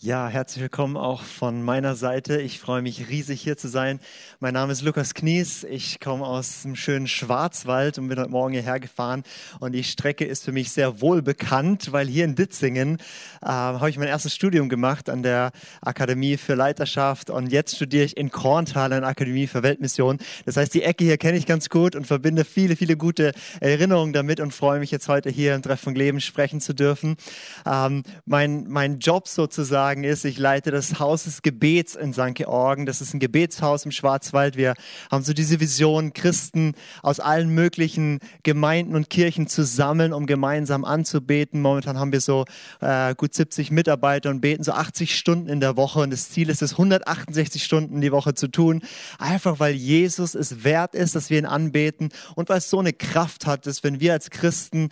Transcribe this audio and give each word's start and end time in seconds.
Ja, 0.00 0.28
herzlich 0.28 0.62
willkommen 0.62 0.96
auch 0.96 1.24
von 1.24 1.60
meiner 1.64 1.96
Seite. 1.96 2.40
Ich 2.40 2.60
freue 2.60 2.82
mich 2.82 3.08
riesig 3.08 3.40
hier 3.40 3.56
zu 3.56 3.66
sein. 3.66 3.98
Mein 4.38 4.54
Name 4.54 4.72
ist 4.72 4.82
Lukas 4.82 5.12
Knies. 5.12 5.64
Ich 5.64 5.98
komme 5.98 6.24
aus 6.24 6.62
dem 6.62 6.76
schönen 6.76 7.08
Schwarzwald 7.08 7.98
und 7.98 8.06
bin 8.06 8.16
heute 8.16 8.30
Morgen 8.30 8.52
hierher 8.52 8.78
gefahren. 8.78 9.24
Und 9.58 9.72
die 9.72 9.82
Strecke 9.82 10.24
ist 10.24 10.44
für 10.44 10.52
mich 10.52 10.70
sehr 10.70 11.00
wohl 11.00 11.20
bekannt, 11.20 11.90
weil 11.90 12.06
hier 12.06 12.26
in 12.26 12.36
Ditzingen 12.36 12.98
äh, 13.42 13.46
habe 13.46 13.90
ich 13.90 13.98
mein 13.98 14.06
erstes 14.06 14.36
Studium 14.36 14.68
gemacht 14.68 15.10
an 15.10 15.24
der 15.24 15.50
Akademie 15.80 16.36
für 16.36 16.54
Leiterschaft. 16.54 17.28
Und 17.28 17.50
jetzt 17.50 17.74
studiere 17.74 18.04
ich 18.04 18.16
in 18.16 18.30
Korntal 18.30 18.92
an 18.92 19.00
der 19.00 19.10
Akademie 19.10 19.48
für 19.48 19.64
Weltmission. 19.64 20.18
Das 20.46 20.56
heißt, 20.56 20.74
die 20.74 20.84
Ecke 20.84 21.02
hier 21.02 21.18
kenne 21.18 21.38
ich 21.38 21.44
ganz 21.44 21.70
gut 21.70 21.96
und 21.96 22.06
verbinde 22.06 22.44
viele, 22.44 22.76
viele 22.76 22.96
gute 22.96 23.32
Erinnerungen 23.58 24.12
damit 24.12 24.38
und 24.38 24.54
freue 24.54 24.78
mich 24.78 24.92
jetzt 24.92 25.08
heute 25.08 25.28
hier 25.28 25.56
im 25.56 25.62
Treff 25.62 25.80
von 25.80 25.96
Leben 25.96 26.20
sprechen 26.20 26.60
zu 26.60 26.72
dürfen. 26.72 27.16
Ähm, 27.66 28.04
mein, 28.26 28.68
mein 28.68 29.00
Job 29.00 29.26
sozusagen 29.26 29.87
sagen 29.88 30.04
ist, 30.04 30.26
ich 30.26 30.38
leite 30.38 30.70
das 30.70 30.98
Haus 30.98 31.24
des 31.24 31.40
Gebets 31.40 31.94
in 31.94 32.12
St. 32.12 32.34
Georgen. 32.34 32.84
Das 32.84 33.00
ist 33.00 33.14
ein 33.14 33.20
Gebetshaus 33.20 33.86
im 33.86 33.90
Schwarzwald. 33.90 34.58
Wir 34.58 34.74
haben 35.10 35.24
so 35.24 35.32
diese 35.32 35.60
Vision, 35.60 36.12
Christen 36.12 36.74
aus 37.02 37.20
allen 37.20 37.48
möglichen 37.48 38.18
Gemeinden 38.42 38.94
und 38.94 39.08
Kirchen 39.08 39.46
zu 39.46 39.64
sammeln, 39.64 40.12
um 40.12 40.26
gemeinsam 40.26 40.84
anzubeten. 40.84 41.62
Momentan 41.62 41.98
haben 41.98 42.12
wir 42.12 42.20
so 42.20 42.44
äh, 42.82 43.14
gut 43.14 43.32
70 43.32 43.70
Mitarbeiter 43.70 44.28
und 44.28 44.42
beten 44.42 44.62
so 44.62 44.72
80 44.72 45.16
Stunden 45.16 45.48
in 45.48 45.60
der 45.60 45.78
Woche. 45.78 46.00
Und 46.00 46.10
das 46.10 46.28
Ziel 46.28 46.50
ist 46.50 46.60
es, 46.60 46.72
168 46.72 47.64
Stunden 47.64 48.02
die 48.02 48.12
Woche 48.12 48.34
zu 48.34 48.48
tun. 48.48 48.82
Einfach 49.18 49.58
weil 49.58 49.72
Jesus 49.72 50.34
es 50.34 50.64
wert 50.64 50.94
ist, 50.94 51.14
dass 51.14 51.30
wir 51.30 51.38
ihn 51.38 51.46
anbeten 51.46 52.10
und 52.34 52.50
weil 52.50 52.58
es 52.58 52.68
so 52.68 52.78
eine 52.78 52.92
Kraft 52.92 53.46
hat, 53.46 53.64
dass 53.64 53.82
wenn 53.82 54.00
wir 54.00 54.12
als 54.12 54.28
Christen 54.28 54.90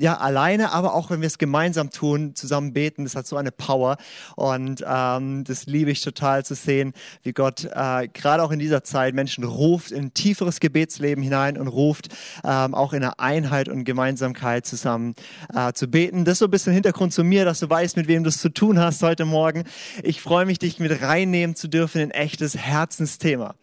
ja, 0.00 0.16
alleine, 0.16 0.72
aber 0.72 0.94
auch 0.94 1.10
wenn 1.10 1.20
wir 1.20 1.26
es 1.26 1.38
gemeinsam 1.38 1.90
tun, 1.90 2.34
zusammen 2.34 2.72
beten, 2.72 3.04
das 3.04 3.14
hat 3.14 3.26
so 3.26 3.36
eine 3.36 3.52
Power. 3.52 3.98
Und 4.34 4.82
ähm, 4.86 5.44
das 5.44 5.66
liebe 5.66 5.90
ich 5.90 6.00
total 6.00 6.44
zu 6.44 6.54
sehen, 6.54 6.94
wie 7.22 7.32
Gott 7.32 7.64
äh, 7.64 8.08
gerade 8.08 8.42
auch 8.42 8.50
in 8.50 8.58
dieser 8.58 8.82
Zeit 8.82 9.14
Menschen 9.14 9.44
ruft 9.44 9.90
in 9.90 10.14
tieferes 10.14 10.60
Gebetsleben 10.60 11.22
hinein 11.22 11.58
und 11.58 11.68
ruft 11.68 12.08
ähm, 12.44 12.74
auch 12.74 12.92
in 12.94 13.02
eine 13.02 13.18
Einheit 13.18 13.68
und 13.68 13.84
Gemeinsamkeit 13.84 14.66
zusammen 14.66 15.14
äh, 15.54 15.72
zu 15.74 15.88
beten. 15.88 16.24
Das 16.24 16.32
ist 16.32 16.38
so 16.38 16.46
ein 16.46 16.50
bisschen 16.50 16.72
Hintergrund 16.72 17.12
zu 17.12 17.22
mir, 17.22 17.44
dass 17.44 17.60
du 17.60 17.68
weißt, 17.68 17.96
mit 17.96 18.08
wem 18.08 18.24
du 18.24 18.30
es 18.30 18.38
zu 18.38 18.48
tun 18.48 18.78
hast 18.78 19.02
heute 19.02 19.26
Morgen. 19.26 19.64
Ich 20.02 20.22
freue 20.22 20.46
mich, 20.46 20.58
dich 20.58 20.78
mit 20.78 21.02
reinnehmen 21.02 21.54
zu 21.56 21.68
dürfen 21.68 22.00
in 22.00 22.10
echtes 22.10 22.56
Herzensthema. 22.56 23.54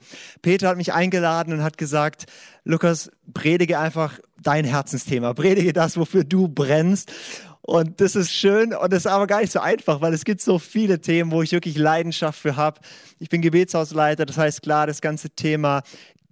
Peter 0.44 0.68
hat 0.70 0.78
mich 0.78 0.94
eingeladen 0.94 1.54
und 1.54 1.64
hat 1.64 1.78
gesagt, 1.78 2.26
Lukas, 2.64 3.10
predige 3.34 3.80
einfach 3.80 4.20
dein 4.42 4.66
Herzensthema, 4.66 5.34
predige 5.34 5.74
das, 5.74 5.98
wofür 5.98 6.24
du 6.24 6.48
brennst. 6.48 7.12
Und 7.62 8.00
das 8.00 8.16
ist 8.16 8.32
schön 8.32 8.74
und 8.74 8.94
das 8.94 9.00
ist 9.00 9.08
aber 9.08 9.28
gar 9.28 9.42
nicht 9.42 9.52
so 9.52 9.60
einfach, 9.60 10.00
weil 10.00 10.14
es 10.14 10.24
gibt 10.24 10.40
so 10.40 10.58
viele 10.58 11.02
Themen, 11.02 11.32
wo 11.32 11.42
ich 11.42 11.52
wirklich 11.52 11.78
Leidenschaft 11.78 12.40
für 12.40 12.56
habe. 12.56 12.80
Ich 13.20 13.28
bin 13.28 13.42
Gebetshausleiter, 13.42 14.26
das 14.26 14.38
heißt 14.38 14.62
klar, 14.62 14.88
das 14.88 15.02
ganze 15.02 15.30
Thema 15.32 15.84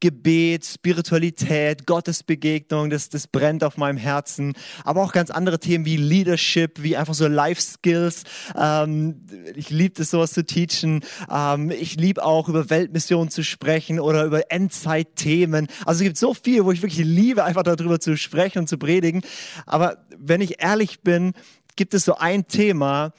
Gebet, 0.06 0.64
Spiritualität, 0.64 1.88
Gottesbegegnung, 1.88 2.92
das, 2.92 3.10
das 3.10 3.26
brennt 3.26 3.64
auf 3.64 3.78
meinem 3.78 3.98
Herzen. 3.98 4.54
Aber 4.84 5.02
auch 5.02 5.12
ganz 5.12 5.32
andere 5.32 5.58
Themen 5.58 5.84
wie 5.86 5.98
Leadership, 5.98 6.84
wie 6.84 6.96
einfach 6.96 7.16
so 7.16 7.28
Life 7.28 7.60
Skills. 7.60 8.24
Ähm, 8.56 9.26
ich 9.56 9.72
liebe 9.72 10.00
es, 10.04 10.12
sowas 10.12 10.32
zu 10.32 10.46
teachen. 10.46 11.04
Ähm, 11.28 11.72
ich 11.72 11.96
liebe 11.96 12.24
auch 12.24 12.50
über 12.50 12.70
Weltmissionen 12.70 13.32
zu 13.32 13.44
sprechen 13.44 14.00
oder 14.00 14.26
über 14.26 14.52
Endzeitthemen. 14.52 15.70
Also 15.88 16.02
es 16.02 16.04
gibt 16.04 16.18
so 16.20 16.36
viel, 16.36 16.64
wo 16.66 16.72
ich 16.72 16.84
wirklich 16.84 17.04
liebe, 17.04 17.44
einfach 17.44 17.64
darüber 17.64 18.00
zu 18.00 18.16
sprechen 18.16 18.60
und 18.60 18.68
zu 18.68 18.78
predigen. 18.78 19.24
Aber 19.66 20.06
wenn 20.16 20.40
ich 20.40 20.62
ehrlich 20.62 21.02
bin, 21.02 21.34
gibt 21.76 21.96
es 21.96 22.06
so 22.06 22.16
ein 22.16 22.48
Thema, 22.48 23.12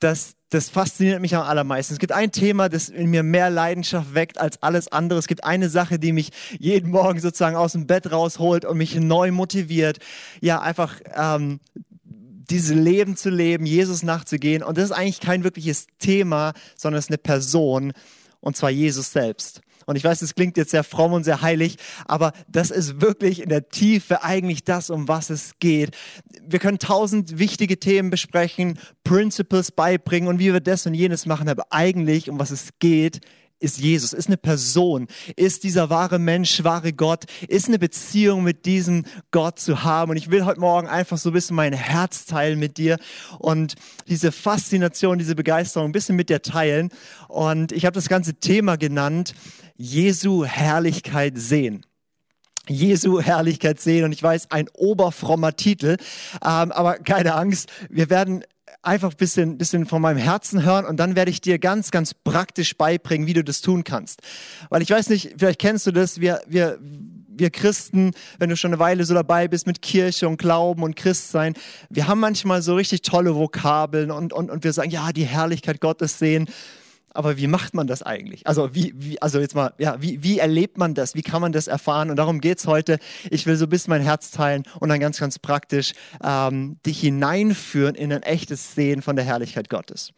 das 0.00 0.35
das 0.50 0.68
fasziniert 0.70 1.20
mich 1.20 1.34
am 1.34 1.42
allermeisten. 1.42 1.94
Es 1.94 1.98
gibt 1.98 2.12
ein 2.12 2.30
Thema, 2.30 2.68
das 2.68 2.88
in 2.88 3.10
mir 3.10 3.22
mehr 3.22 3.50
Leidenschaft 3.50 4.14
weckt 4.14 4.38
als 4.38 4.62
alles 4.62 4.88
andere. 4.88 5.18
Es 5.18 5.26
gibt 5.26 5.44
eine 5.44 5.68
Sache, 5.68 5.98
die 5.98 6.12
mich 6.12 6.30
jeden 6.58 6.90
Morgen 6.90 7.20
sozusagen 7.20 7.56
aus 7.56 7.72
dem 7.72 7.86
Bett 7.86 8.12
rausholt 8.12 8.64
und 8.64 8.78
mich 8.78 8.94
neu 8.94 9.32
motiviert. 9.32 9.98
Ja, 10.40 10.60
einfach 10.60 11.00
ähm, 11.14 11.58
dieses 12.04 12.76
Leben 12.76 13.16
zu 13.16 13.28
leben, 13.30 13.66
Jesus 13.66 14.04
nachzugehen. 14.04 14.62
Und 14.62 14.78
das 14.78 14.84
ist 14.84 14.92
eigentlich 14.92 15.20
kein 15.20 15.42
wirkliches 15.42 15.86
Thema, 15.98 16.52
sondern 16.76 17.00
es 17.00 17.06
ist 17.06 17.10
eine 17.10 17.18
Person, 17.18 17.92
und 18.40 18.56
zwar 18.56 18.70
Jesus 18.70 19.12
selbst. 19.12 19.62
Und 19.86 19.96
ich 19.96 20.04
weiß, 20.04 20.20
es 20.22 20.34
klingt 20.34 20.56
jetzt 20.56 20.72
sehr 20.72 20.84
fromm 20.84 21.12
und 21.12 21.24
sehr 21.24 21.42
heilig, 21.42 21.76
aber 22.06 22.32
das 22.48 22.70
ist 22.70 23.00
wirklich 23.00 23.40
in 23.40 23.48
der 23.48 23.68
Tiefe 23.68 24.22
eigentlich 24.22 24.64
das, 24.64 24.90
um 24.90 25.08
was 25.08 25.30
es 25.30 25.58
geht. 25.60 25.96
Wir 26.42 26.58
können 26.58 26.78
tausend 26.78 27.38
wichtige 27.38 27.78
Themen 27.78 28.10
besprechen, 28.10 28.78
Principles 29.04 29.70
beibringen 29.70 30.28
und 30.28 30.40
wie 30.40 30.52
wir 30.52 30.60
das 30.60 30.86
und 30.86 30.94
jenes 30.94 31.24
machen, 31.24 31.48
aber 31.48 31.66
eigentlich, 31.70 32.28
um 32.28 32.38
was 32.38 32.50
es 32.50 32.70
geht, 32.80 33.20
ist 33.58 33.78
Jesus, 33.78 34.12
ist 34.12 34.26
eine 34.26 34.36
Person, 34.36 35.06
ist 35.36 35.64
dieser 35.64 35.88
wahre 35.88 36.18
Mensch, 36.18 36.62
wahre 36.62 36.92
Gott, 36.92 37.24
ist 37.48 37.68
eine 37.68 37.78
Beziehung 37.78 38.42
mit 38.42 38.66
diesem 38.66 39.04
Gott 39.30 39.58
zu 39.58 39.82
haben. 39.82 40.10
Und 40.10 40.16
ich 40.16 40.30
will 40.30 40.44
heute 40.44 40.60
Morgen 40.60 40.88
einfach 40.88 41.16
so 41.16 41.30
ein 41.30 41.32
bisschen 41.32 41.56
mein 41.56 41.72
Herz 41.72 42.26
teilen 42.26 42.58
mit 42.58 42.76
dir 42.76 42.98
und 43.38 43.74
diese 44.08 44.30
Faszination, 44.32 45.18
diese 45.18 45.34
Begeisterung 45.34 45.88
ein 45.88 45.92
bisschen 45.92 46.16
mit 46.16 46.28
dir 46.28 46.42
teilen. 46.42 46.90
Und 47.28 47.72
ich 47.72 47.86
habe 47.86 47.94
das 47.94 48.08
ganze 48.08 48.34
Thema 48.34 48.76
genannt, 48.76 49.34
Jesu 49.76 50.44
Herrlichkeit 50.44 51.34
sehen. 51.36 51.84
Jesu 52.68 53.20
Herrlichkeit 53.20 53.80
sehen. 53.80 54.04
Und 54.04 54.12
ich 54.12 54.22
weiß, 54.22 54.50
ein 54.50 54.68
oberfrommer 54.74 55.56
Titel, 55.56 55.96
ähm, 56.44 56.72
aber 56.72 56.98
keine 56.98 57.34
Angst, 57.34 57.70
wir 57.88 58.10
werden 58.10 58.44
einfach 58.86 59.10
ein 59.10 59.16
bisschen, 59.16 59.58
bisschen 59.58 59.86
von 59.86 60.00
meinem 60.00 60.18
Herzen 60.18 60.62
hören 60.64 60.84
und 60.84 60.98
dann 60.98 61.16
werde 61.16 61.30
ich 61.30 61.40
dir 61.40 61.58
ganz, 61.58 61.90
ganz 61.90 62.14
praktisch 62.14 62.76
beibringen, 62.76 63.26
wie 63.26 63.34
du 63.34 63.42
das 63.42 63.60
tun 63.60 63.84
kannst. 63.84 64.20
Weil 64.70 64.82
ich 64.82 64.90
weiß 64.90 65.08
nicht, 65.08 65.34
vielleicht 65.38 65.58
kennst 65.58 65.86
du 65.86 65.90
das, 65.90 66.20
wir, 66.20 66.40
wir, 66.46 66.78
wir 67.28 67.50
Christen, 67.50 68.12
wenn 68.38 68.48
du 68.48 68.56
schon 68.56 68.72
eine 68.72 68.78
Weile 68.78 69.04
so 69.04 69.14
dabei 69.14 69.48
bist 69.48 69.66
mit 69.66 69.82
Kirche 69.82 70.28
und 70.28 70.38
Glauben 70.38 70.82
und 70.82 70.96
Christsein, 70.96 71.54
wir 71.90 72.06
haben 72.08 72.20
manchmal 72.20 72.62
so 72.62 72.76
richtig 72.76 73.02
tolle 73.02 73.34
Vokabeln 73.34 74.10
und, 74.10 74.32
und, 74.32 74.50
und 74.50 74.64
wir 74.64 74.72
sagen, 74.72 74.90
ja, 74.90 75.12
die 75.12 75.24
Herrlichkeit 75.24 75.80
Gottes 75.80 76.18
sehen 76.18 76.48
aber 77.16 77.36
wie 77.36 77.46
macht 77.46 77.74
man 77.74 77.86
das 77.86 78.02
eigentlich? 78.02 78.46
Also 78.46 78.74
wie, 78.74 78.92
wie 78.96 79.20
also 79.22 79.40
jetzt 79.40 79.54
mal, 79.54 79.72
ja, 79.78 80.00
wie, 80.00 80.22
wie 80.22 80.38
erlebt 80.38 80.78
man 80.78 80.94
das? 80.94 81.14
Wie 81.14 81.22
kann 81.22 81.40
man 81.40 81.52
das 81.52 81.66
erfahren? 81.66 82.10
Und 82.10 82.16
darum 82.16 82.40
geht's 82.40 82.66
heute. 82.66 82.98
Ich 83.30 83.46
will 83.46 83.56
so 83.56 83.66
ein 83.66 83.68
bisschen 83.68 83.90
mein 83.90 84.02
Herz 84.02 84.30
teilen 84.30 84.64
und 84.80 84.88
dann 84.88 85.00
ganz, 85.00 85.18
ganz 85.18 85.38
praktisch 85.38 85.92
ähm, 86.22 86.76
dich 86.84 87.00
hineinführen 87.00 87.94
in 87.94 88.12
ein 88.12 88.22
echtes 88.22 88.74
Sehen 88.74 89.02
von 89.02 89.16
der 89.16 89.24
Herrlichkeit 89.24 89.68
Gottes. 89.68 90.12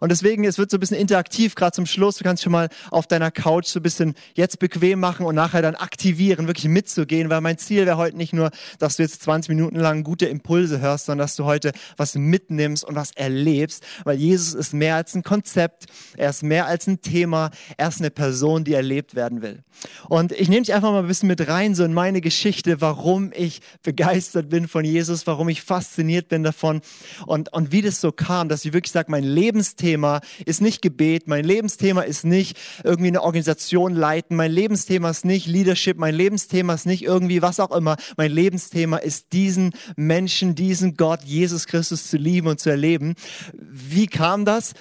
Und 0.00 0.10
deswegen, 0.10 0.44
es 0.44 0.58
wird 0.58 0.70
so 0.70 0.76
ein 0.76 0.80
bisschen 0.80 0.96
interaktiv, 0.96 1.54
gerade 1.54 1.72
zum 1.72 1.86
Schluss. 1.86 2.16
Du 2.16 2.24
kannst 2.24 2.42
schon 2.42 2.52
mal 2.52 2.68
auf 2.90 3.06
deiner 3.06 3.30
Couch 3.30 3.66
so 3.66 3.80
ein 3.80 3.82
bisschen 3.82 4.14
jetzt 4.34 4.58
bequem 4.58 5.00
machen 5.00 5.26
und 5.26 5.34
nachher 5.34 5.62
dann 5.62 5.74
aktivieren, 5.74 6.46
wirklich 6.46 6.68
mitzugehen, 6.68 7.30
weil 7.30 7.40
mein 7.40 7.58
Ziel 7.58 7.86
wäre 7.86 7.96
heute 7.96 8.16
nicht 8.16 8.32
nur, 8.32 8.50
dass 8.78 8.96
du 8.96 9.02
jetzt 9.02 9.22
20 9.22 9.48
Minuten 9.48 9.76
lang 9.76 10.04
gute 10.04 10.26
Impulse 10.26 10.80
hörst, 10.80 11.06
sondern 11.06 11.24
dass 11.24 11.36
du 11.36 11.44
heute 11.44 11.72
was 11.96 12.14
mitnimmst 12.14 12.84
und 12.84 12.94
was 12.94 13.10
erlebst, 13.12 13.84
weil 14.04 14.16
Jesus 14.16 14.54
ist 14.54 14.72
mehr 14.72 14.96
als 14.96 15.14
ein 15.14 15.22
Konzept. 15.22 15.86
Er 16.16 16.30
ist 16.30 16.43
mehr 16.44 16.66
als 16.66 16.86
ein 16.86 17.00
Thema, 17.00 17.50
er 17.76 17.88
ist 17.88 18.00
eine 18.00 18.10
Person, 18.10 18.64
die 18.64 18.74
erlebt 18.74 19.14
werden 19.14 19.42
will. 19.42 19.64
Und 20.08 20.32
ich 20.32 20.48
nehme 20.48 20.62
dich 20.62 20.74
einfach 20.74 20.92
mal 20.92 21.00
ein 21.00 21.08
bisschen 21.08 21.28
mit 21.28 21.48
rein, 21.48 21.74
so 21.74 21.84
in 21.84 21.92
meine 21.92 22.20
Geschichte, 22.20 22.80
warum 22.80 23.32
ich 23.34 23.60
begeistert 23.82 24.48
bin 24.48 24.68
von 24.68 24.84
Jesus, 24.84 25.26
warum 25.26 25.48
ich 25.48 25.62
fasziniert 25.62 26.28
bin 26.28 26.42
davon 26.42 26.80
und, 27.26 27.52
und 27.52 27.72
wie 27.72 27.82
das 27.82 28.00
so 28.00 28.12
kam, 28.12 28.48
dass 28.48 28.64
ich 28.64 28.72
wirklich 28.72 28.92
sage, 28.92 29.10
mein 29.10 29.24
Lebensthema 29.24 30.20
ist 30.46 30.60
nicht 30.60 30.82
Gebet, 30.82 31.26
mein 31.26 31.44
Lebensthema 31.44 32.02
ist 32.02 32.24
nicht 32.24 32.56
irgendwie 32.84 33.08
eine 33.08 33.22
Organisation 33.22 33.94
leiten, 33.94 34.36
mein 34.36 34.52
Lebensthema 34.52 35.10
ist 35.10 35.24
nicht 35.24 35.46
Leadership, 35.46 35.98
mein 35.98 36.14
Lebensthema 36.14 36.74
ist 36.74 36.86
nicht 36.86 37.02
irgendwie 37.02 37.42
was 37.42 37.60
auch 37.60 37.74
immer, 37.74 37.96
mein 38.16 38.30
Lebensthema 38.30 38.98
ist 38.98 39.32
diesen 39.32 39.72
Menschen, 39.96 40.54
diesen 40.54 40.96
Gott, 40.96 41.24
Jesus 41.24 41.66
Christus 41.66 42.08
zu 42.08 42.16
lieben 42.16 42.48
und 42.48 42.60
zu 42.60 42.70
erleben. 42.70 43.14
Wie 43.52 44.06
kam 44.06 44.44
das? 44.44 44.74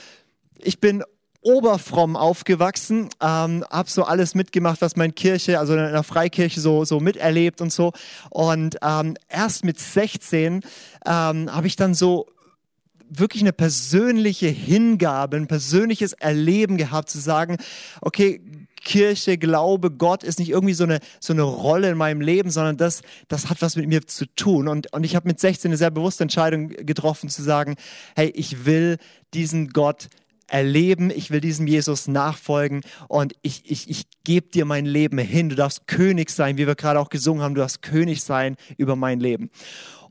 Ich 0.60 0.80
bin 0.80 1.04
oberfromm 1.44 2.16
aufgewachsen, 2.16 3.10
ähm, 3.22 3.64
habe 3.70 3.90
so 3.90 4.04
alles 4.04 4.36
mitgemacht, 4.36 4.82
was 4.82 4.96
meine 4.96 5.14
Kirche, 5.14 5.60
also 5.60 5.74
in 5.74 5.80
einer 5.80 6.04
Freikirche 6.04 6.60
so, 6.60 6.86
so 6.86 7.00
miterlebt 7.00 7.62
und 7.62 7.72
so. 7.72 7.92
Und 8.30 8.78
ähm, 8.82 9.16
erst 9.30 9.66
mit 9.66 9.80
16 9.80 10.62
ähm, 11.06 11.54
habe 11.54 11.68
ich 11.68 11.76
dann 11.76 11.94
so 11.94 12.28
wirklich 13.10 13.44
eine 13.44 13.54
persönliche 13.54 14.48
Hingabe, 14.48 15.38
ein 15.38 15.48
persönliches 15.48 16.14
Erleben 16.14 16.78
gehabt, 16.78 17.10
zu 17.10 17.20
sagen, 17.20 17.58
okay, 18.02 18.42
Kirche, 18.84 19.38
Glaube, 19.38 19.92
Gott 19.92 20.24
ist 20.24 20.40
nicht 20.40 20.50
irgendwie 20.50 20.74
so 20.74 20.84
eine, 20.84 21.00
so 21.20 21.34
eine 21.34 21.44
Rolle 21.44 21.90
in 21.90 21.98
meinem 21.98 22.22
Leben, 22.22 22.50
sondern 22.50 22.78
das, 22.78 23.02
das 23.28 23.50
hat 23.50 23.62
was 23.62 23.76
mit 23.76 23.88
mir 23.88 24.06
zu 24.06 24.26
tun. 24.36 24.68
Und, 24.68 24.92
und 24.94 25.06
ich 25.06 25.16
habe 25.16 25.28
mit 25.28 25.40
16 25.40 25.70
eine 25.70 25.78
sehr 25.78 25.92
bewusste 25.92 26.24
Entscheidung 26.24 26.70
getroffen, 26.70 27.30
zu 27.30 27.42
sagen, 27.42 27.76
hey, 28.16 28.30
ich 28.36 28.66
will 28.66 28.98
diesen 29.34 29.70
Gott 29.70 30.10
erleben, 30.48 31.10
ich 31.10 31.32
will 31.32 31.42
diesem 31.42 31.68
Jesus 31.68 32.08
nachfolgen 32.08 32.82
und 33.08 33.34
ich, 33.42 33.64
ich, 33.70 33.90
ich 33.90 34.04
gebe 34.24 34.50
dir 34.50 34.66
mein 34.66 34.86
Leben 34.86 35.18
hin. 35.18 35.50
Du 35.50 35.56
darfst 35.56 35.88
König 35.88 36.30
sein, 36.30 36.58
wie 36.58 36.68
wir 36.68 36.76
gerade 36.76 37.00
auch 37.00 37.10
gesungen 37.10 37.44
haben, 37.44 37.56
du 37.56 37.62
darfst 37.62 37.82
König 37.82 38.24
sein 38.24 38.56
über 38.78 38.96
mein 38.96 39.20
Leben. 39.20 39.50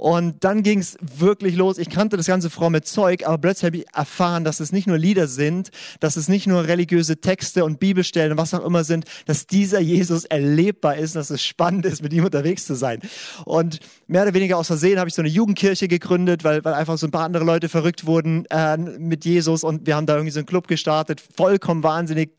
Und 0.02 0.42
dann 0.42 0.64
ging 0.64 0.80
es 0.80 0.96
wirklich 1.00 1.54
los. 1.54 1.78
Ich 1.78 1.88
kannte 1.88 2.16
das 2.16 2.26
ganze 2.26 2.50
fromme 2.50 2.82
Zeug, 2.82 3.24
aber 3.24 3.38
plötzlich 3.38 3.66
habe 3.66 3.76
ich 3.76 3.86
erfahren, 3.94 4.42
dass 4.42 4.58
es 4.58 4.72
nicht 4.72 4.88
nur 4.88 4.98
Lieder 4.98 5.28
sind, 5.28 5.70
dass 6.00 6.16
es 6.16 6.26
nicht 6.26 6.48
nur 6.48 6.66
religiöse 6.66 7.18
Texte 7.18 7.64
und 7.64 7.78
Bibelstellen 7.78 8.32
und 8.32 8.36
was 8.38 8.52
auch 8.52 8.66
immer 8.66 8.82
sind, 8.82 9.04
dass 9.26 9.46
dieser 9.46 9.78
Jesus 9.78 10.24
erlebbar 10.24 10.96
ist, 10.96 11.14
dass 11.14 11.30
es 11.30 11.44
spannend 11.44 11.86
ist, 11.86 12.02
mit 12.02 12.12
ihm 12.12 12.24
unterwegs 12.24 12.66
zu 12.66 12.74
sein. 12.74 12.98
Und 13.44 13.78
mehr 14.08 14.22
oder 14.22 14.34
weniger 14.34 14.58
aus 14.58 14.66
Versehen 14.66 14.98
habe 14.98 15.06
ich 15.06 15.14
so 15.14 15.22
eine 15.22 15.28
Jugendkirche 15.28 15.86
gegründet, 15.86 16.42
weil, 16.42 16.64
weil 16.64 16.74
einfach 16.74 16.98
so 16.98 17.06
ein 17.06 17.12
paar 17.12 17.24
andere 17.24 17.44
Leute 17.44 17.68
verrückt 17.68 18.04
wurden 18.04 18.44
äh, 18.46 18.76
mit 18.76 19.24
Jesus 19.24 19.62
und 19.62 19.86
wir 19.86 19.94
haben 19.94 20.06
da 20.06 20.14
irgendwie 20.14 20.32
so 20.32 20.40
einen 20.40 20.46
Club 20.46 20.66
gestartet, 20.66 21.22
vollkommen 21.36 21.84
wahnsinnig, 21.84 22.30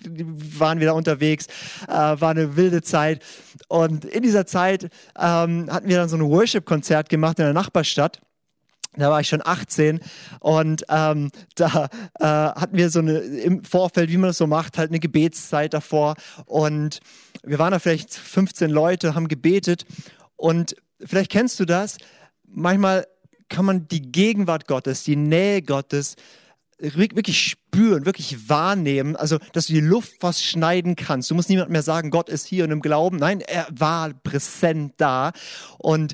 waren 0.60 0.82
wieder 0.82 0.96
unterwegs, 0.96 1.48
äh, 1.88 1.94
war 1.94 2.32
eine 2.32 2.58
wilde 2.58 2.82
Zeit. 2.82 3.24
Und 3.70 4.04
in 4.04 4.22
dieser 4.22 4.46
Zeit 4.46 4.90
ähm, 5.18 5.72
hatten 5.72 5.88
wir 5.88 5.96
dann 5.96 6.10
so 6.10 6.18
ein 6.18 6.24
Worship-Konzert 6.24 7.08
gemacht 7.08 7.40
in 7.40 7.53
der 7.54 7.62
Nachbarstadt. 7.62 8.22
Da 8.96 9.10
war 9.10 9.22
ich 9.22 9.28
schon 9.28 9.42
18 9.44 10.02
und 10.40 10.86
ähm, 10.88 11.32
da 11.56 11.90
äh, 12.20 12.26
hatten 12.26 12.78
wir 12.78 12.92
so 12.92 13.00
eine 13.00 13.18
im 13.18 13.64
Vorfeld, 13.64 14.12
wie 14.12 14.18
man 14.18 14.30
das 14.30 14.38
so 14.38 14.46
macht, 14.46 14.78
halt 14.78 14.92
eine 14.92 15.00
Gebetszeit 15.00 15.74
davor 15.74 16.14
und 16.46 17.00
wir 17.44 17.58
waren 17.58 17.72
da 17.72 17.80
vielleicht 17.80 18.14
15 18.14 18.70
Leute, 18.70 19.16
haben 19.16 19.28
gebetet 19.28 19.86
und 20.36 20.76
vielleicht 21.04 21.32
kennst 21.32 21.60
du 21.60 21.66
das. 21.66 21.98
Manchmal 22.46 23.08
kann 23.50 23.66
man 23.66 23.88
die 23.88 24.12
Gegenwart 24.12 24.68
Gottes, 24.68 25.04
die 25.04 25.16
Nähe 25.16 25.64
Gottes 25.64 26.16
wirklich 26.78 27.42
spüren, 27.42 28.06
wirklich 28.06 28.50
wahrnehmen, 28.50 29.16
also 29.16 29.38
dass 29.54 29.68
du 29.68 29.74
die 29.74 29.80
Luft 29.80 30.14
fast 30.20 30.44
schneiden 30.44 30.96
kannst. 30.96 31.32
Du 31.32 31.36
musst 31.36 31.50
niemand 31.50 31.70
mehr 31.70 31.84
sagen, 31.84 32.12
Gott 32.12 32.30
ist 32.30 32.46
hier 32.46 32.66
und 32.66 32.72
im 32.72 32.82
Glauben. 32.82 33.18
Nein, 33.18 33.42
er 33.42 33.68
war 33.72 34.14
präsent 34.14 34.94
da 34.98 35.32
und 35.78 36.14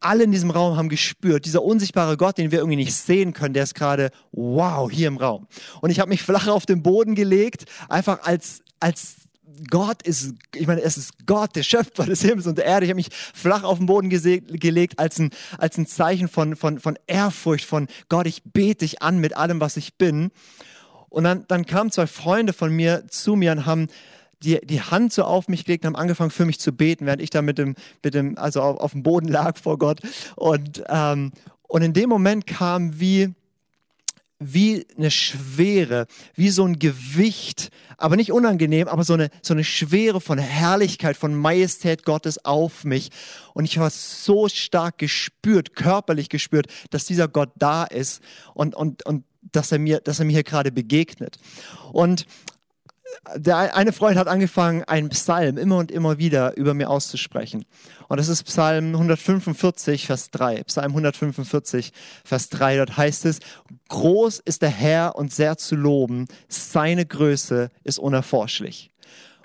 alle 0.00 0.24
in 0.24 0.32
diesem 0.32 0.50
Raum 0.50 0.76
haben 0.76 0.88
gespürt, 0.88 1.44
dieser 1.44 1.62
unsichtbare 1.62 2.16
Gott, 2.16 2.38
den 2.38 2.50
wir 2.50 2.58
irgendwie 2.58 2.76
nicht 2.76 2.94
sehen 2.94 3.32
können, 3.32 3.54
der 3.54 3.64
ist 3.64 3.74
gerade 3.74 4.10
wow 4.32 4.90
hier 4.90 5.08
im 5.08 5.18
Raum. 5.18 5.46
Und 5.80 5.90
ich 5.90 6.00
habe 6.00 6.08
mich 6.08 6.22
flach 6.22 6.48
auf 6.48 6.66
den 6.66 6.82
Boden 6.82 7.14
gelegt, 7.14 7.64
einfach 7.88 8.22
als 8.22 8.62
als 8.80 9.16
Gott 9.68 10.02
ist, 10.02 10.34
ich 10.54 10.66
meine, 10.66 10.80
es 10.80 10.96
ist 10.96 11.26
Gott, 11.26 11.54
der 11.54 11.62
Schöpfer 11.62 12.04
des 12.06 12.22
Himmels 12.22 12.46
und 12.46 12.56
der 12.56 12.64
Erde. 12.64 12.86
Ich 12.86 12.90
habe 12.90 12.96
mich 12.96 13.10
flach 13.12 13.62
auf 13.62 13.78
den 13.78 13.86
Boden 13.86 14.08
gelegt 14.08 14.98
als 14.98 15.18
ein, 15.18 15.30
als 15.58 15.76
ein 15.76 15.86
Zeichen 15.86 16.28
von, 16.28 16.56
von, 16.56 16.78
von 16.78 16.98
Ehrfurcht, 17.06 17.66
von 17.66 17.88
Gott, 18.08 18.26
ich 18.26 18.42
bete 18.44 18.84
dich 18.86 19.02
an 19.02 19.18
mit 19.18 19.36
allem, 19.36 19.60
was 19.60 19.76
ich 19.76 19.94
bin. 19.94 20.30
Und 21.08 21.24
dann, 21.24 21.44
dann 21.48 21.66
kamen 21.66 21.90
zwei 21.90 22.06
Freunde 22.06 22.52
von 22.52 22.74
mir 22.74 23.06
zu 23.08 23.36
mir 23.36 23.52
und 23.52 23.66
haben 23.66 23.88
die, 24.42 24.58
die 24.64 24.80
Hand 24.80 25.12
so 25.12 25.24
auf 25.24 25.48
mich 25.48 25.64
gelegt 25.64 25.84
und 25.84 25.94
haben 25.94 26.02
angefangen 26.02 26.30
für 26.30 26.46
mich 26.46 26.58
zu 26.58 26.72
beten, 26.72 27.06
während 27.06 27.22
ich 27.22 27.30
da 27.30 27.42
mit 27.42 27.58
dem, 27.58 27.74
mit 28.02 28.14
dem 28.14 28.38
also 28.38 28.62
auf, 28.62 28.78
auf 28.78 28.92
dem 28.92 29.02
Boden 29.02 29.28
lag 29.28 29.58
vor 29.58 29.78
Gott. 29.78 30.00
Und, 30.36 30.82
ähm, 30.88 31.32
und 31.62 31.82
in 31.82 31.92
dem 31.92 32.08
Moment 32.08 32.46
kam 32.46 32.98
wie, 32.98 33.34
wie 34.38 34.86
eine 34.96 35.10
Schwere, 35.10 36.06
wie 36.34 36.48
so 36.48 36.64
ein 36.64 36.78
Gewicht, 36.78 37.70
aber 37.98 38.16
nicht 38.16 38.32
unangenehm, 38.32 38.88
aber 38.88 39.04
so 39.04 39.12
eine, 39.12 39.28
so 39.42 39.52
eine 39.52 39.64
Schwere 39.64 40.20
von 40.20 40.38
Herrlichkeit, 40.38 41.16
von 41.16 41.34
Majestät 41.34 42.04
Gottes 42.04 42.42
auf 42.44 42.84
mich. 42.84 43.10
Und 43.52 43.66
ich 43.66 43.76
habe 43.76 43.90
so 43.90 44.48
stark 44.48 44.96
gespürt, 44.96 45.76
körperlich 45.76 46.30
gespürt, 46.30 46.66
dass 46.88 47.04
dieser 47.04 47.28
Gott 47.28 47.50
da 47.56 47.84
ist 47.84 48.22
und, 48.54 48.74
und, 48.74 49.04
und 49.04 49.24
dass 49.52 49.70
er 49.70 49.78
mir, 49.78 50.00
dass 50.00 50.18
er 50.18 50.24
mir 50.24 50.32
hier 50.32 50.44
gerade 50.44 50.72
begegnet. 50.72 51.38
Und 51.92 52.26
der 53.36 53.76
eine 53.76 53.92
Freund 53.92 54.16
hat 54.16 54.28
angefangen, 54.28 54.84
einen 54.84 55.10
Psalm 55.10 55.58
immer 55.58 55.76
und 55.76 55.90
immer 55.90 56.18
wieder 56.18 56.56
über 56.56 56.74
mir 56.74 56.88
auszusprechen. 56.88 57.64
Und 58.08 58.18
das 58.18 58.28
ist 58.28 58.44
Psalm 58.44 58.94
145, 58.94 60.06
Vers 60.06 60.30
3. 60.30 60.64
Psalm 60.64 60.92
145, 60.92 61.92
Vers 62.24 62.48
3. 62.48 62.78
Dort 62.78 62.96
heißt 62.96 63.26
es, 63.26 63.40
groß 63.88 64.40
ist 64.40 64.62
der 64.62 64.70
Herr 64.70 65.16
und 65.16 65.32
sehr 65.32 65.58
zu 65.58 65.76
loben. 65.76 66.26
Seine 66.48 67.04
Größe 67.04 67.70
ist 67.84 67.98
unerforschlich. 67.98 68.90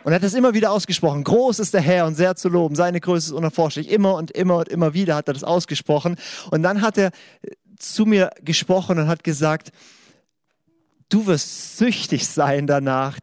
Und 0.04 0.12
er 0.12 0.16
hat 0.18 0.24
das 0.24 0.36
immer 0.36 0.54
wieder 0.54 0.72
ausgesprochen. 0.72 1.24
Groß 1.24 1.60
ist 1.60 1.74
der 1.74 1.82
Herr 1.82 2.06
und 2.06 2.16
sehr 2.16 2.36
zu 2.36 2.48
loben. 2.48 2.76
Seine 2.76 3.02
Größe 3.02 3.32
ist 3.32 3.34
unerforschlich. 3.34 3.90
Immer 3.90 4.14
und 4.16 4.32
immer 4.32 4.58
und 4.58 4.70
immer 4.70 4.94
wieder 4.94 5.16
hat 5.16 5.28
er 5.28 5.34
das 5.34 5.44
ausgesprochen. 5.44 6.16
Und 6.52 6.64
dann 6.64 6.82
hat 6.82 6.98
er 6.98 7.12
zu 7.78 8.06
mir 8.06 8.30
gesprochen 8.42 9.00
und 9.00 9.08
hat 9.08 9.24
gesagt, 9.24 9.72
du 11.10 11.26
wirst 11.26 11.78
süchtig 11.78 12.28
sein 12.28 12.68
danach, 12.68 13.18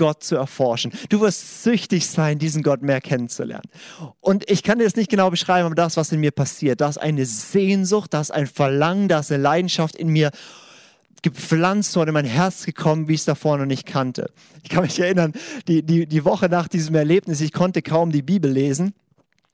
Gott 0.00 0.24
zu 0.24 0.34
erforschen. 0.34 0.92
Du 1.10 1.20
wirst 1.20 1.62
süchtig 1.62 2.08
sein, 2.08 2.38
diesen 2.38 2.62
Gott 2.62 2.80
mehr 2.80 3.02
kennenzulernen. 3.02 3.68
Und 4.20 4.50
ich 4.50 4.62
kann 4.62 4.78
dir 4.78 4.84
das 4.84 4.96
nicht 4.96 5.10
genau 5.10 5.28
beschreiben, 5.28 5.66
aber 5.66 5.74
das, 5.74 5.98
was 5.98 6.10
in 6.10 6.20
mir 6.20 6.30
passiert, 6.30 6.80
da 6.80 6.88
ist 6.88 6.96
eine 6.96 7.26
Sehnsucht, 7.26 8.14
da 8.14 8.22
ist 8.22 8.30
ein 8.30 8.46
Verlangen, 8.46 9.08
da 9.08 9.18
ist 9.18 9.30
eine 9.30 9.42
Leidenschaft 9.42 9.96
in 9.96 10.08
mir 10.08 10.30
gepflanzt 11.20 11.94
worden, 11.96 12.08
in 12.08 12.14
mein 12.14 12.24
Herz 12.24 12.64
gekommen, 12.64 13.08
wie 13.08 13.12
ich 13.12 13.20
es 13.20 13.26
davor 13.26 13.58
noch 13.58 13.66
nicht 13.66 13.84
kannte. 13.84 14.30
Ich 14.62 14.70
kann 14.70 14.84
mich 14.84 14.98
erinnern, 14.98 15.34
die, 15.68 15.82
die, 15.82 16.06
die 16.06 16.24
Woche 16.24 16.48
nach 16.48 16.66
diesem 16.66 16.94
Erlebnis, 16.94 17.42
ich 17.42 17.52
konnte 17.52 17.82
kaum 17.82 18.10
die 18.10 18.22
Bibel 18.22 18.50
lesen 18.50 18.94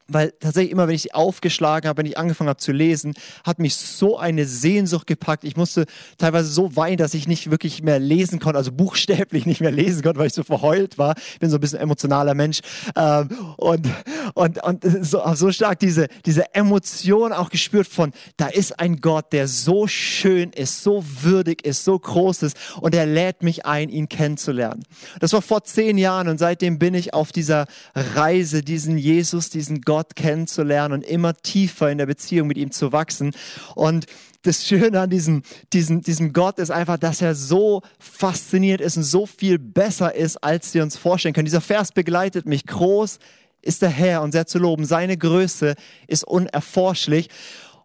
weil 0.09 0.33
tatsächlich 0.39 0.71
immer, 0.73 0.87
wenn 0.87 0.95
ich 0.95 1.15
aufgeschlagen 1.15 1.89
habe, 1.89 1.99
wenn 1.99 2.07
ich 2.07 2.17
angefangen 2.17 2.49
habe 2.49 2.59
zu 2.59 2.73
lesen, 2.73 3.15
hat 3.45 3.59
mich 3.59 3.75
so 3.75 4.19
eine 4.19 4.47
Sehnsucht 4.47 5.07
gepackt. 5.07 5.43
Ich 5.45 5.57
musste 5.57 5.87
teilweise 6.19 6.49
so 6.49 6.77
weinen, 6.77 6.97
dass 6.97 7.15
ich 7.15 7.27
nicht 7.27 7.51
wirklich 7.51 7.83
mehr 7.83 7.99
lesen 7.99 8.39
konnte, 8.39 8.59
also 8.59 8.71
buchstäblich 8.71 9.47
nicht 9.47 9.61
mehr 9.61 9.73
lesen 9.73 10.03
konnte, 10.03 10.21
weil 10.21 10.29
ich 10.29 10.35
so 10.35 10.45
verheult 10.45 10.97
war. 10.99 11.15
Ich 11.33 11.41
bin 11.41 11.51
so 11.51 11.57
ein 11.57 11.61
bisschen 11.61 11.81
emotionaler 11.81 12.35
Mensch 12.35 12.61
ähm, 12.95 13.29
und 13.57 13.89
und 14.35 14.63
und 14.63 14.85
so, 15.05 15.23
so 15.35 15.51
stark 15.51 15.81
diese 15.81 16.07
diese 16.25 16.55
Emotion 16.55 17.33
auch 17.33 17.51
gespürt 17.51 17.89
von, 17.89 18.13
da 18.37 18.47
ist 18.47 18.79
ein 18.79 19.01
Gott, 19.01 19.33
der 19.33 19.49
so 19.49 19.87
schön 19.87 20.51
ist, 20.51 20.83
so 20.83 21.05
würdig 21.23 21.67
ist, 21.67 21.85
so 21.85 21.99
groß 21.99 22.45
ist 22.45 22.57
und 22.81 22.95
er 22.95 23.07
lädt 23.07 23.43
mich 23.43 23.67
ein, 23.67 23.89
ihn 23.89 24.09
kennenzulernen. 24.09 24.85
Das 25.21 25.33
war 25.33 25.43
vor 25.43 25.65
zehn 25.65 25.99
Jahren 25.99 26.29
und 26.29 26.39
seitdem 26.39 26.79
bin 26.79 26.95
ich 26.95 27.13
auf 27.13 27.33
dieser 27.33 27.67
Reise, 27.95 28.63
diesen 28.63 28.99
Jesus, 28.99 29.51
diesen 29.51 29.81
Gott 29.81 29.96
Gott 29.97 30.15
kennenzulernen 30.15 30.93
und 30.93 31.05
immer 31.07 31.35
tiefer 31.35 31.91
in 31.91 31.97
der 31.97 32.05
Beziehung 32.05 32.49
mit 32.49 32.59
ihm 32.59 32.71
zu 32.71 32.93
wachsen. 32.93 33.35
Und 33.75 34.05
das 34.43 34.67
Schöne 34.67 35.01
an 35.01 35.09
diesem, 35.09 35.43
diesem, 35.73 36.03
diesem 36.03 36.35
Gott 36.35 36.59
ist 36.59 36.71
einfach, 36.71 36.99
dass 36.99 37.23
er 37.23 37.35
so 37.35 37.81
fasziniert 37.99 38.83
ist 38.83 38.99
und 38.99 39.05
so 39.05 39.25
viel 39.25 39.59
besser 39.59 40.15
ist, 40.15 40.37
als 40.45 40.75
wir 40.75 40.83
uns 40.83 40.99
vorstellen 40.99 41.33
können. 41.33 41.47
Dieser 41.47 41.63
Vers 41.63 41.93
begleitet 41.93 42.45
mich. 42.45 42.67
Groß 42.67 43.19
ist 43.63 43.81
der 43.81 43.89
Herr 43.89 44.21
und 44.21 44.33
sehr 44.33 44.47
zu 44.47 44.59
loben. 44.59 44.85
Seine 44.85 45.17
Größe 45.17 45.77
ist 46.09 46.25
unerforschlich. 46.25 47.31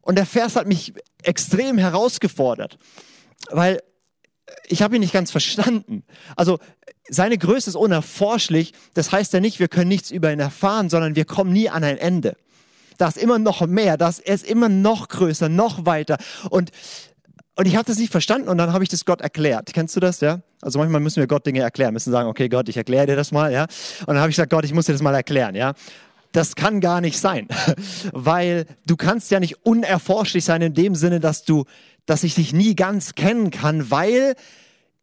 Und 0.02 0.18
der 0.18 0.26
Vers 0.26 0.58
hat 0.58 0.68
mich 0.68 0.94
extrem 1.24 1.78
herausgefordert, 1.78 2.78
weil 3.52 3.80
ich 4.68 4.82
habe 4.82 4.96
ihn 4.96 5.02
nicht 5.02 5.14
ganz 5.14 5.32
verstanden. 5.32 6.04
Also 6.36 6.60
seine 7.10 7.38
Größe 7.38 7.70
ist 7.70 7.76
unerforschlich. 7.76 8.74
Das 8.94 9.12
heißt 9.12 9.34
ja 9.34 9.40
nicht, 9.40 9.60
wir 9.60 9.68
können 9.68 9.90
nichts 9.90 10.12
über 10.12 10.32
ihn 10.32 10.40
erfahren, 10.40 10.90
sondern 10.90 11.16
wir 11.16 11.26
kommen 11.26 11.52
nie 11.52 11.70
an 11.70 11.84
ein 11.84 11.98
Ende. 11.98 12.36
Da 12.98 13.08
ist 13.08 13.18
immer 13.18 13.40
noch 13.40 13.66
mehr, 13.66 13.98
das 13.98 14.20
ist 14.20 14.46
immer 14.46 14.70
noch 14.70 15.08
größer, 15.08 15.50
noch 15.50 15.86
weiter. 15.86 16.18
Und 16.50 16.72
und 17.58 17.68
ich 17.68 17.76
habe 17.76 17.86
das 17.86 17.98
nicht 17.98 18.12
verstanden 18.12 18.48
und 18.48 18.58
dann 18.58 18.72
habe 18.72 18.84
ich 18.84 18.90
das 18.90 19.06
Gott 19.06 19.22
erklärt. 19.22 19.72
Kennst 19.74 19.96
du 19.96 20.00
das, 20.00 20.22
ja? 20.22 20.40
Also 20.62 20.80
manchmal 20.80 21.02
müssen 21.02 21.18
wir 21.18 21.28
Gott 21.28 21.46
Dinge 21.46 21.60
erklären, 21.60 21.94
müssen 21.94 22.12
sagen, 22.12 22.30
okay, 22.30 22.48
Gott, 22.48 22.70
ich 22.70 22.78
erkläre 22.78 23.08
dir 23.08 23.16
das 23.16 23.32
mal, 23.32 23.52
ja? 23.52 23.64
Und 24.02 24.08
dann 24.08 24.20
habe 24.20 24.30
ich 24.30 24.36
gesagt, 24.36 24.52
Gott, 24.52 24.64
ich 24.64 24.74
muss 24.74 24.86
dir 24.86 24.94
das 24.94 25.02
mal 25.02 25.14
erklären, 25.14 25.54
ja? 25.54 25.74
Das 26.32 26.56
kann 26.56 26.80
gar 26.80 27.02
nicht 27.02 27.20
sein, 27.20 27.50
weil 28.14 28.66
du 28.86 28.96
kannst 28.96 29.32
ja 29.32 29.40
nicht 29.40 29.66
unerforschlich 29.66 30.46
sein 30.46 30.62
in 30.62 30.74
dem 30.74 30.96
Sinne, 30.96 31.20
dass 31.20 31.44
du, 31.44 31.66
dass 32.06 32.24
ich 32.24 32.36
dich 32.36 32.54
nie 32.54 32.76
ganz 32.76 33.16
kennen 33.16 33.52
kann, 33.52 33.92
weil 33.92 34.36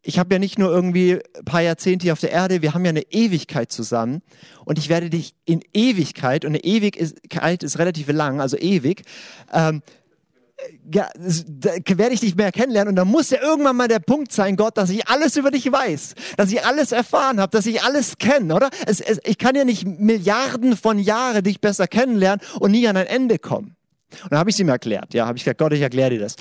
ich 0.03 0.19
habe 0.19 0.35
ja 0.35 0.39
nicht 0.39 0.59
nur 0.59 0.71
irgendwie 0.71 1.19
ein 1.37 1.45
paar 1.45 1.61
Jahrzehnte 1.61 2.05
hier 2.05 2.13
auf 2.13 2.21
der 2.21 2.33
Erde, 2.33 2.63
wir 2.63 2.75
haben 2.75 2.85
ja 2.85 2.91
eine 2.91 3.11
Ewigkeit 3.11 3.71
zusammen 3.71 4.23
und 4.65 4.79
ich 4.79 4.89
werde 4.89 5.11
dich 5.11 5.35
in 5.45 5.61
Ewigkeit, 5.75 6.45
und 6.45 6.53
eine 6.53 6.65
Ewigkeit 6.65 7.63
ist 7.63 7.79
relativ 7.79 8.09
lang, 8.09 8.41
also 8.41 8.57
ewig, 8.57 9.03
ähm, 9.53 9.83
ja, 10.93 11.09
werde 11.17 12.15
ich 12.15 12.21
dich 12.21 12.35
mehr 12.35 12.51
kennenlernen 12.53 12.91
und 12.91 12.97
dann 12.97 13.09
muss 13.09 13.31
ja 13.31 13.41
irgendwann 13.41 13.77
mal 13.77 13.89
der 13.89 14.01
Punkt 14.01 14.33
sein, 14.33 14.57
Gott, 14.57 14.77
dass 14.77 14.91
ich 14.91 15.07
alles 15.09 15.37
über 15.37 15.51
dich 15.51 15.71
weiß, 15.71 16.15
dass 16.37 16.51
ich 16.51 16.65
alles 16.65 16.93
erfahren 16.93 17.41
habe, 17.41 17.51
dass 17.51 17.67
ich 17.67 17.83
alles 17.83 18.19
kenne, 18.19 18.55
oder? 18.55 18.71
Es, 18.87 19.01
es, 19.01 19.21
ich 19.25 19.39
kann 19.39 19.55
ja 19.55 19.65
nicht 19.65 19.87
Milliarden 19.87 20.77
von 20.77 20.99
Jahren 20.99 21.45
dich 21.45 21.61
besser 21.61 21.87
kennenlernen 21.87 22.45
und 22.59 22.73
nie 22.73 22.89
an 22.89 22.97
ein 22.97 23.07
Ende 23.07 23.39
kommen. 23.39 23.77
Und 24.23 24.33
dann 24.33 24.39
habe 24.39 24.51
ich 24.51 24.57
es 24.57 24.61
ihm 24.61 24.69
erklärt, 24.69 25.15
ja, 25.15 25.27
habe 25.27 25.37
ich 25.37 25.45
gesagt, 25.45 25.59
Gott, 25.59 25.73
ich 25.73 25.83
erkläre 25.83 26.11
dir 26.11 26.21
das. 26.21 26.37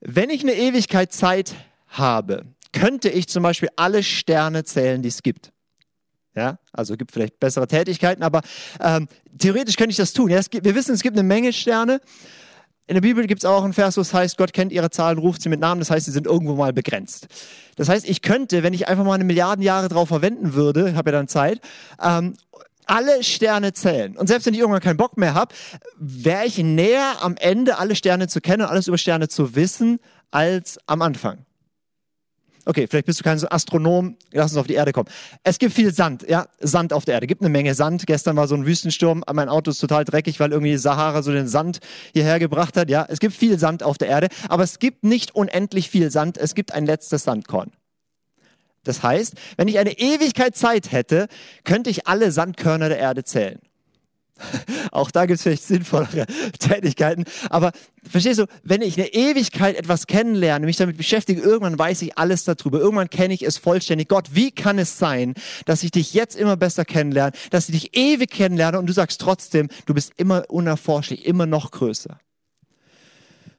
Wenn 0.00 0.30
ich 0.30 0.42
eine 0.42 0.54
Ewigkeit 0.54 1.12
Zeit 1.12 1.54
habe, 1.88 2.46
könnte 2.72 3.08
ich 3.08 3.28
zum 3.28 3.42
Beispiel 3.42 3.68
alle 3.76 4.02
Sterne 4.02 4.64
zählen, 4.64 5.02
die 5.02 5.08
es 5.08 5.22
gibt. 5.22 5.52
Ja, 6.34 6.58
also 6.72 6.96
gibt 6.96 7.10
vielleicht 7.12 7.40
bessere 7.40 7.66
Tätigkeiten, 7.66 8.22
aber 8.22 8.40
ähm, 8.80 9.08
theoretisch 9.36 9.76
könnte 9.76 9.90
ich 9.90 9.96
das 9.96 10.12
tun. 10.12 10.30
Ja, 10.30 10.40
gibt, 10.40 10.64
wir 10.64 10.74
wissen, 10.74 10.94
es 10.94 11.02
gibt 11.02 11.18
eine 11.18 11.26
Menge 11.26 11.52
Sterne. 11.52 12.00
In 12.86 12.94
der 12.94 13.02
Bibel 13.02 13.26
gibt 13.26 13.42
es 13.42 13.44
auch 13.44 13.62
einen 13.62 13.72
Vers, 13.72 13.96
wo 13.96 14.00
es 14.00 14.14
heißt, 14.14 14.36
Gott 14.36 14.52
kennt 14.52 14.72
ihre 14.72 14.90
Zahlen, 14.90 15.18
ruft 15.18 15.42
sie 15.42 15.48
mit 15.48 15.60
Namen. 15.60 15.80
Das 15.80 15.90
heißt, 15.90 16.06
sie 16.06 16.12
sind 16.12 16.26
irgendwo 16.26 16.54
mal 16.54 16.72
begrenzt. 16.72 17.28
Das 17.76 17.88
heißt, 17.88 18.08
ich 18.08 18.22
könnte, 18.22 18.62
wenn 18.62 18.74
ich 18.74 18.88
einfach 18.88 19.04
mal 19.04 19.14
eine 19.14 19.24
Milliarden 19.24 19.62
Jahre 19.62 19.88
drauf 19.88 20.08
verwenden 20.08 20.54
würde, 20.54 20.96
habe 20.96 21.10
ja 21.10 21.18
dann 21.18 21.28
Zeit, 21.28 21.60
ähm, 22.02 22.34
alle 22.90 23.22
Sterne 23.22 23.72
zählen 23.72 24.16
und 24.16 24.26
selbst 24.26 24.46
wenn 24.46 24.54
ich 24.54 24.60
irgendwann 24.60 24.82
keinen 24.82 24.96
Bock 24.96 25.16
mehr 25.16 25.34
habe, 25.34 25.54
wäre 25.96 26.44
ich 26.44 26.58
näher 26.58 27.18
am 27.20 27.36
Ende 27.36 27.78
alle 27.78 27.94
Sterne 27.94 28.26
zu 28.26 28.40
kennen 28.40 28.62
und 28.62 28.68
alles 28.68 28.88
über 28.88 28.98
Sterne 28.98 29.28
zu 29.28 29.54
wissen 29.54 30.00
als 30.32 30.76
am 30.86 31.00
Anfang. 31.00 31.46
Okay, 32.66 32.88
vielleicht 32.90 33.06
bist 33.06 33.20
du 33.20 33.24
kein 33.24 33.40
Astronom, 33.50 34.16
lass 34.32 34.50
uns 34.50 34.58
auf 34.58 34.66
die 34.66 34.74
Erde 34.74 34.92
kommen. 34.92 35.08
Es 35.44 35.58
gibt 35.58 35.72
viel 35.72 35.94
Sand, 35.94 36.28
ja, 36.28 36.46
Sand 36.58 36.92
auf 36.92 37.04
der 37.04 37.14
Erde. 37.14 37.26
Es 37.26 37.28
gibt 37.28 37.42
eine 37.42 37.48
Menge 37.48 37.74
Sand. 37.74 38.06
Gestern 38.06 38.36
war 38.36 38.48
so 38.48 38.56
ein 38.56 38.66
Wüstensturm, 38.66 39.22
mein 39.32 39.48
Auto 39.48 39.70
ist 39.70 39.78
total 39.78 40.04
dreckig, 40.04 40.40
weil 40.40 40.50
irgendwie 40.50 40.76
Sahara 40.76 41.22
so 41.22 41.32
den 41.32 41.48
Sand 41.48 41.78
hierher 42.12 42.38
gebracht 42.40 42.76
hat. 42.76 42.90
Ja, 42.90 43.06
es 43.08 43.20
gibt 43.20 43.34
viel 43.34 43.58
Sand 43.58 43.82
auf 43.82 43.98
der 43.98 44.08
Erde, 44.08 44.28
aber 44.48 44.64
es 44.64 44.78
gibt 44.80 45.04
nicht 45.04 45.34
unendlich 45.34 45.88
viel 45.90 46.10
Sand. 46.10 46.36
Es 46.36 46.54
gibt 46.54 46.72
ein 46.72 46.86
letztes 46.86 47.22
Sandkorn. 47.22 47.70
Das 48.84 49.02
heißt, 49.02 49.34
wenn 49.56 49.68
ich 49.68 49.78
eine 49.78 49.98
Ewigkeit 49.98 50.56
Zeit 50.56 50.92
hätte, 50.92 51.28
könnte 51.64 51.90
ich 51.90 52.06
alle 52.06 52.32
Sandkörner 52.32 52.88
der 52.88 52.98
Erde 52.98 53.24
zählen. 53.24 53.60
Auch 54.92 55.10
da 55.10 55.26
gibt 55.26 55.36
es 55.36 55.42
vielleicht 55.42 55.64
sinnvollere 55.64 56.26
Tätigkeiten. 56.58 57.24
Aber 57.48 57.72
verstehst 58.08 58.40
du, 58.40 58.46
wenn 58.62 58.82
ich 58.82 58.98
eine 58.98 59.12
Ewigkeit 59.12 59.76
etwas 59.76 60.06
kennenlerne, 60.06 60.66
mich 60.66 60.76
damit 60.76 60.96
beschäftige, 60.96 61.40
irgendwann 61.40 61.78
weiß 61.78 62.02
ich 62.02 62.18
alles 62.18 62.44
darüber. 62.44 62.80
Irgendwann 62.80 63.10
kenne 63.10 63.34
ich 63.34 63.42
es 63.42 63.58
vollständig. 63.58 64.08
Gott, 64.08 64.30
wie 64.32 64.50
kann 64.50 64.78
es 64.78 64.98
sein, 64.98 65.34
dass 65.66 65.82
ich 65.82 65.90
dich 65.90 66.14
jetzt 66.14 66.36
immer 66.36 66.56
besser 66.56 66.84
kennenlerne, 66.84 67.32
dass 67.50 67.68
ich 67.68 67.80
dich 67.80 67.96
ewig 67.96 68.30
kennenlerne 68.30 68.78
und 68.78 68.86
du 68.86 68.92
sagst 68.92 69.20
trotzdem, 69.20 69.68
du 69.86 69.94
bist 69.94 70.12
immer 70.16 70.44
unerforschlich, 70.48 71.26
immer 71.26 71.46
noch 71.46 71.70
größer. 71.70 72.18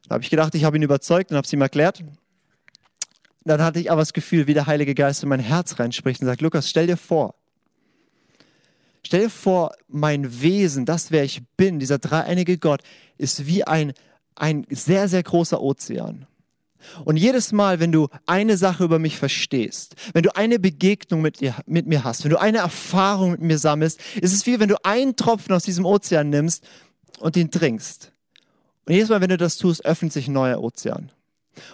Da 0.07 0.15
habe 0.15 0.23
ich 0.23 0.29
gedacht, 0.29 0.55
ich 0.55 0.65
habe 0.65 0.75
ihn 0.77 0.83
überzeugt 0.83 1.31
und 1.31 1.37
habe 1.37 1.45
es 1.45 1.53
ihm 1.53 1.61
erklärt. 1.61 2.03
Dann 3.43 3.61
hatte 3.61 3.79
ich 3.79 3.91
aber 3.91 4.01
das 4.01 4.13
Gefühl, 4.13 4.47
wie 4.47 4.53
der 4.53 4.67
Heilige 4.67 4.93
Geist 4.93 5.23
in 5.23 5.29
mein 5.29 5.39
Herz 5.39 5.79
reinspricht 5.79 6.21
und 6.21 6.27
sagt, 6.27 6.41
Lukas, 6.41 6.69
stell 6.69 6.87
dir 6.87 6.97
vor, 6.97 7.35
Stell 9.03 9.23
dir 9.23 9.29
vor, 9.29 9.73
mein 9.87 10.41
Wesen, 10.41 10.85
das 10.85 11.11
wer 11.11 11.23
ich 11.23 11.41
bin, 11.57 11.79
dieser 11.79 11.97
dreieinige 11.97 12.57
Gott, 12.57 12.81
ist 13.17 13.45
wie 13.45 13.63
ein, 13.63 13.93
ein 14.35 14.65
sehr, 14.69 15.07
sehr 15.07 15.23
großer 15.23 15.61
Ozean. 15.61 16.27
Und 17.05 17.17
jedes 17.17 17.51
Mal, 17.51 17.79
wenn 17.79 17.91
du 17.91 18.07
eine 18.25 18.57
Sache 18.57 18.83
über 18.83 18.99
mich 18.99 19.17
verstehst, 19.17 19.95
wenn 20.13 20.23
du 20.23 20.35
eine 20.35 20.59
Begegnung 20.59 21.21
mit, 21.21 21.39
dir, 21.39 21.55
mit 21.65 21.85
mir 21.85 22.03
hast, 22.03 22.23
wenn 22.23 22.31
du 22.31 22.39
eine 22.39 22.59
Erfahrung 22.59 23.31
mit 23.31 23.41
mir 23.41 23.57
sammelst, 23.57 23.99
ist 24.19 24.33
es 24.33 24.45
wie 24.45 24.59
wenn 24.59 24.69
du 24.69 24.83
einen 24.83 25.15
Tropfen 25.15 25.53
aus 25.53 25.63
diesem 25.63 25.85
Ozean 25.85 26.29
nimmst 26.29 26.63
und 27.19 27.37
ihn 27.37 27.51
trinkst. 27.51 28.11
Und 28.85 28.93
jedes 28.93 29.09
Mal, 29.09 29.21
wenn 29.21 29.29
du 29.29 29.37
das 29.37 29.57
tust, 29.57 29.85
öffnet 29.85 30.11
sich 30.11 30.27
ein 30.27 30.33
neuer 30.33 30.61
Ozean. 30.61 31.11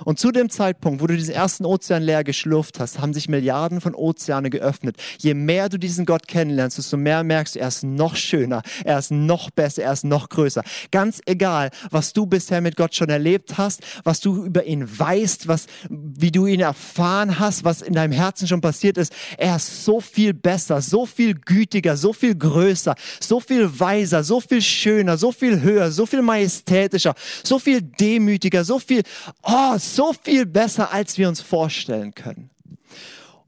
Und 0.05 0.19
zu 0.19 0.31
dem 0.31 0.49
Zeitpunkt, 0.49 1.01
wo 1.01 1.07
du 1.07 1.15
diesen 1.15 1.33
ersten 1.33 1.65
Ozean 1.65 2.03
leer 2.03 2.23
geschlürft 2.23 2.79
hast, 2.79 2.99
haben 2.99 3.13
sich 3.13 3.29
Milliarden 3.29 3.81
von 3.81 3.93
Ozeane 3.93 4.49
geöffnet. 4.49 4.97
Je 5.19 5.33
mehr 5.33 5.69
du 5.69 5.77
diesen 5.77 6.05
Gott 6.05 6.27
kennenlernst, 6.27 6.77
desto 6.77 6.97
mehr 6.97 7.23
merkst 7.23 7.55
du, 7.55 7.59
er 7.59 7.67
ist 7.67 7.83
noch 7.83 8.15
schöner, 8.15 8.61
er 8.83 8.97
ist 8.97 9.11
noch 9.11 9.51
besser, 9.51 9.83
er 9.83 9.93
ist 9.93 10.03
noch 10.03 10.29
größer. 10.29 10.63
Ganz 10.91 11.21
egal, 11.25 11.69
was 11.91 12.13
du 12.13 12.25
bisher 12.25 12.61
mit 12.61 12.75
Gott 12.75 12.95
schon 12.95 13.09
erlebt 13.09 13.57
hast, 13.57 13.81
was 14.03 14.19
du 14.19 14.45
über 14.45 14.63
ihn 14.65 14.87
weißt, 14.99 15.47
was, 15.47 15.67
wie 15.89 16.31
du 16.31 16.45
ihn 16.47 16.61
erfahren 16.61 17.39
hast, 17.39 17.63
was 17.63 17.81
in 17.81 17.93
deinem 17.93 18.13
Herzen 18.13 18.47
schon 18.47 18.61
passiert 18.61 18.97
ist, 18.97 19.13
er 19.37 19.57
ist 19.57 19.85
so 19.85 20.01
viel 20.01 20.33
besser, 20.33 20.81
so 20.81 21.05
viel 21.05 21.35
gütiger, 21.35 21.97
so 21.97 22.13
viel 22.13 22.35
größer, 22.35 22.95
so 23.19 23.39
viel 23.39 23.79
weiser, 23.79 24.23
so 24.23 24.41
viel 24.41 24.61
schöner, 24.61 25.17
so 25.17 25.31
viel 25.31 25.61
höher, 25.61 25.91
so 25.91 26.05
viel 26.05 26.21
majestätischer, 26.21 27.13
so 27.43 27.59
viel 27.59 27.81
demütiger, 27.81 28.63
so 28.63 28.79
viel, 28.79 29.03
oh, 29.43 29.66
so 29.79 30.13
viel 30.13 30.45
besser, 30.45 30.91
als 30.91 31.17
wir 31.17 31.27
uns 31.27 31.41
vorstellen 31.41 32.13
können. 32.13 32.49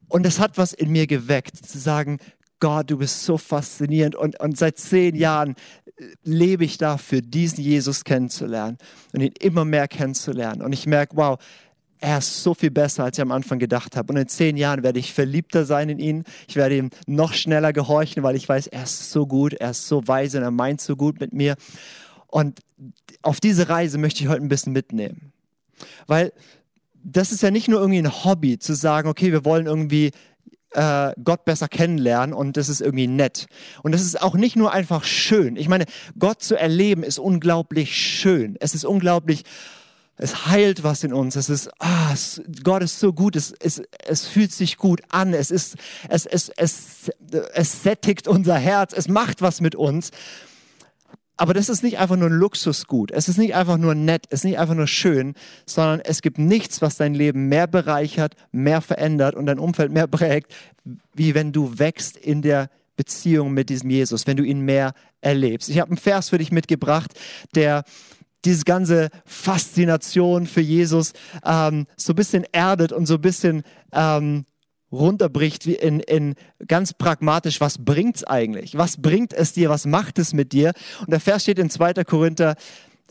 Und 0.07 0.25
es 0.25 0.39
hat 0.39 0.57
was 0.57 0.73
in 0.73 0.91
mir 0.91 1.07
geweckt, 1.07 1.55
zu 1.55 1.77
sagen, 1.77 2.17
Gott, 2.59 2.89
du 2.89 2.97
bist 2.97 3.23
so 3.23 3.37
faszinierend. 3.37 4.15
Und, 4.15 4.39
und 4.39 4.57
seit 4.57 4.77
zehn 4.77 5.15
Jahren 5.15 5.55
lebe 6.23 6.65
ich 6.65 6.77
dafür, 6.77 7.21
diesen 7.21 7.63
Jesus 7.63 8.03
kennenzulernen 8.03 8.77
und 9.13 9.21
ihn 9.21 9.33
immer 9.39 9.65
mehr 9.65 9.87
kennenzulernen. 9.87 10.61
Und 10.61 10.73
ich 10.73 10.85
merke, 10.85 11.15
wow, 11.15 11.39
er 12.01 12.19
ist 12.19 12.43
so 12.43 12.53
viel 12.53 12.71
besser, 12.71 13.03
als 13.03 13.17
ich 13.17 13.21
am 13.21 13.31
Anfang 13.31 13.59
gedacht 13.59 13.97
habe. 13.97 14.13
Und 14.13 14.17
in 14.17 14.27
zehn 14.27 14.55
Jahren 14.55 14.83
werde 14.83 14.99
ich 14.99 15.13
verliebter 15.13 15.65
sein 15.65 15.89
in 15.89 15.99
ihn. 15.99 16.23
Ich 16.47 16.55
werde 16.55 16.77
ihm 16.77 16.89
noch 17.07 17.33
schneller 17.33 17.73
gehorchen, 17.73 18.23
weil 18.23 18.35
ich 18.35 18.47
weiß, 18.47 18.67
er 18.67 18.83
ist 18.83 19.11
so 19.11 19.27
gut, 19.27 19.53
er 19.53 19.71
ist 19.71 19.87
so 19.87 20.07
weise 20.07 20.37
und 20.37 20.43
er 20.43 20.51
meint 20.51 20.79
so 20.79 20.95
gut 20.95 21.19
mit 21.19 21.33
mir. 21.33 21.55
Und 22.27 22.59
auf 23.21 23.39
diese 23.39 23.67
Reise 23.69 23.97
möchte 23.97 24.23
ich 24.23 24.29
heute 24.29 24.41
ein 24.41 24.49
bisschen 24.49 24.71
mitnehmen. 24.71 25.33
Weil 26.07 26.33
das 27.03 27.31
ist 27.31 27.41
ja 27.41 27.51
nicht 27.51 27.67
nur 27.67 27.79
irgendwie 27.79 27.99
ein 27.99 28.23
Hobby, 28.23 28.59
zu 28.59 28.73
sagen, 28.73 29.09
okay, 29.09 29.31
wir 29.31 29.45
wollen 29.45 29.67
irgendwie 29.67 30.11
äh, 30.71 31.13
Gott 31.23 31.45
besser 31.45 31.67
kennenlernen 31.67 32.33
und 32.33 32.57
das 32.57 32.69
ist 32.69 32.81
irgendwie 32.81 33.07
nett. 33.07 33.47
Und 33.83 33.91
das 33.91 34.01
ist 34.01 34.21
auch 34.21 34.35
nicht 34.35 34.55
nur 34.55 34.71
einfach 34.71 35.03
schön. 35.03 35.55
Ich 35.55 35.67
meine, 35.67 35.85
Gott 36.17 36.43
zu 36.43 36.55
erleben 36.55 37.03
ist 37.03 37.19
unglaublich 37.19 37.95
schön. 37.95 38.55
Es 38.59 38.75
ist 38.75 38.85
unglaublich, 38.85 39.43
es 40.17 40.47
heilt 40.47 40.83
was 40.83 41.03
in 41.03 41.13
uns. 41.13 41.35
Es 41.35 41.49
ist, 41.49 41.69
ah, 41.79 42.11
es, 42.13 42.41
Gott 42.63 42.83
ist 42.83 42.99
so 42.99 43.13
gut. 43.13 43.35
Es, 43.35 43.53
es, 43.59 43.81
es 44.05 44.27
fühlt 44.27 44.51
sich 44.51 44.77
gut 44.77 45.01
an. 45.09 45.33
Es 45.33 45.49
ist, 45.49 45.75
es, 46.09 46.25
es, 46.25 46.49
es, 46.49 47.11
es 47.53 47.83
sättigt 47.83 48.27
unser 48.27 48.57
Herz. 48.57 48.93
Es 48.93 49.07
macht 49.07 49.41
was 49.41 49.61
mit 49.61 49.75
uns. 49.75 50.11
Aber 51.39 51.53
das 51.53 51.69
ist 51.69 51.83
nicht 51.83 51.99
einfach 51.99 52.17
nur 52.17 52.29
ein 52.29 52.33
Luxusgut. 52.33 53.11
Es 53.11 53.29
ist 53.29 53.37
nicht 53.37 53.55
einfach 53.55 53.77
nur 53.77 53.95
nett. 53.95 54.25
Es 54.29 54.41
ist 54.41 54.43
nicht 54.43 54.59
einfach 54.59 54.75
nur 54.75 54.87
schön, 54.87 55.35
sondern 55.65 56.01
es 56.01 56.21
gibt 56.21 56.37
nichts, 56.37 56.81
was 56.81 56.97
dein 56.97 57.13
Leben 57.13 57.47
mehr 57.47 57.65
bereichert, 57.65 58.35
mehr 58.51 58.81
verändert 58.81 59.35
und 59.35 59.45
dein 59.45 59.57
Umfeld 59.57 59.89
mehr 59.89 60.07
prägt, 60.11 60.53
wie 61.13 61.35
wenn 61.35 61.53
du 61.53 61.79
wächst 61.79 62.17
in 62.17 62.41
der 62.41 62.69
Beziehung 62.97 63.53
mit 63.53 63.69
diesem 63.69 63.89
Jesus, 63.89 64.27
wenn 64.27 64.35
du 64.35 64.43
ihn 64.43 64.59
mehr 64.59 64.91
erlebst. 65.21 65.69
Ich 65.69 65.79
habe 65.79 65.91
einen 65.91 65.97
Vers 65.97 66.27
für 66.27 66.39
dich 66.39 66.51
mitgebracht, 66.51 67.13
der 67.55 67.85
diese 68.43 68.65
ganze 68.65 69.07
Faszination 69.23 70.45
für 70.45 70.59
Jesus 70.59 71.13
ähm, 71.45 71.87
so 71.95 72.11
ein 72.11 72.17
bisschen 72.17 72.45
erdet 72.51 72.91
und 72.91 73.05
so 73.05 73.13
ein 73.13 73.21
bisschen 73.21 73.63
ähm, 73.93 74.43
runterbricht 74.91 75.65
in, 75.65 75.99
in 75.99 76.35
ganz 76.67 76.93
pragmatisch, 76.93 77.61
was 77.61 77.77
bringt's 77.77 78.23
eigentlich? 78.23 78.77
Was 78.77 78.97
bringt 78.97 79.33
es 79.33 79.53
dir? 79.53 79.69
Was 79.69 79.85
macht 79.85 80.19
es 80.19 80.33
mit 80.33 80.51
dir? 80.51 80.73
Und 81.01 81.11
der 81.11 81.19
Vers 81.19 81.43
steht 81.43 81.59
in 81.59 81.69
2. 81.69 81.93
Korinther 82.05 82.55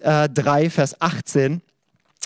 äh, 0.01 0.29
3, 0.29 0.71
Vers 0.71 1.01
18. 1.01 1.63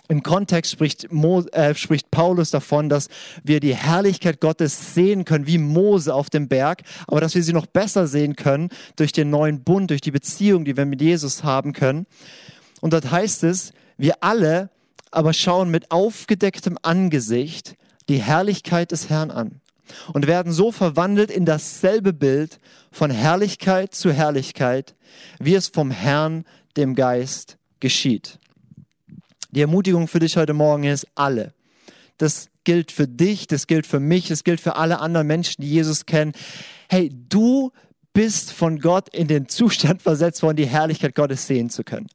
Im 0.08 0.22
Kontext 0.22 0.72
spricht, 0.72 1.12
Mo, 1.12 1.42
äh, 1.52 1.74
spricht 1.74 2.10
Paulus 2.10 2.50
davon, 2.50 2.88
dass 2.88 3.08
wir 3.44 3.60
die 3.60 3.74
Herrlichkeit 3.74 4.40
Gottes 4.40 4.94
sehen 4.94 5.24
können, 5.24 5.46
wie 5.46 5.58
Mose 5.58 6.14
auf 6.14 6.28
dem 6.28 6.48
Berg, 6.48 6.82
aber 7.06 7.20
dass 7.20 7.34
wir 7.34 7.42
sie 7.42 7.52
noch 7.52 7.66
besser 7.66 8.06
sehen 8.06 8.36
können 8.36 8.68
durch 8.96 9.12
den 9.12 9.30
neuen 9.30 9.62
Bund, 9.62 9.90
durch 9.90 10.00
die 10.00 10.10
Beziehung, 10.10 10.64
die 10.64 10.76
wir 10.76 10.86
mit 10.86 11.00
Jesus 11.00 11.44
haben 11.44 11.72
können. 11.72 12.06
Und 12.80 12.92
dort 12.92 13.10
heißt 13.10 13.44
es, 13.44 13.72
wir 13.96 14.22
alle 14.22 14.70
aber 15.10 15.32
schauen 15.32 15.70
mit 15.70 15.90
aufgedecktem 15.90 16.78
Angesicht 16.82 17.76
die 18.08 18.20
Herrlichkeit 18.20 18.92
des 18.92 19.08
Herrn 19.08 19.30
an 19.30 19.60
und 20.12 20.26
werden 20.26 20.52
so 20.52 20.72
verwandelt 20.72 21.30
in 21.30 21.44
dasselbe 21.44 22.12
Bild 22.12 22.58
von 22.90 23.10
Herrlichkeit 23.10 23.94
zu 23.94 24.12
Herrlichkeit, 24.12 24.94
wie 25.38 25.54
es 25.54 25.68
vom 25.68 25.90
Herrn, 25.90 26.44
dem 26.76 26.94
Geist, 26.94 27.58
geschieht. 27.80 28.38
Die 29.50 29.60
Ermutigung 29.60 30.08
für 30.08 30.18
dich 30.18 30.36
heute 30.36 30.54
Morgen 30.54 30.84
ist 30.84 31.06
alle. 31.14 31.52
Das 32.16 32.48
gilt 32.64 32.92
für 32.92 33.08
dich, 33.08 33.46
das 33.46 33.66
gilt 33.66 33.86
für 33.86 34.00
mich, 34.00 34.28
das 34.28 34.44
gilt 34.44 34.60
für 34.60 34.76
alle 34.76 35.00
anderen 35.00 35.26
Menschen, 35.26 35.62
die 35.62 35.68
Jesus 35.68 36.06
kennen. 36.06 36.32
Hey, 36.88 37.10
du 37.28 37.72
bist 38.12 38.52
von 38.52 38.78
Gott 38.78 39.08
in 39.08 39.26
den 39.26 39.48
Zustand 39.48 40.02
versetzt 40.02 40.42
worden, 40.42 40.56
die 40.56 40.66
Herrlichkeit 40.66 41.14
Gottes 41.14 41.46
sehen 41.46 41.70
zu 41.70 41.84
können. 41.84 42.06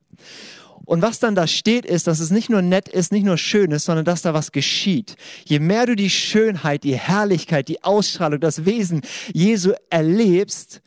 Und 0.87 1.01
was 1.01 1.19
dann 1.19 1.35
da 1.35 1.47
steht, 1.47 1.85
ist, 1.85 2.07
dass 2.07 2.21
es 2.21 2.31
nicht 2.31 2.49
nur 2.49 2.61
nett 2.61 2.87
ist, 2.87 3.11
nicht 3.11 3.25
nur 3.25 3.37
schön 3.37 3.71
ist, 3.71 3.83
sondern 3.83 4.05
dass 4.05 4.21
da 4.21 4.33
was 4.33 4.53
geschieht. 4.53 5.17
Je 5.43 5.59
mehr 5.59 5.85
du 5.85 5.97
die 5.97 6.09
Schönheit, 6.09 6.85
die 6.85 6.95
Herrlichkeit, 6.95 7.67
die 7.67 7.83
Ausstrahlung, 7.83 8.39
das 8.39 8.63
Wesen 8.63 9.01
Jesu 9.33 9.73
erlebst, 9.89 10.81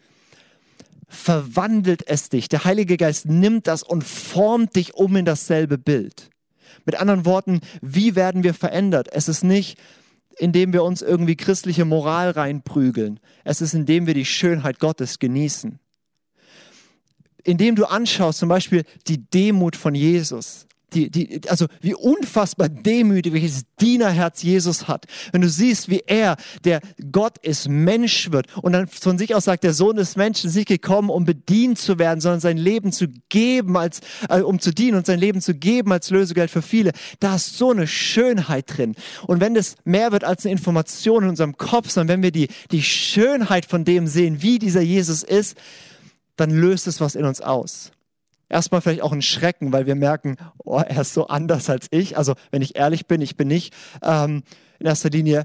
verwandelt 1.06 2.08
es 2.08 2.30
dich. 2.30 2.48
Der 2.48 2.64
Heilige 2.64 2.96
Geist 2.96 3.26
nimmt 3.26 3.66
das 3.66 3.82
und 3.82 4.02
formt 4.02 4.74
dich 4.74 4.94
um 4.94 5.14
in 5.16 5.26
dasselbe 5.26 5.76
Bild. 5.76 6.30
Mit 6.86 6.98
anderen 6.98 7.26
Worten, 7.26 7.60
wie 7.82 8.16
werden 8.16 8.42
wir 8.42 8.54
verändert? 8.54 9.08
Es 9.12 9.28
ist 9.28 9.44
nicht, 9.44 9.78
indem 10.38 10.72
wir 10.72 10.82
uns 10.82 11.02
irgendwie 11.02 11.36
christliche 11.36 11.84
Moral 11.84 12.30
reinprügeln. 12.30 13.20
Es 13.44 13.60
ist, 13.60 13.74
indem 13.74 14.06
wir 14.06 14.14
die 14.14 14.24
Schönheit 14.24 14.78
Gottes 14.78 15.18
genießen 15.18 15.78
indem 17.44 17.76
du 17.76 17.84
anschaust, 17.84 18.38
zum 18.38 18.48
Beispiel 18.48 18.84
die 19.06 19.18
Demut 19.18 19.76
von 19.76 19.94
Jesus. 19.94 20.66
die, 20.92 21.10
die, 21.10 21.40
also 21.48 21.66
wie 21.80 21.94
unfassbar 21.94 22.68
demütig, 22.68 23.32
welches 23.32 23.62
Dienerherz 23.80 24.42
Jesus 24.42 24.88
hat. 24.88 25.06
Wenn 25.32 25.40
du 25.40 25.48
siehst, 25.48 25.88
wie 25.88 26.02
er, 26.06 26.36
der 26.64 26.80
Gott 27.12 27.38
ist, 27.38 27.68
Mensch 27.68 28.30
wird 28.30 28.46
und 28.62 28.72
dann 28.72 28.88
von 28.88 29.18
sich 29.18 29.34
aus 29.34 29.44
sagt, 29.44 29.64
der 29.64 29.74
Sohn 29.74 29.96
des 29.96 30.16
Menschen 30.16 30.48
ist 30.48 30.56
nicht 30.56 30.68
gekommen, 30.68 31.10
um 31.10 31.24
bedient 31.24 31.78
zu 31.78 31.98
werden, 31.98 32.20
sondern 32.20 32.40
sein 32.40 32.58
Leben 32.58 32.92
zu 32.92 33.08
geben, 33.28 33.76
als, 33.76 34.00
äh, 34.28 34.40
um 34.40 34.58
zu 34.58 34.72
dienen 34.72 34.96
und 34.96 35.06
sein 35.06 35.18
Leben 35.18 35.40
zu 35.40 35.54
geben 35.54 35.92
als 35.92 36.10
Lösegeld 36.10 36.50
für 36.50 36.62
viele. 36.62 36.92
Da 37.20 37.36
ist 37.36 37.56
so 37.56 37.70
eine 37.70 37.86
Schönheit 37.86 38.76
drin. 38.76 38.94
Und 39.26 39.40
wenn 39.40 39.54
das 39.54 39.76
mehr 39.84 40.12
wird 40.12 40.24
als 40.24 40.44
eine 40.44 40.52
Information 40.52 41.24
in 41.24 41.30
unserem 41.30 41.56
Kopf, 41.56 41.90
sondern 41.90 42.16
wenn 42.16 42.22
wir 42.22 42.32
die, 42.32 42.48
die 42.70 42.82
Schönheit 42.82 43.64
von 43.64 43.84
dem 43.84 44.06
sehen, 44.06 44.42
wie 44.42 44.58
dieser 44.58 44.80
Jesus 44.80 45.22
ist, 45.22 45.56
dann 46.40 46.50
löst 46.50 46.86
es 46.86 47.00
was 47.00 47.14
in 47.14 47.24
uns 47.24 47.40
aus 47.40 47.92
erstmal 48.50 48.82
vielleicht 48.82 49.02
auch 49.02 49.12
ein 49.12 49.22
Schrecken, 49.22 49.72
weil 49.72 49.86
wir 49.86 49.94
merken, 49.94 50.36
oh, 50.58 50.80
er 50.80 51.00
ist 51.00 51.14
so 51.14 51.28
anders 51.28 51.70
als 51.70 51.86
ich. 51.90 52.18
Also 52.18 52.34
wenn 52.50 52.60
ich 52.60 52.76
ehrlich 52.76 53.06
bin, 53.06 53.22
ich 53.22 53.36
bin 53.36 53.48
nicht 53.48 53.72
ähm, 54.02 54.42
in 54.78 54.86
erster 54.86 55.08
Linie, 55.08 55.44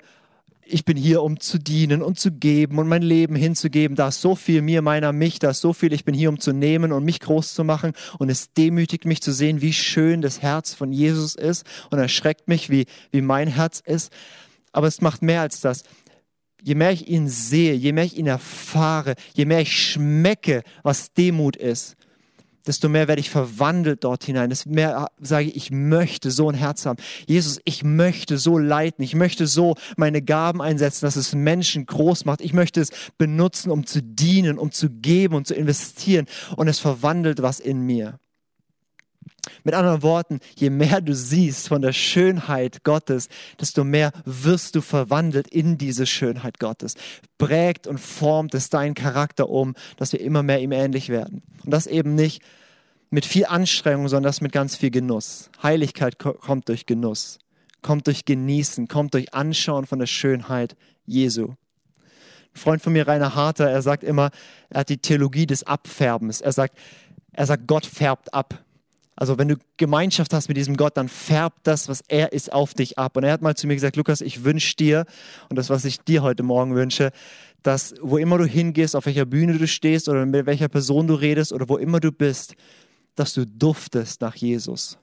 ich 0.67 0.83
bin 0.83 0.97
hier, 0.97 1.21
um 1.21 1.39
zu 1.39 1.59
dienen 1.59 2.01
und 2.01 2.19
zu 2.19 2.31
geben 2.31 2.79
und 2.79 2.87
mein 2.87 3.03
Leben 3.03 3.35
hinzugeben. 3.35 3.95
Da 3.95 4.07
ist 4.07 4.21
so 4.21 4.35
viel 4.35 4.63
mir, 4.63 4.81
meiner, 4.81 5.13
mich, 5.13 5.37
da 5.37 5.51
ist 5.51 5.61
so 5.61 5.73
viel. 5.73 5.93
Ich 5.93 6.05
bin 6.05 6.15
hier, 6.15 6.29
um 6.29 6.39
zu 6.39 6.53
nehmen 6.53 6.91
und 6.91 7.05
mich 7.05 7.19
groß 7.19 7.53
zu 7.53 7.63
machen. 7.63 7.93
Und 8.17 8.29
es 8.29 8.51
demütigt 8.53 9.05
mich 9.05 9.21
zu 9.21 9.31
sehen, 9.31 9.61
wie 9.61 9.73
schön 9.73 10.21
das 10.23 10.41
Herz 10.41 10.73
von 10.73 10.91
Jesus 10.91 11.35
ist 11.35 11.67
und 11.91 11.99
erschreckt 11.99 12.47
mich, 12.47 12.71
wie, 12.71 12.87
wie 13.11 13.21
mein 13.21 13.47
Herz 13.47 13.79
ist. 13.85 14.11
Aber 14.71 14.87
es 14.87 15.01
macht 15.01 15.21
mehr 15.21 15.41
als 15.41 15.61
das 15.61 15.83
je 16.65 16.73
mehr 16.73 16.91
ich 16.91 17.07
ihn 17.07 17.29
sehe, 17.29 17.75
je 17.75 17.93
mehr 17.93 18.05
ich 18.05 18.17
ihn 18.17 18.25
erfahre, 18.25 19.13
je 19.35 19.45
mehr 19.45 19.61
ich 19.61 19.71
schmecke, 19.71 20.63
was 20.81 21.13
Demut 21.13 21.55
ist, 21.55 21.95
desto 22.65 22.89
mehr 22.89 23.07
werde 23.07 23.19
ich 23.19 23.29
verwandelt 23.29 24.03
dort 24.03 24.23
hinein. 24.23 24.49
Desto 24.49 24.71
mehr 24.71 25.07
sage 25.21 25.49
ich, 25.49 25.55
ich 25.55 25.71
möchte 25.71 26.31
so 26.31 26.49
ein 26.49 26.55
Herz 26.55 26.87
haben. 26.87 26.97
Jesus, 27.27 27.59
ich 27.65 27.83
möchte 27.83 28.39
so 28.39 28.57
leiten. 28.57 29.03
Ich 29.03 29.13
möchte 29.13 29.45
so 29.45 29.75
meine 29.95 30.23
Gaben 30.23 30.59
einsetzen, 30.59 31.05
dass 31.05 31.15
es 31.15 31.35
Menschen 31.35 31.85
groß 31.85 32.25
macht. 32.25 32.41
Ich 32.41 32.53
möchte 32.53 32.81
es 32.81 32.89
benutzen, 33.19 33.69
um 33.69 33.85
zu 33.85 34.01
dienen, 34.01 34.57
um 34.57 34.71
zu 34.71 34.89
geben 34.89 35.35
und 35.35 35.45
zu 35.45 35.53
investieren. 35.53 36.25
Und 36.57 36.67
es 36.67 36.79
verwandelt 36.79 37.43
was 37.43 37.59
in 37.59 37.81
mir. 37.81 38.19
Mit 39.63 39.73
anderen 39.73 40.03
Worten, 40.03 40.39
je 40.55 40.69
mehr 40.69 41.01
du 41.01 41.13
siehst 41.13 41.67
von 41.67 41.81
der 41.81 41.93
Schönheit 41.93 42.83
Gottes, 42.83 43.29
desto 43.59 43.83
mehr 43.83 44.11
wirst 44.25 44.75
du 44.75 44.81
verwandelt 44.81 45.47
in 45.47 45.77
diese 45.77 46.05
Schönheit 46.05 46.59
Gottes. 46.59 46.95
Prägt 47.37 47.87
und 47.87 47.99
formt 47.99 48.53
es 48.53 48.69
deinen 48.69 48.93
Charakter 48.93 49.49
um, 49.49 49.75
dass 49.97 50.13
wir 50.13 50.21
immer 50.21 50.43
mehr 50.43 50.61
ihm 50.61 50.71
ähnlich 50.71 51.09
werden. 51.09 51.43
Und 51.63 51.71
das 51.71 51.87
eben 51.87 52.15
nicht 52.15 52.41
mit 53.09 53.25
viel 53.25 53.45
Anstrengung, 53.45 54.07
sondern 54.07 54.29
das 54.29 54.41
mit 54.41 54.51
ganz 54.51 54.75
viel 54.75 54.91
Genuss. 54.91 55.49
Heiligkeit 55.63 56.17
kommt 56.19 56.69
durch 56.69 56.85
Genuss, 56.85 57.39
kommt 57.81 58.07
durch 58.07 58.25
Genießen, 58.25 58.87
kommt 58.87 59.13
durch 59.13 59.33
Anschauen 59.33 59.85
von 59.85 59.99
der 59.99 60.07
Schönheit 60.07 60.75
Jesu. 61.05 61.49
Ein 61.49 61.55
Freund 62.53 62.81
von 62.81 62.93
mir, 62.93 63.07
Rainer 63.07 63.35
Harter, 63.35 63.69
er 63.69 63.81
sagt 63.81 64.03
immer, 64.03 64.31
er 64.69 64.81
hat 64.81 64.89
die 64.89 64.97
Theologie 64.97 65.45
des 65.45 65.63
Abfärbens. 65.63 66.41
Er 66.41 66.51
sagt, 66.51 66.77
er 67.31 67.45
sagt, 67.45 67.67
Gott 67.67 67.85
färbt 67.85 68.33
ab. 68.33 68.64
Also 69.15 69.37
wenn 69.37 69.47
du 69.47 69.55
Gemeinschaft 69.77 70.33
hast 70.33 70.49
mit 70.49 70.57
diesem 70.57 70.75
Gott, 70.75 70.97
dann 70.97 71.07
färbt 71.07 71.59
das, 71.63 71.87
was 71.87 72.01
er 72.07 72.33
ist, 72.33 72.51
auf 72.51 72.73
dich 72.73 72.99
ab. 72.99 73.15
Und 73.15 73.23
er 73.23 73.31
hat 73.31 73.41
mal 73.41 73.55
zu 73.55 73.67
mir 73.67 73.75
gesagt, 73.75 73.95
Lukas, 73.95 74.21
ich 74.21 74.43
wünsche 74.43 74.75
dir, 74.75 75.05
und 75.49 75.55
das, 75.57 75.69
was 75.69 75.85
ich 75.85 76.01
dir 76.01 76.21
heute 76.21 76.43
Morgen 76.43 76.75
wünsche, 76.75 77.11
dass 77.63 77.95
wo 78.01 78.17
immer 78.17 78.37
du 78.37 78.45
hingehst, 78.45 78.95
auf 78.95 79.05
welcher 79.05 79.25
Bühne 79.25 79.57
du 79.57 79.67
stehst 79.67 80.09
oder 80.09 80.25
mit 80.25 80.45
welcher 80.45 80.67
Person 80.67 81.07
du 81.07 81.15
redest 81.15 81.53
oder 81.53 81.69
wo 81.69 81.77
immer 81.77 81.99
du 81.99 82.11
bist, 82.11 82.55
dass 83.15 83.33
du 83.33 83.45
duftest 83.45 84.21
nach 84.21 84.35
Jesus. 84.35 84.97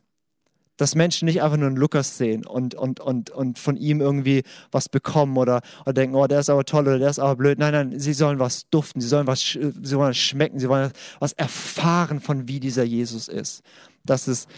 Dass 0.77 0.95
Menschen 0.95 1.27
nicht 1.27 1.43
einfach 1.43 1.59
nur 1.59 1.69
einen 1.69 1.77
Lukas 1.77 2.17
sehen 2.17 2.47
und, 2.47 2.75
und, 2.75 2.99
und, 2.99 3.31
und 3.31 3.59
von 3.59 3.77
ihm 3.77 4.01
irgendwie 4.01 4.43
was 4.71 4.89
bekommen 4.89 5.37
oder, 5.37 5.61
oder 5.83 5.93
denken, 5.93 6.17
oh, 6.17 6.27
der 6.27 6.41
ist 6.41 6.51
aber 6.51 6.65
toll 6.65 6.89
oder 6.89 6.99
der 6.99 7.11
ist 7.11 7.19
aber 7.19 7.37
blöd. 7.37 7.59
Nein, 7.59 7.73
nein, 7.73 7.99
sie 8.01 8.15
sollen 8.15 8.39
was 8.39 8.69
duften, 8.71 9.01
sie 9.01 9.09
sollen 9.09 9.27
was, 9.27 9.41
sie 9.41 9.97
wollen 9.97 10.15
schmecken, 10.15 10.59
sie 10.59 10.69
wollen 10.69 10.91
was 11.21 11.35
erfahren 11.35 12.21
von 12.21 12.49
wie 12.49 12.59
dieser 12.59 12.85
Jesus 12.85 13.29
ist. 13.29 13.63
Das 14.05 14.29
ist, 14.29 14.49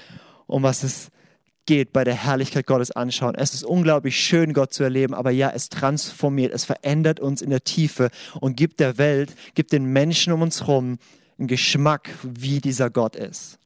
um 0.47 0.63
was 0.63 0.83
es 0.85 1.11
geht 1.67 1.93
bei 1.93 2.05
der 2.05 2.15
Herrlichkeit 2.15 2.67
Gottes 2.67 2.91
anschauen. 2.91 3.35
Es 3.35 3.55
ist 3.55 3.65
unglaublich 3.65 4.19
schön, 4.19 4.53
Gott 4.53 4.73
zu 4.73 4.83
erleben, 4.83 5.15
aber 5.15 5.31
ja, 5.31 5.51
es 5.51 5.69
transformiert, 5.69 6.53
es 6.53 6.65
verändert 6.65 7.21
uns 7.21 7.43
in 7.43 7.51
der 7.51 7.65
Tiefe 7.65 8.11
und 8.41 8.57
gibt 8.57 8.81
der 8.81 8.99
Welt, 8.99 9.35
gibt 9.55 9.73
den 9.73 9.85
Menschen 9.85 10.33
um 10.33 10.43
uns 10.43 10.61
herum 10.61 10.99
einen 11.39 11.49
Geschmack, 11.49 12.11
wie 12.23 12.61
dieser 12.61 12.91
Gott 12.91 13.17
ist. 13.17 13.59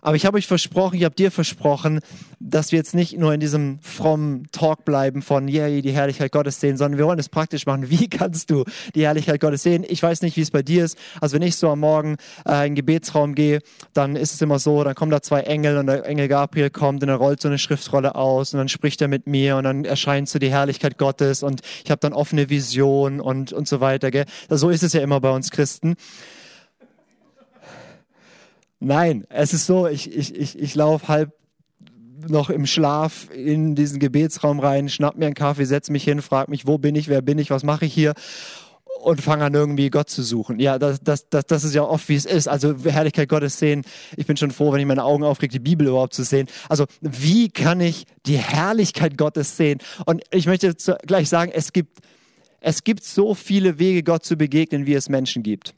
Aber 0.00 0.14
ich 0.14 0.24
habe 0.26 0.38
euch 0.38 0.46
versprochen, 0.46 0.96
ich 0.96 1.04
habe 1.04 1.16
dir 1.16 1.32
versprochen, 1.32 1.98
dass 2.38 2.70
wir 2.70 2.76
jetzt 2.76 2.94
nicht 2.94 3.18
nur 3.18 3.34
in 3.34 3.40
diesem 3.40 3.80
frommen 3.80 4.46
Talk 4.52 4.84
bleiben 4.84 5.22
von, 5.22 5.48
yeah, 5.48 5.68
die 5.80 5.90
Herrlichkeit 5.90 6.30
Gottes 6.30 6.60
sehen, 6.60 6.76
sondern 6.76 6.98
wir 6.98 7.06
wollen 7.06 7.18
es 7.18 7.28
praktisch 7.28 7.66
machen. 7.66 7.90
Wie 7.90 8.08
kannst 8.08 8.50
du 8.50 8.64
die 8.94 9.02
Herrlichkeit 9.02 9.40
Gottes 9.40 9.64
sehen? 9.64 9.84
Ich 9.88 10.00
weiß 10.00 10.22
nicht, 10.22 10.36
wie 10.36 10.42
es 10.42 10.52
bei 10.52 10.62
dir 10.62 10.84
ist. 10.84 10.96
Also 11.20 11.34
wenn 11.34 11.42
ich 11.42 11.56
so 11.56 11.68
am 11.68 11.80
Morgen 11.80 12.16
äh, 12.46 12.58
in 12.58 12.70
den 12.70 12.74
Gebetsraum 12.76 13.34
gehe, 13.34 13.58
dann 13.92 14.14
ist 14.14 14.34
es 14.34 14.40
immer 14.40 14.60
so, 14.60 14.84
dann 14.84 14.94
kommen 14.94 15.10
da 15.10 15.20
zwei 15.20 15.40
Engel 15.40 15.78
und 15.78 15.86
der 15.86 16.06
Engel 16.06 16.28
Gabriel 16.28 16.70
kommt 16.70 17.02
und 17.02 17.08
er 17.08 17.16
rollt 17.16 17.40
so 17.40 17.48
eine 17.48 17.58
Schriftrolle 17.58 18.14
aus 18.14 18.54
und 18.54 18.58
dann 18.58 18.68
spricht 18.68 19.02
er 19.02 19.08
mit 19.08 19.26
mir 19.26 19.56
und 19.56 19.64
dann 19.64 19.84
erscheint 19.84 20.28
so 20.28 20.38
die 20.38 20.50
Herrlichkeit 20.50 20.96
Gottes 20.98 21.42
und 21.42 21.62
ich 21.84 21.90
habe 21.90 21.98
dann 21.98 22.12
offene 22.12 22.50
Vision 22.50 23.20
und, 23.20 23.52
und 23.52 23.66
so 23.66 23.80
weiter. 23.80 24.12
Gell? 24.12 24.26
So 24.48 24.70
ist 24.70 24.84
es 24.84 24.92
ja 24.92 25.00
immer 25.00 25.20
bei 25.20 25.30
uns 25.30 25.50
Christen. 25.50 25.96
Nein, 28.80 29.24
es 29.28 29.52
ist 29.52 29.66
so, 29.66 29.86
ich, 29.86 30.14
ich, 30.14 30.34
ich, 30.34 30.58
ich 30.58 30.74
laufe 30.74 31.08
halb 31.08 31.32
noch 32.28 32.50
im 32.50 32.66
Schlaf 32.66 33.28
in 33.32 33.74
diesen 33.74 33.98
Gebetsraum 34.00 34.60
rein, 34.60 34.88
schnapp 34.88 35.16
mir 35.16 35.26
einen 35.26 35.34
Kaffee, 35.34 35.64
setz 35.64 35.90
mich 35.90 36.04
hin, 36.04 36.22
frag 36.22 36.48
mich, 36.48 36.66
wo 36.66 36.78
bin 36.78 36.94
ich, 36.94 37.08
wer 37.08 37.22
bin 37.22 37.38
ich, 37.38 37.50
was 37.50 37.62
mache 37.62 37.86
ich 37.86 37.94
hier 37.94 38.14
und 39.00 39.22
fange 39.22 39.44
an 39.44 39.54
irgendwie 39.54 39.90
Gott 39.90 40.10
zu 40.10 40.22
suchen. 40.22 40.58
Ja, 40.58 40.78
das, 40.78 41.00
das, 41.00 41.28
das, 41.28 41.46
das 41.46 41.64
ist 41.64 41.74
ja 41.74 41.82
oft, 41.82 42.08
wie 42.08 42.16
es 42.16 42.24
ist. 42.24 42.48
Also 42.48 42.74
Herrlichkeit 42.84 43.28
Gottes 43.28 43.58
sehen. 43.58 43.82
Ich 44.16 44.26
bin 44.26 44.36
schon 44.36 44.50
froh, 44.50 44.72
wenn 44.72 44.80
ich 44.80 44.86
meine 44.86 45.04
Augen 45.04 45.24
aufkriege, 45.24 45.52
die 45.52 45.58
Bibel 45.58 45.86
überhaupt 45.86 46.14
zu 46.14 46.24
sehen. 46.24 46.48
Also 46.68 46.86
wie 47.00 47.48
kann 47.48 47.80
ich 47.80 48.04
die 48.26 48.38
Herrlichkeit 48.38 49.16
Gottes 49.16 49.56
sehen? 49.56 49.78
Und 50.06 50.22
ich 50.30 50.46
möchte 50.46 50.74
gleich 51.06 51.28
sagen, 51.28 51.52
es 51.54 51.72
gibt, 51.72 51.98
es 52.60 52.82
gibt 52.82 53.04
so 53.04 53.34
viele 53.34 53.78
Wege, 53.78 54.02
Gott 54.02 54.24
zu 54.24 54.36
begegnen, 54.36 54.86
wie 54.86 54.94
es 54.94 55.08
Menschen 55.08 55.42
gibt. 55.42 55.74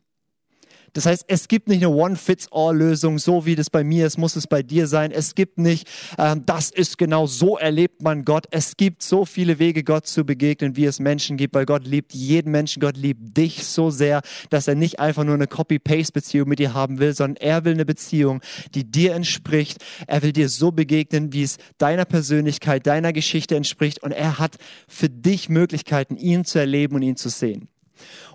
Das 0.93 1.07
heißt, 1.07 1.25
es 1.29 1.49
gibt 1.49 1.69
nicht 1.69 1.85
eine 1.85 1.95
One-Fits-All-Lösung, 1.95 3.19
so 3.19 3.47
wie 3.47 3.55
das 3.55 3.71
bei 3.71 3.85
mir 3.85 4.07
ist, 4.07 4.19
muss 4.19 4.37
es 4.37 4.47
bei 4.47 4.63
dir 4.63 4.87
sein. 4.87 5.11
Es 5.11 5.35
gibt 5.35 5.59
nicht, 5.59 5.89
ähm, 6.19 6.45
das 6.47 6.71
ist 6.71 6.99
genau 6.99 7.27
so 7.27 7.57
erlebt 7.57 8.03
man 8.03 8.25
Gott. 8.25 8.47
Es 8.51 8.77
gibt 8.77 9.03
so 9.03 9.25
viele 9.25 9.59
Wege, 9.59 9.85
Gott 9.85 10.07
zu 10.07 10.25
begegnen, 10.25 10.77
wie 10.77 10.85
es 10.85 10.99
Menschen 10.99 11.37
gibt, 11.37 11.55
weil 11.55 11.67
Gott 11.67 11.87
liebt 11.87 12.13
jeden 12.13 12.51
Menschen. 12.51 12.81
Gott 12.81 12.97
liebt 12.97 13.37
dich 13.37 13.65
so 13.65 13.91
sehr, 13.91 14.23
dass 14.51 14.69
er 14.69 14.75
nicht 14.75 14.99
einfach 14.99 15.25
nur 15.25 15.35
eine 15.35 15.47
Copy-Paste-Beziehung 15.47 16.49
mit 16.49 16.59
dir 16.59 16.75
haben 16.75 16.99
will, 16.99 17.15
sondern 17.15 17.37
er 17.37 17.65
will 17.65 17.75
eine 17.75 17.85
Beziehung, 17.85 18.41
die 18.75 18.85
dir 18.85 19.15
entspricht. 19.15 19.79
Er 20.07 20.23
will 20.23 20.33
dir 20.33 20.49
so 20.49 20.73
begegnen, 20.73 21.33
wie 21.33 21.43
es 21.43 21.59
deiner 21.79 22.05
Persönlichkeit, 22.05 22.87
deiner 22.87 23.13
Geschichte 23.13 23.57
entspricht. 23.57 24.03
Und 24.03 24.13
er 24.13 24.39
hat 24.39 24.57
für 24.89 25.09
dich 25.09 25.49
Möglichkeiten, 25.49 26.17
ihn 26.17 26.45
zu 26.45 26.59
erleben 26.59 26.97
und 26.97 27.03
ihn 27.03 27.17
zu 27.17 27.29
sehen. 27.29 27.69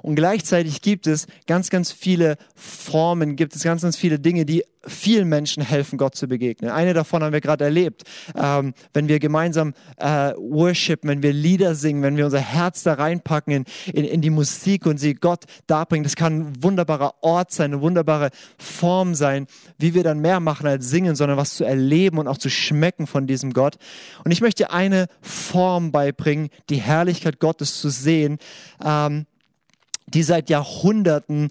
Und 0.02 0.16
gleichzeitig 0.16 0.82
gibt 0.82 1.08
es 1.08 1.28
ganz, 1.48 1.70
ganz 1.70 1.92
viele 1.92 2.38
Formen, 2.56 3.36
gibt 3.36 3.56
es 3.56 3.64
ganz, 3.64 3.82
ganz 3.82 3.98
viele 3.98 4.20
Dinge, 4.20 4.46
die 4.46 4.64
vielen 4.88 5.28
Menschen 5.28 5.64
helfen, 5.64 5.98
Gott 5.98 6.16
zu 6.16 6.28
begegnen. 6.28 6.72
Eine 6.72 6.94
davon 6.94 7.24
haben 7.24 7.34
wir 7.34 7.42
gerade 7.42 7.64
erlebt. 7.64 8.04
Ähm, 8.36 8.74
wenn 8.94 9.08
wir 9.08 9.20
gemeinsam 9.20 9.74
äh, 9.98 10.34
worshipen, 10.38 11.10
wenn 11.10 11.24
wir 11.24 11.34
Lieder 11.34 11.76
singen, 11.76 12.04
wenn 12.04 12.18
wir 12.18 12.26
unser 12.26 12.40
Herz 12.40 12.84
da 12.84 12.94
reinpacken 12.94 13.54
in, 13.54 13.66
in, 13.94 14.06
in 14.06 14.22
die 14.22 14.30
Musik 14.30 14.86
und 14.86 14.98
sie 14.98 15.16
Gott 15.16 15.46
darbringen, 15.68 16.04
das 16.04 16.16
kann 16.16 16.40
ein 16.40 16.64
wunderbarer 16.64 17.16
Ort 17.22 17.52
sein, 17.52 17.74
eine 17.74 17.82
wunderbare 17.82 18.30
Form 18.58 19.16
sein, 19.16 19.48
wie 19.78 19.94
wir 19.94 20.04
dann 20.04 20.20
mehr 20.20 20.40
machen 20.40 20.68
als 20.68 20.90
singen, 20.90 21.16
sondern 21.16 21.38
was 21.38 21.56
zu 21.56 21.64
erleben 21.64 22.18
und 22.18 22.28
auch 22.28 22.38
zu 22.38 22.50
schmecken 22.50 23.08
von 23.08 23.28
diesem 23.28 23.54
Gott. 23.54 23.78
Und 24.24 24.32
ich 24.32 24.42
möchte 24.42 24.72
eine 24.72 25.08
Form 25.22 25.92
beibringen, 25.92 26.50
die 26.70 26.78
Herrlichkeit 26.78 27.40
Gottes 27.40 27.80
zu 27.80 27.90
sehen. 27.90 28.38
Ähm, 28.84 29.26
die 30.08 30.24
seit 30.24 30.50
Jahrhunderten 30.50 31.50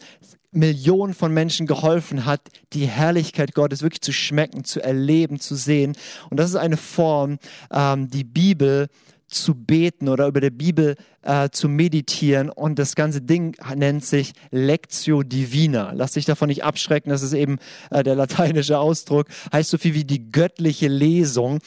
Millionen 0.54 1.14
von 1.14 1.34
Menschen 1.34 1.66
geholfen 1.66 2.24
hat, 2.24 2.40
die 2.72 2.86
Herrlichkeit 2.86 3.54
Gottes 3.54 3.82
wirklich 3.82 4.02
zu 4.02 4.12
schmecken, 4.12 4.64
zu 4.64 4.80
erleben, 4.80 5.40
zu 5.40 5.56
sehen. 5.56 5.96
Und 6.30 6.38
das 6.38 6.50
ist 6.50 6.56
eine 6.56 6.76
Form, 6.76 7.38
ähm, 7.72 8.08
die 8.08 8.24
Bibel 8.24 8.88
zu 9.34 9.54
beten 9.54 10.08
oder 10.08 10.26
über 10.26 10.40
der 10.40 10.50
Bibel 10.50 10.96
äh, 11.22 11.50
zu 11.50 11.68
meditieren. 11.68 12.50
Und 12.50 12.78
das 12.78 12.94
ganze 12.94 13.20
Ding 13.20 13.56
nennt 13.74 14.04
sich 14.04 14.32
Lectio 14.50 15.22
Divina. 15.22 15.92
Lass 15.92 16.12
dich 16.12 16.24
davon 16.24 16.48
nicht 16.48 16.64
abschrecken, 16.64 17.10
das 17.10 17.22
ist 17.22 17.32
eben 17.32 17.58
äh, 17.90 18.02
der 18.02 18.14
lateinische 18.14 18.78
Ausdruck. 18.78 19.26
Heißt 19.52 19.70
so 19.70 19.78
viel 19.78 19.94
wie 19.94 20.04
die 20.04 20.30
göttliche 20.30 20.88
Lesung. 20.88 21.58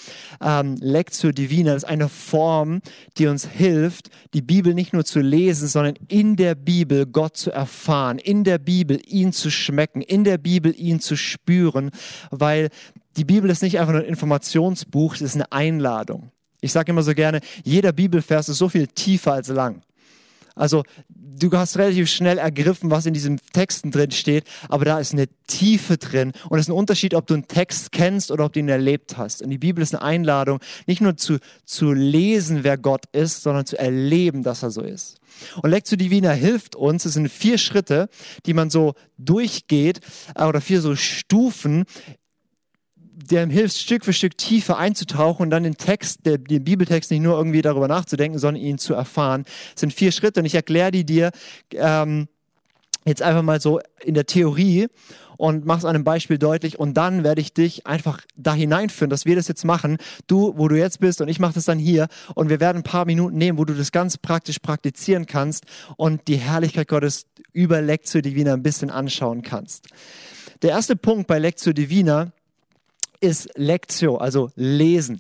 Ähm, 0.42 0.76
Lectio 0.80 1.32
Divina 1.32 1.76
ist 1.76 1.86
eine 1.86 2.10
Form, 2.10 2.82
die 3.18 3.28
uns 3.28 3.48
hilft, 3.48 4.10
die 4.34 4.42
Bibel 4.42 4.74
nicht 4.74 4.94
nur 4.94 5.06
zu 5.06 5.20
lesen, 5.20 5.68
sondern 5.68 5.96
in 6.08 6.36
der 6.36 6.56
Bibel 6.56 7.06
Gott 7.06 7.38
zu 7.38 7.52
erfahren, 7.52 8.20
in 8.20 8.44
der 8.44 8.58
Bibel 8.58 9.00
ihn 9.06 9.34
zu 9.34 9.50
schmecken, 9.50 10.02
in 10.02 10.24
der 10.24 10.38
Bibel 10.38 10.74
ihn 10.78 11.00
zu 11.00 11.16
spüren, 11.16 11.92
weil 12.32 12.70
die 13.18 13.26
Bibel 13.26 13.50
ist 13.50 13.64
nicht 13.64 13.80
einfach 13.80 13.94
nur 13.94 14.04
ein 14.04 14.08
Informationsbuch, 14.08 15.16
es 15.16 15.22
ist 15.22 15.36
eine 15.36 15.52
Einladung. 15.52 16.32
Ich 16.62 16.72
sage 16.72 16.92
immer 16.92 17.04
so 17.04 17.14
gerne, 17.14 17.42
jeder 17.64 17.92
Bibelvers 17.92 18.50
ist 18.50 18.58
so 18.58 18.70
viel 18.70 18.88
tiefer 18.88 19.34
als 19.34 19.48
lang. 19.50 19.82
Also 20.58 20.84
du 21.10 21.52
hast 21.52 21.78
relativ 21.78 22.10
schnell 22.10 22.40
ergriffen, 22.40 22.90
was 22.90 23.06
in 23.06 23.14
diesen 23.14 23.40
Texten 23.54 23.92
drin 23.92 24.12
steht, 24.12 24.46
aber 24.70 24.86
da 24.86 25.00
ist 25.00 25.14
eine 25.14 25.28
Tiefe 25.46 25.98
drin 25.98 26.34
und 26.50 26.58
es 26.58 26.66
ist 26.66 26.70
ein 26.70 26.78
Unterschied, 26.78 27.14
ob 27.14 27.28
du 27.28 27.36
einen 27.36 27.48
Text 27.48 27.92
kennst 27.92 28.32
oder 28.32 28.46
ob 28.46 28.54
du 28.54 28.60
ihn 28.60 28.70
erlebt 28.70 29.18
hast. 29.18 29.42
Und 29.42 29.52
die 29.52 29.58
Bibel 29.58 29.84
ist 29.84 29.94
eine 29.94 30.04
Einladung, 30.04 30.60
nicht 30.88 31.02
nur 31.02 31.16
zu, 31.16 31.38
zu 31.66 31.94
lesen, 31.94 32.64
wer 32.64 32.78
Gott 32.78 33.06
ist, 33.12 33.44
sondern 33.44 33.66
zu 33.66 33.78
erleben, 33.78 34.44
dass 34.44 34.64
er 34.64 34.72
so 34.72 34.82
ist. 34.82 35.18
Und 35.62 35.70
Lectio 35.70 35.98
Divina 35.98 36.32
hilft 36.32 36.76
uns, 36.76 37.06
es 37.06 37.14
sind 37.14 37.30
vier 37.30 37.60
Schritte, 37.60 38.10
die 38.48 38.54
man 38.54 38.72
so 38.72 38.96
durchgeht, 39.20 40.02
äh, 40.36 40.44
oder 40.44 40.62
vier 40.62 40.82
so 40.82 40.96
Stufen, 40.96 41.86
der 43.20 43.48
hilft, 43.48 43.78
Stück 43.78 44.06
für 44.06 44.14
Stück 44.14 44.38
tiefer 44.38 44.78
einzutauchen 44.78 45.44
und 45.44 45.50
dann 45.50 45.64
den 45.64 45.78
Text, 45.78 46.20
den 46.26 46.64
Bibeltext 46.64 47.10
nicht 47.10 47.22
nur 47.22 47.36
irgendwie 47.36 47.64
darüber 47.64 47.88
nachzudenken, 47.88 48.38
sondern 48.38 48.62
ihn 48.62 48.78
zu 48.78 48.94
erfahren. 48.94 49.44
Das 49.74 49.82
sind 49.82 49.94
vier 49.94 50.12
Schritte 50.12 50.40
und 50.40 50.46
ich 50.46 50.54
erkläre 50.54 50.92
die 50.92 51.04
dir 51.04 51.32
ähm, 51.72 52.28
jetzt 53.06 53.24
einfach 53.24 53.42
mal 53.42 53.60
so 53.60 53.80
in 54.04 54.14
der 54.14 54.28
Theorie 54.28 54.88
und 55.36 55.66
mach's 55.66 55.84
an 55.84 55.96
einem 55.96 56.04
Beispiel 56.04 56.38
deutlich 56.38 56.78
und 56.78 56.96
dann 56.96 57.24
werde 57.24 57.42
ich 57.42 57.54
dich 57.54 57.88
einfach 57.88 58.22
da 58.36 58.54
hineinführen, 58.54 59.10
dass 59.10 59.26
wir 59.26 59.36
das 59.36 59.48
jetzt 59.48 59.66
machen. 59.66 59.98
Du, 60.28 60.54
wo 60.56 60.68
du 60.68 60.78
jetzt 60.78 61.00
bist 61.00 61.20
und 61.20 61.28
ich 61.28 61.40
mache 61.40 61.54
das 61.54 61.66
dann 61.66 61.80
hier 61.80 62.08
und 62.36 62.50
wir 62.50 62.60
werden 62.60 62.78
ein 62.78 62.84
paar 62.84 63.06
Minuten 63.06 63.38
nehmen, 63.38 63.58
wo 63.58 63.66
du 63.66 63.74
das 63.74 63.92
ganz 63.92 64.18
praktisch 64.18 64.60
praktizieren 64.60 65.26
kannst 65.26 65.66
und 65.96 66.28
die 66.28 66.38
Herrlichkeit 66.38 66.88
Gottes 66.88 67.26
über 67.52 67.82
Lectio 67.82 68.22
Divina 68.22 68.54
ein 68.54 68.64
bisschen 68.64 68.92
anschauen 68.92 69.42
kannst. 69.42 69.88
Der 70.62 70.72
erste 70.72 70.96
Punkt 70.96 71.28
bei 71.28 71.40
Lectio 71.40 71.74
Divina 71.74 72.32
ist 73.20 73.50
Lectio, 73.56 74.18
also 74.18 74.50
Lesen. 74.56 75.18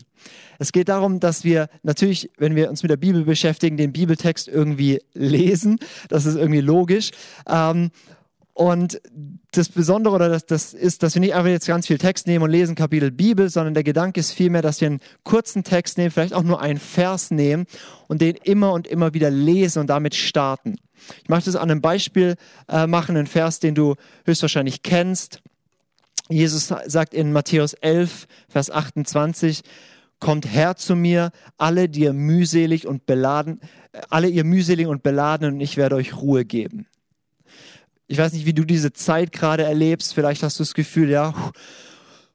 Es 0.60 0.72
geht 0.72 0.90
darum, 0.90 1.20
dass 1.20 1.44
wir 1.44 1.70
natürlich, 1.84 2.32
wenn 2.38 2.56
wir 2.56 2.70
uns 2.70 2.84
mit 2.84 2.90
der 2.90 2.98
Bibel 2.98 3.24
beschäftigen, 3.24 3.78
den 3.78 3.94
Bibeltext 3.94 4.48
irgendwie 4.48 5.02
lesen. 5.14 5.80
Das 6.10 6.26
ist 6.26 6.36
irgendwie 6.36 6.62
logisch. 6.62 7.12
Ähm, 7.48 7.92
und 8.58 9.00
das 9.52 9.70
Besondere 9.70 10.16
oder 10.16 10.30
das, 10.30 10.48
das 10.48 10.74
ist, 10.74 11.04
dass 11.04 11.14
wir 11.14 11.20
nicht 11.20 11.36
einfach 11.36 11.52
jetzt 11.52 11.68
ganz 11.68 11.86
viel 11.86 12.00
Text 12.00 12.26
nehmen 12.26 12.44
und 12.44 12.50
lesen 12.50 12.74
Kapitel 12.74 13.12
Bibel, 13.12 13.50
sondern 13.50 13.76
der 13.76 13.84
Gedanke 13.84 14.20
ist 14.20 14.32
vielmehr, 14.32 14.64
dass 14.64 14.82
wir 14.82 14.88
einen 14.88 15.00
kurzen 15.24 15.64
Text 15.64 16.00
nehmen, 16.00 16.10
vielleicht 16.10 16.34
auch 16.34 16.42
nur 16.42 16.60
einen 16.60 16.80
Vers 16.80 17.30
nehmen 17.30 17.68
und 18.08 18.20
den 18.20 18.36
immer 18.36 18.74
und 18.74 18.88
immer 18.88 19.14
wieder 19.14 19.30
lesen 19.30 19.78
und 19.78 19.88
damit 19.92 20.16
starten. 20.16 20.78
Ich 21.22 21.30
möchte 21.30 21.52
das 21.52 21.56
an 21.56 21.70
einem 21.70 21.82
Beispiel 21.82 22.36
äh, 22.68 22.88
machen, 22.88 23.16
einen 23.16 23.28
Vers, 23.28 23.60
den 23.60 23.76
du 23.76 23.94
höchstwahrscheinlich 24.26 24.82
kennst. 24.82 25.44
Jesus 26.30 26.68
sagt 26.68 27.14
in 27.14 27.32
Matthäus 27.32 27.74
11, 27.74 28.28
Vers 28.50 28.70
28, 28.70 29.62
kommt 30.20 30.52
her 30.52 30.76
zu 30.76 30.96
mir, 30.96 31.32
alle, 31.58 31.90
die 31.90 32.02
ihr 32.02 32.14
mühselig 32.14 32.88
und 32.88 33.06
beladen, 33.06 33.62
alle 34.10 34.28
ihr 34.28 34.44
mühselig 34.44 34.88
und 34.88 35.04
beladen 35.04 35.54
und 35.54 35.62
ich 35.62 35.78
werde 35.78 35.96
euch 35.96 36.16
Ruhe 36.16 36.44
geben. 36.46 36.88
Ich 38.08 38.18
weiß 38.18 38.34
nicht, 38.34 38.46
wie 38.46 38.54
du 38.54 38.64
diese 38.64 38.94
Zeit 38.94 39.32
gerade 39.32 39.64
erlebst. 39.64 40.14
Vielleicht 40.14 40.42
hast 40.42 40.60
du 40.60 40.64
das 40.64 40.74
Gefühl, 40.74 41.10
ja, 41.10 41.34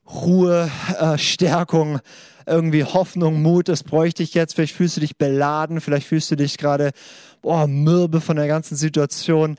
Ruhe, 0.06 0.70
äh, 0.98 1.16
Stärkung, 1.16 2.00
irgendwie 2.46 2.84
Hoffnung, 2.84 3.40
Mut, 3.40 3.68
das 3.68 3.82
bräuchte 3.82 4.22
ich 4.22 4.34
jetzt. 4.34 4.54
Vielleicht 4.54 4.74
fühlst 4.74 4.96
du 4.96 5.00
dich 5.00 5.16
beladen, 5.16 5.80
vielleicht 5.80 6.06
fühlst 6.06 6.30
du 6.30 6.36
dich 6.36 6.58
gerade, 6.58 6.92
boah, 7.40 7.66
mürbe 7.66 8.20
von 8.20 8.36
der 8.36 8.48
ganzen 8.48 8.76
Situation. 8.76 9.56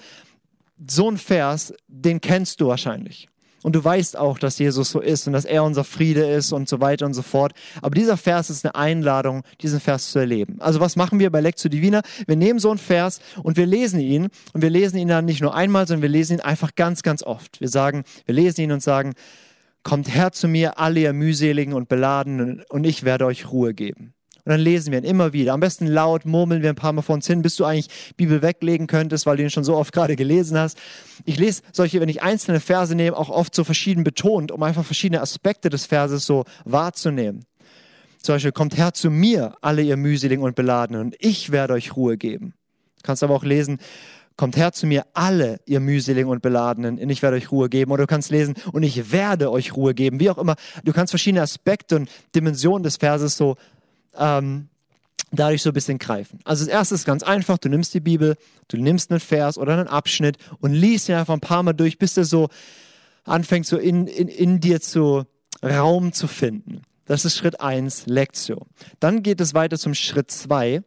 So 0.88 1.10
ein 1.10 1.18
Vers, 1.18 1.74
den 1.88 2.22
kennst 2.22 2.62
du 2.62 2.68
wahrscheinlich. 2.68 3.30
Und 3.64 3.76
du 3.76 3.84
weißt 3.84 4.18
auch, 4.18 4.38
dass 4.38 4.60
Jesus 4.60 4.92
so 4.92 5.00
ist 5.00 5.26
und 5.26 5.34
dass 5.34 5.46
er 5.46 5.64
unser 5.64 5.84
Friede 5.84 6.26
ist 6.26 6.52
und 6.52 6.70
so 6.70 6.80
weiter 6.80 7.06
und 7.06 7.14
so 7.14 7.22
fort. 7.22 7.54
Aber 7.82 7.96
dieser 7.96 8.18
Vers 8.18 8.50
ist 8.50 8.66
eine 8.66 8.76
Einladung, 8.76 9.44
diesen 9.62 9.80
Vers 9.80 10.12
zu 10.12 10.20
erleben. 10.20 10.58
Also 10.60 10.80
was 10.80 10.96
machen 10.96 11.20
wir 11.20 11.32
bei 11.32 11.42
Lectio 11.42 11.70
Divina? 11.70 12.02
Wir 12.28 12.36
nehmen 12.36 12.60
so 12.60 12.70
einen 12.70 12.78
Vers 12.78 13.20
und 13.42 13.58
wir 13.58 13.66
lesen 13.66 14.00
ihn. 14.00 14.30
Und 14.54 14.62
wir 14.62 14.70
lesen 14.70 14.98
ihn 14.98 15.08
dann 15.08 15.26
nicht 15.26 15.42
nur 15.42 15.56
einmal, 15.56 15.88
sondern 15.88 16.04
wir 16.04 16.10
lesen 16.10 16.38
ihn 16.38 16.42
einfach 16.42 16.76
ganz, 16.76 17.02
ganz 17.02 17.24
oft. 17.24 17.62
Wir 17.62 17.70
sagen, 17.70 18.04
wir 18.26 18.36
lesen 18.36 18.62
ihn 18.62 18.72
und 18.72 18.84
sagen, 18.84 19.14
kommt 19.84 20.14
her 20.14 20.32
zu 20.32 20.48
mir, 20.48 20.80
alle 20.80 21.02
ihr 21.02 21.14
mühseligen 21.14 21.74
und 21.74 21.90
beladenen, 21.90 22.64
und 22.70 22.86
ich 22.86 23.04
werde 23.04 23.26
euch 23.26 23.52
Ruhe 23.52 23.74
geben. 23.74 24.14
Und 24.46 24.52
dann 24.52 24.60
lesen 24.60 24.92
wir 24.92 25.00
ihn 25.00 25.06
immer 25.06 25.32
wieder. 25.32 25.54
Am 25.54 25.62
besten 25.62 25.88
laut 25.88 26.26
murmeln 26.26 26.62
wir 26.62 26.70
ein 26.70 26.76
paar 26.76 26.92
Mal 26.92 27.02
vor 27.02 27.16
uns 27.16 27.28
hin, 27.28 27.42
bis 27.42 27.56
du 27.56 27.64
eigentlich 27.64 27.88
Bibel 28.18 28.42
weglegen 28.42 28.88
könntest, 28.88 29.26
weil 29.26 29.38
du 29.38 29.44
ihn 29.44 29.50
schon 29.50 29.64
so 29.64 29.78
oft 29.78 29.94
gerade 29.94 30.18
gelesen 30.18 30.58
hast. 30.58 30.78
Ich 31.24 31.40
lese 31.40 31.62
solche, 31.72 32.02
wenn 32.02 32.10
ich 32.10 32.22
einzelne 32.22 32.60
Verse 32.60 32.94
nehme, 32.94 33.16
auch 33.16 33.30
oft 33.30 33.56
so 33.56 33.64
verschieden 33.64 34.04
betont, 34.04 34.52
um 34.52 34.62
einfach 34.62 34.84
verschiedene 34.84 35.22
Aspekte 35.22 35.70
des 35.70 35.86
Verses 35.86 36.26
so 36.26 36.44
wahrzunehmen. 36.66 37.46
Zum 38.22 38.36
Beispiel, 38.36 38.52
kommt 38.52 38.78
her 38.78 38.94
zu 38.94 39.10
mir, 39.10 39.56
alle 39.62 39.82
ihr 39.82 39.98
mühseligen 39.98 40.44
und 40.44 40.56
beladenen, 40.56 41.02
und 41.02 41.16
ich 41.20 41.52
werde 41.52 41.74
euch 41.74 41.96
Ruhe 41.96 42.18
geben. 42.18 42.54
Du 42.98 43.04
kannst 43.04 43.22
aber 43.22 43.36
auch 43.36 43.44
lesen, 43.44 43.80
kommt 44.38 44.56
her 44.56 44.72
zu 44.72 44.88
mir, 44.88 45.06
alle 45.14 45.60
ihr 45.66 45.80
mühseligen 45.80 46.32
und 46.32 46.42
beladenen, 46.42 47.00
und 47.00 47.10
ich 47.10 47.22
werde 47.22 47.38
euch 47.38 47.52
Ruhe 47.52 47.70
geben. 47.70 47.92
Oder 47.92 48.04
du 48.04 48.08
kannst 48.08 48.32
lesen, 48.32 48.56
und 48.72 48.84
ich 48.84 49.12
werde 49.12 49.52
euch 49.52 49.76
Ruhe 49.76 49.94
geben. 49.94 50.20
Wie 50.22 50.30
auch 50.30 50.38
immer, 50.38 50.56
du 50.84 50.94
kannst 50.94 51.12
verschiedene 51.12 51.42
Aspekte 51.42 51.98
und 51.98 52.10
Dimensionen 52.34 52.84
des 52.84 52.98
Verses 52.98 53.36
so 53.36 53.58
ähm, 54.18 54.70
dadurch 55.32 55.62
so 55.62 55.70
ein 55.72 55.74
bisschen 55.74 55.98
greifen. 55.98 56.40
Also 56.44 56.66
das 56.66 56.74
erste 56.74 56.96
ist 56.96 57.06
ganz 57.06 57.24
einfach, 57.24 57.58
du 57.58 57.70
nimmst 57.70 57.94
die 57.94 58.00
Bibel, 58.00 58.36
du 58.68 58.78
nimmst 58.78 59.12
einen 59.12 59.20
Vers 59.20 59.58
oder 59.58 59.74
einen 59.74 59.88
Abschnitt 59.88 60.38
und 60.60 60.74
liest 60.74 61.10
ihn 61.10 61.16
einfach 61.16 61.34
ein 61.34 61.40
paar 61.40 61.64
Mal 61.64 61.74
durch, 61.74 61.98
bis 61.98 62.14
der 62.14 62.26
so 62.26 62.50
anfängt, 63.24 63.66
so 63.66 63.78
in, 63.78 64.08
in, 64.08 64.28
in 64.28 64.60
dir 64.60 64.82
zu 64.82 65.24
Raum 65.64 66.14
zu 66.14 66.28
finden. 66.28 66.82
Das 67.06 67.26
ist 67.26 67.36
Schritt 67.36 67.60
eins, 67.60 68.06
Lectio. 68.06 68.68
Dann 69.00 69.24
geht 69.24 69.42
es 69.42 69.54
weiter 69.54 69.78
zum 69.78 69.94
Schritt 69.94 70.32
zwei 70.32 70.82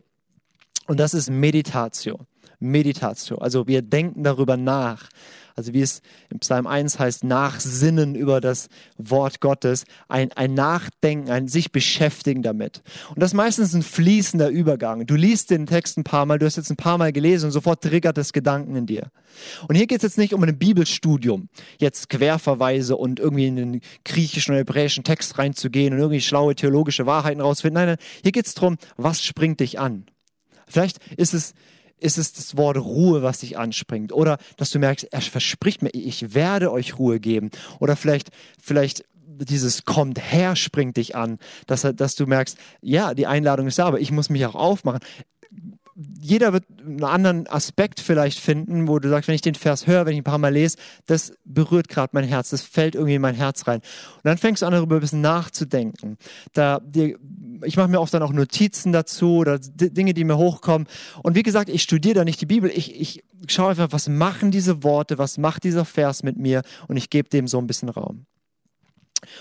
und 0.86 0.98
das 0.98 1.14
ist 1.14 1.30
Meditatio. 1.30 2.20
Meditatio. 2.58 3.38
Also 3.38 3.66
wir 3.66 3.82
denken 3.82 4.22
darüber 4.22 4.56
nach. 4.56 5.08
Also 5.56 5.72
wie 5.72 5.80
es 5.80 6.02
im 6.28 6.38
Psalm 6.40 6.66
1 6.66 6.98
heißt, 6.98 7.24
nachsinnen 7.24 8.14
über 8.14 8.42
das 8.42 8.68
Wort 8.98 9.40
Gottes, 9.40 9.84
ein, 10.06 10.30
ein 10.32 10.52
Nachdenken, 10.52 11.30
ein 11.30 11.48
sich 11.48 11.72
beschäftigen 11.72 12.42
damit. 12.42 12.82
Und 13.08 13.22
das 13.22 13.30
ist 13.30 13.34
meistens 13.34 13.72
ein 13.72 13.82
fließender 13.82 14.50
Übergang. 14.50 15.06
Du 15.06 15.14
liest 15.14 15.50
den 15.50 15.64
Text 15.64 15.96
ein 15.96 16.04
paar 16.04 16.26
Mal, 16.26 16.38
du 16.38 16.44
hast 16.44 16.56
jetzt 16.56 16.68
ein 16.68 16.76
paar 16.76 16.98
Mal 16.98 17.10
gelesen 17.10 17.46
und 17.46 17.52
sofort 17.52 17.82
triggert 17.82 18.18
das 18.18 18.34
Gedanken 18.34 18.76
in 18.76 18.84
dir. 18.84 19.10
Und 19.66 19.76
hier 19.76 19.86
geht 19.86 19.98
es 19.98 20.02
jetzt 20.02 20.18
nicht 20.18 20.34
um 20.34 20.42
ein 20.42 20.58
Bibelstudium, 20.58 21.48
jetzt 21.80 22.10
Querverweise 22.10 22.96
und 22.96 23.18
irgendwie 23.18 23.46
in 23.46 23.56
den 23.56 23.80
griechischen 24.04 24.52
oder 24.52 24.60
hebräischen 24.60 25.04
Text 25.04 25.38
reinzugehen 25.38 25.94
und 25.94 26.00
irgendwie 26.00 26.20
schlaue 26.20 26.54
theologische 26.54 27.06
Wahrheiten 27.06 27.40
rausfinden. 27.40 27.74
Nein, 27.74 27.88
nein, 27.88 28.06
hier 28.22 28.32
geht 28.32 28.46
es 28.46 28.52
darum, 28.52 28.76
was 28.98 29.22
springt 29.22 29.60
dich 29.60 29.78
an? 29.78 30.04
Vielleicht 30.68 30.98
ist 31.16 31.32
es 31.32 31.54
ist 31.98 32.18
es 32.18 32.32
das 32.32 32.56
Wort 32.56 32.76
Ruhe, 32.76 33.22
was 33.22 33.40
dich 33.40 33.58
anspringt. 33.58 34.12
Oder 34.12 34.38
dass 34.56 34.70
du 34.70 34.78
merkst, 34.78 35.08
er 35.10 35.20
verspricht 35.20 35.82
mir, 35.82 35.90
ich 35.92 36.34
werde 36.34 36.70
euch 36.70 36.98
Ruhe 36.98 37.20
geben. 37.20 37.50
Oder 37.80 37.96
vielleicht, 37.96 38.30
vielleicht 38.62 39.04
dieses 39.44 39.84
kommt 39.84 40.20
her 40.20 40.56
springt 40.56 40.96
dich 40.96 41.14
an, 41.14 41.38
dass, 41.66 41.82
dass 41.94 42.14
du 42.14 42.26
merkst, 42.26 42.56
ja, 42.80 43.14
die 43.14 43.26
Einladung 43.26 43.66
ist 43.66 43.78
da, 43.78 43.86
aber 43.86 44.00
ich 44.00 44.10
muss 44.10 44.30
mich 44.30 44.46
auch 44.46 44.54
aufmachen 44.54 45.00
jeder 46.20 46.52
wird 46.52 46.64
einen 46.78 47.04
anderen 47.04 47.46
Aspekt 47.46 48.00
vielleicht 48.00 48.38
finden, 48.38 48.86
wo 48.86 48.98
du 48.98 49.08
sagst, 49.08 49.28
wenn 49.28 49.34
ich 49.34 49.40
den 49.40 49.54
Vers 49.54 49.86
höre, 49.86 50.04
wenn 50.04 50.12
ich 50.12 50.20
ein 50.20 50.24
paar 50.24 50.38
Mal 50.38 50.52
lese, 50.52 50.76
das 51.06 51.32
berührt 51.44 51.88
gerade 51.88 52.10
mein 52.12 52.24
Herz, 52.24 52.50
das 52.50 52.60
fällt 52.60 52.94
irgendwie 52.94 53.14
in 53.14 53.22
mein 53.22 53.34
Herz 53.34 53.66
rein. 53.66 53.80
Und 53.80 54.24
dann 54.24 54.36
fängst 54.36 54.60
du 54.60 54.66
an, 54.66 54.72
darüber 54.72 54.96
ein 54.96 55.00
bisschen 55.00 55.22
nachzudenken. 55.22 56.18
Da, 56.52 56.80
die, 56.80 57.16
ich 57.64 57.78
mache 57.78 57.88
mir 57.88 58.00
oft 58.00 58.12
dann 58.12 58.22
auch 58.22 58.32
Notizen 58.32 58.92
dazu 58.92 59.36
oder 59.36 59.58
Dinge, 59.58 60.12
die 60.12 60.24
mir 60.24 60.36
hochkommen. 60.36 60.86
Und 61.22 61.34
wie 61.34 61.42
gesagt, 61.42 61.70
ich 61.70 61.82
studiere 61.82 62.16
da 62.16 62.24
nicht 62.24 62.40
die 62.42 62.46
Bibel. 62.46 62.70
Ich, 62.70 62.94
ich 63.00 63.24
schaue 63.48 63.70
einfach, 63.70 63.88
was 63.90 64.08
machen 64.08 64.50
diese 64.50 64.82
Worte, 64.82 65.16
was 65.16 65.38
macht 65.38 65.64
dieser 65.64 65.86
Vers 65.86 66.22
mit 66.22 66.36
mir 66.36 66.62
und 66.88 66.98
ich 66.98 67.08
gebe 67.08 67.30
dem 67.30 67.48
so 67.48 67.58
ein 67.58 67.66
bisschen 67.66 67.88
Raum. 67.88 68.26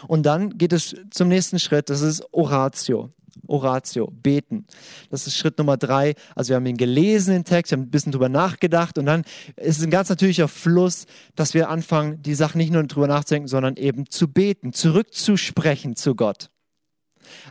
Und 0.07 0.25
dann 0.25 0.57
geht 0.57 0.71
es 0.71 0.95
zum 1.11 1.27
nächsten 1.27 1.59
Schritt, 1.59 1.89
das 1.89 2.01
ist 2.01 2.23
Oratio. 2.31 3.11
Oratio, 3.47 4.07
beten. 4.07 4.65
Das 5.09 5.27
ist 5.27 5.37
Schritt 5.37 5.57
Nummer 5.57 5.77
drei. 5.77 6.15
Also 6.35 6.49
wir 6.49 6.55
haben 6.57 6.65
ihn 6.65 6.77
gelesen, 6.77 7.33
den 7.33 7.45
Text, 7.45 7.71
wir 7.71 7.77
haben 7.77 7.83
ein 7.83 7.91
bisschen 7.91 8.11
drüber 8.11 8.29
nachgedacht 8.29 8.97
und 8.97 9.05
dann 9.05 9.21
ist 9.55 9.79
es 9.79 9.83
ein 9.83 9.89
ganz 9.89 10.09
natürlicher 10.09 10.47
Fluss, 10.47 11.05
dass 11.35 11.53
wir 11.53 11.69
anfangen, 11.69 12.21
die 12.21 12.35
Sachen 12.35 12.57
nicht 12.57 12.71
nur 12.71 12.83
drüber 12.83 13.07
nachzudenken, 13.07 13.47
sondern 13.47 13.75
eben 13.75 14.09
zu 14.09 14.27
beten, 14.27 14.73
zurückzusprechen 14.73 15.95
zu 15.95 16.15
Gott. 16.15 16.49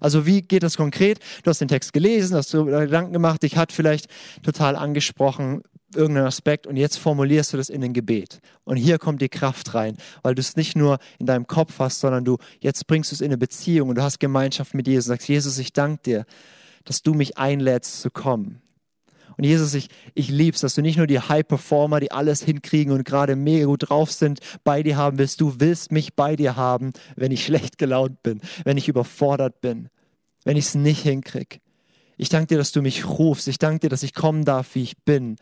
Also 0.01 0.27
wie 0.27 0.43
geht 0.43 0.63
das 0.63 0.77
konkret? 0.77 1.19
Du 1.43 1.51
hast 1.51 1.61
den 1.61 1.69
Text 1.69 1.93
gelesen, 1.93 2.37
hast 2.37 2.55
du 2.55 2.65
Gedanken 2.65 3.13
gemacht, 3.13 3.43
dich 3.43 3.57
hat 3.57 3.73
vielleicht 3.73 4.07
total 4.43 4.77
angesprochen, 4.77 5.63
irgendeinen 5.97 6.27
Aspekt 6.27 6.67
und 6.67 6.77
jetzt 6.77 6.99
formulierst 6.99 7.53
du 7.53 7.57
das 7.57 7.69
in 7.69 7.83
ein 7.83 7.93
Gebet. 7.93 8.41
Und 8.65 8.77
hier 8.77 8.99
kommt 8.99 9.23
die 9.23 9.29
Kraft 9.29 9.75
rein, 9.75 9.97
weil 10.23 10.35
du 10.35 10.41
es 10.41 10.57
nicht 10.57 10.77
nur 10.77 10.99
in 11.19 11.27
deinem 11.27 11.47
Kopf 11.47 11.79
hast, 11.79 12.01
sondern 12.01 12.25
du 12.25 12.39
jetzt 12.61 12.87
bringst 12.87 13.11
du 13.11 13.15
es 13.15 13.21
in 13.21 13.27
eine 13.27 13.39
Beziehung 13.39 13.89
und 13.89 13.97
du 13.97 14.03
hast 14.03 14.21
Gemeinschaft 14.21 14.75
mit 14.75 14.87
Jesus. 14.87 15.07
Du 15.07 15.09
sagst, 15.11 15.29
Jesus, 15.29 15.59
ich 15.59 15.73
danke 15.73 16.03
dir, 16.03 16.27
dass 16.85 17.03
du 17.03 17.15
mich 17.15 17.39
einlädst 17.39 18.01
zu 18.01 18.11
kommen. 18.11 18.61
Und 19.37 19.45
Jesus, 19.45 19.75
ich, 19.75 19.89
ich 20.15 20.29
lieb's, 20.29 20.61
dass 20.61 20.75
du 20.75 20.83
nicht 20.83 20.97
nur 20.97 21.07
die 21.07 21.19
High-Performer, 21.19 22.01
die 22.01 22.13
alles 22.13 22.43
hinkriegen 22.43 22.93
und 22.93 23.05
gerade 23.05 23.37
mega 23.37 23.67
gut 23.67 23.89
drauf 23.89 24.13
sind, 24.13 24.39
bei 24.63 24.83
dir 24.83 24.97
haben 24.97 25.19
willst. 25.19 25.41
Du 25.41 25.59
willst 25.59 25.91
mich 25.91 26.15
bei 26.15 26.37
dir 26.37 26.57
haben, 26.57 26.93
wenn 27.17 27.33
ich 27.33 27.45
schlecht 27.45 27.79
gelaunt 27.79 28.23
bin, 28.23 28.41
wenn 28.65 28.77
ich 28.77 28.89
überfordert 28.89 29.61
bin, 29.61 29.89
wenn 30.45 30.57
ich 30.57 30.67
es 30.67 30.75
nicht 30.75 31.03
hinkrieg. 31.03 31.61
Ich 32.17 32.29
danke 32.29 32.49
dir, 32.49 32.59
dass 32.59 32.73
du 32.73 32.81
mich 32.81 33.09
rufst. 33.09 33.49
Ich 33.49 33.59
danke 33.59 33.81
dir, 33.81 33.89
dass 33.89 34.05
ich 34.05 34.15
kommen 34.15 34.45
darf, 34.45 34.75
wie 34.75 34.83
ich 34.83 34.97
bin. 34.99 35.37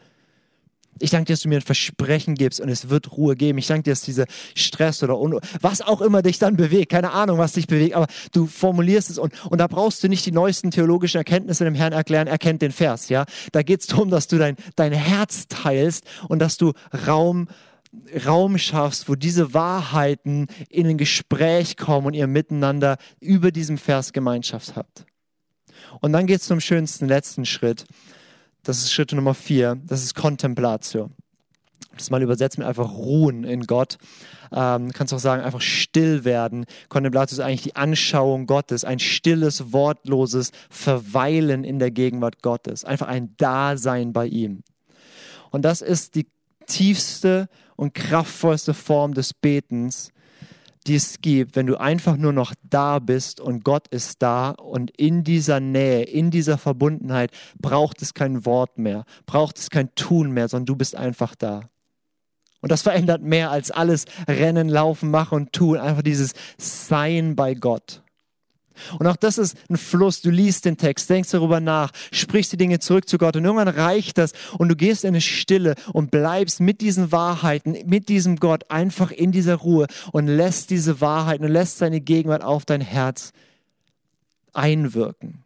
Ich 0.99 1.11
danke 1.11 1.27
dir, 1.27 1.33
dass 1.33 1.41
du 1.41 1.49
mir 1.49 1.57
ein 1.57 1.63
Versprechen 1.63 2.35
gibst 2.35 2.61
und 2.61 2.69
es 2.69 2.89
wird 2.89 3.13
Ruhe 3.17 3.35
geben. 3.35 3.59
Ich 3.59 3.67
danke 3.67 3.85
dir, 3.85 3.93
dass 3.93 4.03
dieser 4.03 4.27
Stress 4.55 5.03
oder 5.03 5.19
un 5.19 5.41
was 5.61 5.81
auch 5.81 6.01
immer 6.01 6.23
dich 6.23 6.39
dann 6.39 6.57
bewegt, 6.57 6.93
keine 6.93 7.13
Ahnung, 7.13 7.39
was 7.39 7.53
dich 7.53 7.67
bewegt, 7.67 7.95
aber 7.95 8.07
du 8.33 8.47
formulierst 8.47 9.11
es 9.11 9.19
und, 9.19 9.33
und 9.51 9.59
da 9.59 9.67
brauchst 9.67 10.03
du 10.05 10.09
nicht 10.09 10.25
die 10.27 10.33
neuesten 10.33 10.71
theologischen 10.71 11.19
Erkenntnisse 11.19 11.65
dem 11.65 11.75
Herrn 11.75 11.93
erklären, 11.93 12.29
er 12.29 12.39
kennt 12.39 12.63
den 12.63 12.73
Vers, 12.73 13.09
ja. 13.09 13.25
Da 13.53 13.63
geht 13.63 13.81
es 13.81 13.87
darum, 13.87 14.11
dass 14.11 14.29
du 14.29 14.39
dein, 14.39 14.57
dein 14.77 14.93
Herz 14.93 15.49
teilst 15.49 16.05
und 16.29 16.39
dass 16.39 16.57
du 16.57 16.73
Raum 17.07 17.49
Raum 18.27 18.57
schaffst, 18.57 19.09
wo 19.09 19.17
diese 19.17 19.53
Wahrheiten 19.53 20.47
in 20.71 20.87
ein 20.87 20.97
Gespräch 20.97 21.77
kommen 21.77 22.07
und 22.07 22.15
ihr 22.15 22.27
miteinander 22.27 22.97
über 23.21 23.51
diesem 23.51 23.77
Vers 23.77 24.15
Gemeinschaft 24.15 24.77
habt. 24.77 25.05
Und 26.01 26.13
dann 26.15 26.27
geht 26.27 26.41
es 26.41 26.47
zum 26.47 26.61
schönsten 26.61 27.07
letzten 27.07 27.45
Schritt. 27.45 27.85
Das 28.63 28.79
ist 28.79 28.93
Schritt 28.93 29.13
Nummer 29.13 29.35
vier. 29.35 29.81
Das 29.87 30.03
ist 30.05 30.15
Kontemplatio. 30.15 31.11
Das 31.97 32.11
mal 32.11 32.23
übersetzt 32.23 32.59
mit 32.59 32.67
einfach 32.67 32.91
ruhen 32.93 33.45
in 33.45 33.67
Gott. 33.67 33.99
Ähm, 34.53 34.93
kannst 34.93 35.13
auch 35.13 35.19
sagen, 35.19 35.43
einfach 35.43 35.61
still 35.61 36.25
werden. 36.25 36.65
Kontemplatio 36.89 37.35
ist 37.35 37.41
eigentlich 37.41 37.63
die 37.63 37.77
Anschauung 37.77 38.47
Gottes, 38.47 38.85
ein 38.85 38.99
stilles, 38.99 39.73
wortloses 39.73 40.53
Verweilen 40.71 41.65
in 41.65 41.79
der 41.79 41.91
Gegenwart 41.91 42.43
Gottes. 42.43 42.85
Einfach 42.85 43.09
ein 43.09 43.35
Dasein 43.37 44.13
bei 44.13 44.27
ihm. 44.27 44.63
Und 45.51 45.65
das 45.65 45.83
ist 45.83 46.15
die 46.15 46.29
tiefste 46.67 47.49
und 47.77 47.95
kraftvollste 47.95 48.75
Form 48.75 49.15
des 49.15 49.35
Betens, 49.35 50.13
die 50.87 50.97
es 50.97 51.21
gibt, 51.21 51.57
wenn 51.57 51.67
du 51.67 51.79
einfach 51.79 52.17
nur 52.17 52.33
noch 52.33 52.55
da 52.63 52.99
bist 52.99 53.41
und 53.41 53.65
Gott 53.65 53.89
ist 53.89 54.23
da 54.23 54.51
und 54.51 54.91
in 54.97 55.25
dieser 55.25 55.61
Nähe, 55.61 56.03
in 56.03 56.31
dieser 56.31 56.59
Verbundenheit 56.59 57.31
braucht 57.61 58.03
es 58.03 58.15
kein 58.15 58.45
Wort 58.45 58.79
mehr, 58.79 59.05
braucht 59.27 59.59
es 59.59 59.71
kein 59.71 59.95
Tun 59.95 60.33
mehr, 60.33 60.49
sondern 60.49 60.67
du 60.67 60.77
bist 60.77 60.97
einfach 60.97 61.35
da. 61.35 61.71
Und 62.61 62.71
das 62.71 62.83
verändert 62.83 63.23
mehr 63.23 63.51
als 63.51 63.71
alles 63.71 64.05
Rennen, 64.29 64.69
Laufen, 64.69 65.11
Machen 65.11 65.35
und 65.35 65.53
Tun, 65.53 65.79
einfach 65.79 66.03
dieses 66.03 66.33
Sein 66.59 67.35
bei 67.35 67.55
Gott. 67.55 68.03
Und 68.99 69.07
auch 69.07 69.17
das 69.17 69.39
ist 69.39 69.57
ein 69.69 69.77
Fluss. 69.77 70.21
Du 70.21 70.31
liest 70.31 70.65
den 70.65 70.77
Text, 70.77 71.09
denkst 71.11 71.31
darüber 71.31 71.61
nach, 71.61 71.91
sprichst 72.13 72.53
die 72.53 72.57
Dinge 72.57 72.79
zurück 72.79 73.09
zu 73.09 73.19
Gott 73.19 73.37
und 73.37 73.45
irgendwann 73.45 73.69
reicht 73.69 74.19
das 74.19 74.33
und 74.59 74.69
du 74.69 74.77
gehst 74.77 75.05
in 75.05 75.09
eine 75.09 75.21
Stille 75.21 75.75
und 75.93 76.11
bleibst 76.11 76.61
mit 76.61 76.81
diesen 76.81 77.13
Wahrheiten, 77.13 77.77
mit 77.87 78.09
diesem 78.09 78.37
Gott 78.37 78.71
einfach 78.71 79.11
in 79.11 79.33
dieser 79.33 79.57
Ruhe 79.57 79.87
und 80.13 80.27
lässt 80.27 80.71
diese 80.71 81.01
Wahrheiten 81.01 81.45
und 81.45 81.53
lässt 81.53 81.79
seine 81.79 82.01
Gegenwart 82.01 82.43
auf 82.43 82.65
dein 82.65 82.81
Herz 82.81 83.33
einwirken. 84.53 85.45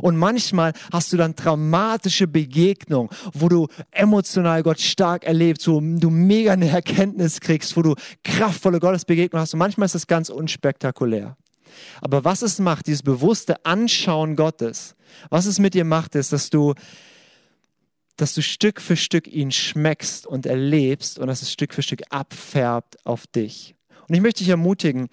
Und 0.00 0.16
manchmal 0.16 0.72
hast 0.92 1.12
du 1.12 1.16
dann 1.16 1.34
dramatische 1.34 2.26
Begegnungen, 2.26 3.10
wo 3.32 3.48
du 3.48 3.68
emotional 3.90 4.62
Gott 4.62 4.80
stark 4.80 5.24
erlebst, 5.24 5.66
wo 5.68 5.80
du 5.80 6.10
mega 6.10 6.52
eine 6.52 6.68
Erkenntnis 6.68 7.40
kriegst, 7.40 7.76
wo 7.76 7.82
du 7.82 7.94
kraftvolle 8.24 8.80
Gottesbegegnungen 8.80 9.42
hast. 9.42 9.54
Und 9.54 9.58
manchmal 9.58 9.86
ist 9.86 9.94
das 9.94 10.06
ganz 10.06 10.28
unspektakulär. 10.28 11.36
Aber 12.00 12.24
was 12.24 12.42
es 12.42 12.58
macht, 12.58 12.86
dieses 12.86 13.02
bewusste 13.02 13.64
Anschauen 13.64 14.36
Gottes, 14.36 14.94
was 15.30 15.46
es 15.46 15.58
mit 15.58 15.74
dir 15.74 15.84
macht, 15.84 16.14
ist, 16.14 16.32
dass 16.32 16.50
du, 16.50 16.74
dass 18.16 18.34
du 18.34 18.42
Stück 18.42 18.80
für 18.80 18.96
Stück 18.96 19.26
ihn 19.26 19.50
schmeckst 19.50 20.26
und 20.26 20.46
erlebst 20.46 21.18
und 21.18 21.26
dass 21.26 21.42
es 21.42 21.52
Stück 21.52 21.74
für 21.74 21.82
Stück 21.82 22.02
abfärbt 22.10 23.04
auf 23.06 23.26
dich. 23.26 23.74
Und 24.08 24.14
ich 24.14 24.20
möchte 24.20 24.40
dich 24.40 24.48
ermutigen, 24.48 25.08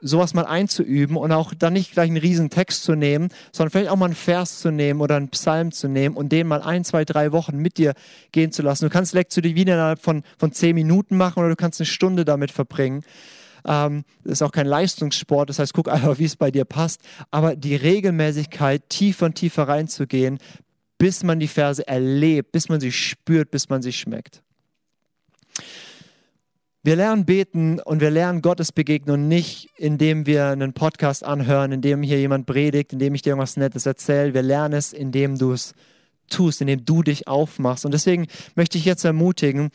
sowas 0.00 0.34
mal 0.34 0.44
einzuüben 0.44 1.16
und 1.16 1.32
auch 1.32 1.54
dann 1.54 1.72
nicht 1.72 1.92
gleich 1.92 2.08
einen 2.08 2.18
riesen 2.18 2.50
Text 2.50 2.84
zu 2.84 2.94
nehmen, 2.94 3.30
sondern 3.52 3.70
vielleicht 3.70 3.90
auch 3.90 3.96
mal 3.96 4.06
einen 4.06 4.14
Vers 4.14 4.60
zu 4.60 4.70
nehmen 4.70 5.00
oder 5.00 5.16
einen 5.16 5.30
Psalm 5.30 5.72
zu 5.72 5.88
nehmen 5.88 6.16
und 6.16 6.30
den 6.30 6.46
mal 6.46 6.62
ein, 6.62 6.84
zwei, 6.84 7.04
drei 7.04 7.32
Wochen 7.32 7.56
mit 7.56 7.78
dir 7.78 7.94
gehen 8.32 8.52
zu 8.52 8.62
lassen. 8.62 8.84
Du 8.84 8.90
kannst 8.90 9.14
Lektion 9.14 9.42
Divina 9.42 9.74
innerhalb 9.74 10.02
von, 10.02 10.22
von 10.38 10.52
zehn 10.52 10.74
Minuten 10.74 11.16
machen 11.16 11.40
oder 11.40 11.48
du 11.48 11.56
kannst 11.56 11.80
eine 11.80 11.86
Stunde 11.86 12.24
damit 12.24 12.50
verbringen. 12.50 13.02
Ähm, 13.66 14.04
das 14.24 14.34
ist 14.34 14.42
auch 14.42 14.52
kein 14.52 14.66
Leistungssport, 14.66 15.48
das 15.48 15.58
heißt, 15.58 15.74
guck 15.74 15.88
einfach, 15.88 16.18
wie 16.18 16.24
es 16.24 16.36
bei 16.36 16.50
dir 16.50 16.64
passt. 16.64 17.00
Aber 17.30 17.56
die 17.56 17.76
Regelmäßigkeit, 17.76 18.88
tiefer 18.88 19.26
und 19.26 19.34
tiefer 19.34 19.68
reinzugehen, 19.68 20.38
bis 20.98 21.22
man 21.24 21.40
die 21.40 21.48
Verse 21.48 21.86
erlebt, 21.86 22.52
bis 22.52 22.68
man 22.68 22.80
sie 22.80 22.92
spürt, 22.92 23.50
bis 23.50 23.68
man 23.68 23.82
sie 23.82 23.92
schmeckt. 23.92 24.42
Wir 26.84 26.96
lernen 26.96 27.24
beten 27.24 27.78
und 27.78 28.00
wir 28.00 28.10
lernen 28.10 28.42
Gottes 28.42 28.72
Begegnung 28.72 29.28
nicht, 29.28 29.68
indem 29.76 30.26
wir 30.26 30.48
einen 30.48 30.72
Podcast 30.72 31.24
anhören, 31.24 31.70
indem 31.70 32.02
hier 32.02 32.18
jemand 32.18 32.46
predigt, 32.46 32.92
indem 32.92 33.14
ich 33.14 33.22
dir 33.22 33.30
irgendwas 33.30 33.56
Nettes 33.56 33.86
erzähle. 33.86 34.34
Wir 34.34 34.42
lernen 34.42 34.74
es, 34.74 34.92
indem 34.92 35.38
du 35.38 35.52
es 35.52 35.74
tust, 36.28 36.60
indem 36.60 36.84
du 36.84 37.04
dich 37.04 37.28
aufmachst. 37.28 37.84
Und 37.84 37.94
deswegen 37.94 38.26
möchte 38.56 38.78
ich 38.78 38.84
jetzt 38.84 39.04
ermutigen, 39.04 39.70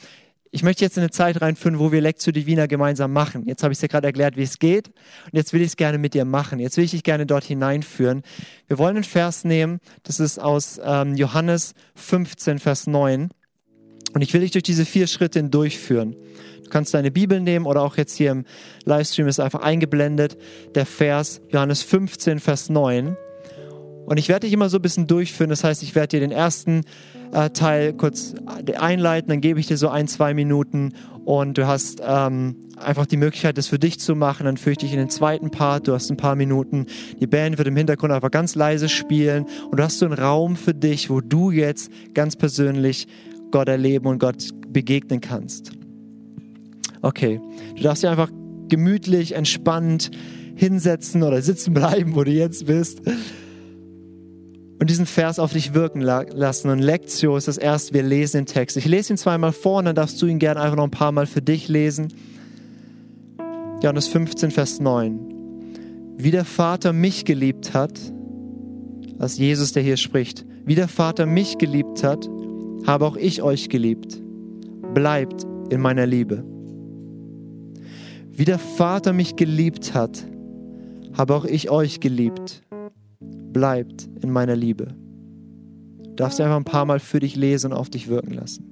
ich 0.52 0.64
möchte 0.64 0.84
jetzt 0.84 0.98
in 0.98 1.04
eine 1.04 1.12
Zeit 1.12 1.42
reinführen, 1.42 1.80
wo 1.80 1.92
wir 1.92 2.02
Lectio 2.02 2.32
Divina 2.32 2.66
gemeinsam 2.66 3.12
machen. 3.14 3.46
Jetzt 3.46 3.64
habe 3.64 3.74
ich 3.74 3.80
dir 3.80 3.88
gerade 3.88 4.08
erklärt, 4.08 4.38
wie 4.38 4.44
es 4.44 4.60
geht. 4.60 4.88
Und 4.88 5.34
jetzt 5.34 5.54
will 5.54 5.62
ich 5.62 5.68
es 5.68 5.78
gerne 5.78 5.98
mit 5.98 6.14
dir 6.14 6.26
machen. 6.26 6.60
Jetzt 6.60 6.78
will 6.78 6.84
ich 6.84 6.92
dich 6.92 7.04
gerne 7.04 7.26
dort 7.26 7.44
hineinführen. 7.44 8.24
Wir 8.68 8.78
wollen 8.78 8.96
einen 8.96 9.04
Vers 9.04 9.44
nehmen. 9.44 9.80
Das 10.04 10.20
ist 10.20 10.40
aus 10.40 10.80
ähm, 10.84 11.16
Johannes 11.16 11.74
15, 11.96 12.60
Vers 12.60 12.88
9. 12.88 13.30
Und 14.14 14.22
ich 14.22 14.34
will 14.34 14.42
dich 14.42 14.52
durch 14.52 14.64
diese 14.64 14.86
vier 14.86 15.08
Schritte 15.08 15.44
durchführen. 15.44 16.16
Du 16.64 16.70
kannst 16.70 16.94
deine 16.94 17.12
Bibel 17.12 17.40
nehmen 17.40 17.66
oder 17.66 17.82
auch 17.82 17.98
jetzt 17.98 18.16
hier 18.16 18.32
im 18.32 18.46
Livestream 18.84 19.28
ist 19.28 19.40
einfach 19.40 19.62
eingeblendet 19.62 20.38
der 20.76 20.86
Vers 20.86 21.42
Johannes 21.50 21.82
15, 21.84 22.40
Vers 22.40 22.70
9. 22.70 23.16
Und 24.06 24.18
ich 24.18 24.30
werde 24.30 24.48
dich 24.48 24.54
immer 24.54 24.70
so 24.70 24.78
ein 24.78 24.82
bisschen 24.82 25.08
durchführen. 25.08 25.50
Das 25.50 25.64
heißt, 25.64 25.84
ich 25.84 25.94
werde 25.94 26.08
dir 26.08 26.20
den 26.22 26.32
ersten 26.32 26.84
äh, 27.32 27.50
Teil 27.50 27.94
kurz 27.94 28.34
einleiten, 28.78 29.30
dann 29.30 29.42
gebe 29.42 29.60
ich 29.60 29.68
dir 29.68 29.78
so 29.78 29.90
ein, 29.90 30.08
zwei 30.08 30.34
Minuten 30.34 30.94
und 31.26 31.58
du 31.58 31.68
hast 31.68 32.02
ähm, 32.06 32.56
einfach 32.78 33.06
die 33.06 33.18
Möglichkeit, 33.18 33.58
das 33.58 33.68
für 33.68 33.80
dich 33.80 34.00
zu 34.00 34.16
machen. 34.16 34.46
Dann 34.46 34.56
führe 34.56 34.72
ich 34.72 34.78
dich 34.78 34.94
in 34.94 35.00
den 35.00 35.10
zweiten 35.10 35.52
Part, 35.52 35.88
du 35.88 35.94
hast 35.94 36.10
ein 36.10 36.18
paar 36.18 36.36
Minuten. 36.36 36.86
Die 37.20 37.28
Band 37.28 37.58
wird 37.58 37.68
im 37.68 37.76
Hintergrund 37.76 38.13
einfach 38.13 38.32
ganz 38.32 38.56
leise 38.56 38.88
spielen 38.88 39.46
und 39.70 39.78
du 39.78 39.84
hast 39.84 40.00
so 40.00 40.06
einen 40.06 40.13
Raum 40.13 40.56
für 40.56 40.74
dich, 40.74 41.10
wo 41.10 41.20
du 41.20 41.52
jetzt 41.52 41.92
ganz 42.13 42.36
persönlich 42.36 43.08
Gott 43.52 43.68
erleben 43.68 44.08
und 44.08 44.20
Gott 44.20 44.50
begegnen 44.70 45.20
kannst. 45.20 45.72
Okay, 47.02 47.42
du 47.76 47.84
darfst 47.84 48.04
dir 48.04 48.10
einfach 48.10 48.32
gemütlich, 48.70 49.36
entspannt 49.36 50.12
hinsetzen 50.56 51.24
oder 51.24 51.42
sitzen 51.42 51.74
bleiben, 51.74 52.16
wo 52.16 52.24
du 52.24 52.32
jetzt 52.32 52.66
bist 52.66 53.02
und 54.80 54.90
diesen 54.90 55.06
Vers 55.06 55.40
auf 55.40 55.54
dich 55.54 55.74
wirken 55.74 56.02
lassen. 56.02 56.70
Und 56.70 56.80
Lektio 56.80 57.36
ist 57.36 57.48
das 57.48 57.58
erste, 57.58 57.94
wir 57.94 58.04
lesen 58.04 58.40
den 58.40 58.46
Text. 58.46 58.78
Ich 58.78 58.86
lese 58.86 59.13
ihn 59.13 59.18
zweimal 59.18 59.52
vor 59.52 59.80
und 59.80 59.86
dann 59.86 59.96
darfst 59.96 60.22
du 60.22 60.28
ihn 60.28 60.40
gerne 60.40 60.62
einfach 60.62 60.78
noch 60.78 60.84
ein 60.84 60.92
paar 60.92 61.12
Mal 61.12 61.26
für 61.26 61.42
dich 61.42 61.68
lesen. 61.68 62.13
Johannes 63.82 64.08
15, 64.08 64.52
Vers 64.52 64.80
9. 64.80 65.20
Wie 66.18 66.32
der 66.32 66.46
Vater 66.46 66.94
mich 66.94 67.26
geliebt 67.26 67.74
hat, 67.74 68.00
als 69.20 69.38
Jesus, 69.38 69.72
der 69.72 69.84
hier 69.84 69.98
spricht, 69.98 70.46
wie 70.66 70.76
der 70.76 70.88
Vater 70.88 71.26
mich 71.26 71.58
geliebt 71.58 72.04
hat, 72.04 72.30
habe 72.86 73.06
auch 73.06 73.16
ich 73.16 73.42
euch 73.42 73.70
geliebt. 73.70 74.22
Bleibt 74.94 75.46
in 75.70 75.82
meiner 75.82 76.06
Liebe. 76.06 76.44
Wie 78.32 78.46
der 78.46 78.60
Vater 78.60 79.13
mich 79.13 79.36
geliebt 79.36 79.96
hat, 79.96 80.24
habe 81.13 81.36
auch 81.36 81.46
ich 81.46 81.72
euch 81.72 82.00
geliebt 82.00 82.62
bleibt 83.58 84.08
in 84.22 84.30
meiner 84.30 84.56
Liebe. 84.56 84.96
Du 86.04 86.13
darfst 86.15 86.39
einfach 86.39 86.58
ein 86.58 86.63
paar 86.63 86.86
Mal 86.86 87.00
für 87.00 87.20
dich 87.20 87.36
lesen 87.36 87.72
und 87.72 87.78
auf 87.80 87.89
dich 87.89 88.08
wirken 88.08 88.34
lassen. 88.34 88.67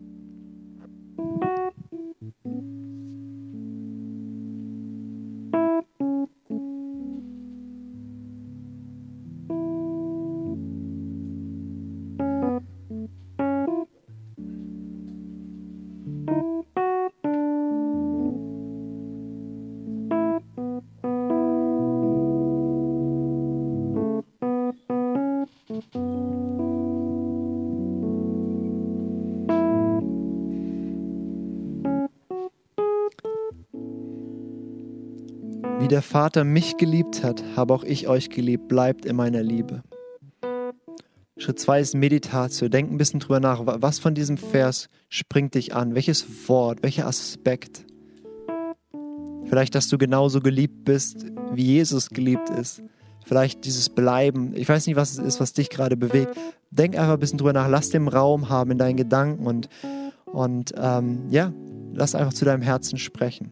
Vater 36.15 36.45
mich 36.45 36.77
geliebt 36.77 37.25
hat, 37.25 37.43
habe 37.57 37.73
auch 37.73 37.83
ich 37.83 38.07
euch 38.07 38.29
geliebt, 38.29 38.69
bleibt 38.69 39.03
in 39.03 39.17
meiner 39.17 39.43
Liebe. 39.43 39.83
Schritt 41.35 41.59
zwei 41.59 41.81
ist 41.81 41.93
Meditatio. 41.93 42.69
Denk 42.69 42.89
ein 42.89 42.97
bisschen 42.97 43.19
drüber 43.19 43.41
nach. 43.41 43.63
Was 43.65 43.99
von 43.99 44.15
diesem 44.15 44.37
Vers 44.37 44.87
springt 45.09 45.55
dich 45.55 45.75
an? 45.75 45.93
Welches 45.93 46.47
Wort, 46.47 46.83
welcher 46.83 47.05
Aspekt? 47.05 47.83
Vielleicht, 49.43 49.75
dass 49.75 49.89
du 49.89 49.97
genauso 49.97 50.39
geliebt 50.39 50.85
bist, 50.85 51.25
wie 51.51 51.65
Jesus 51.65 52.09
geliebt 52.09 52.49
ist. 52.49 52.81
Vielleicht 53.25 53.65
dieses 53.65 53.89
Bleiben. 53.89 54.53
Ich 54.55 54.69
weiß 54.69 54.87
nicht, 54.87 54.95
was 54.95 55.11
es 55.11 55.17
ist, 55.17 55.41
was 55.41 55.51
dich 55.51 55.69
gerade 55.69 55.97
bewegt. 55.97 56.33
Denk 56.71 56.97
einfach 56.97 57.15
ein 57.15 57.19
bisschen 57.19 57.39
drüber 57.39 57.51
nach. 57.51 57.67
Lass 57.67 57.89
dem 57.89 58.07
Raum 58.07 58.47
haben 58.47 58.71
in 58.71 58.77
deinen 58.77 58.95
Gedanken 58.95 59.45
und, 59.45 59.67
und 60.27 60.73
ähm, 60.77 61.25
ja, 61.29 61.51
lass 61.93 62.15
einfach 62.15 62.33
zu 62.33 62.45
deinem 62.45 62.61
Herzen 62.61 62.97
sprechen. 62.97 63.51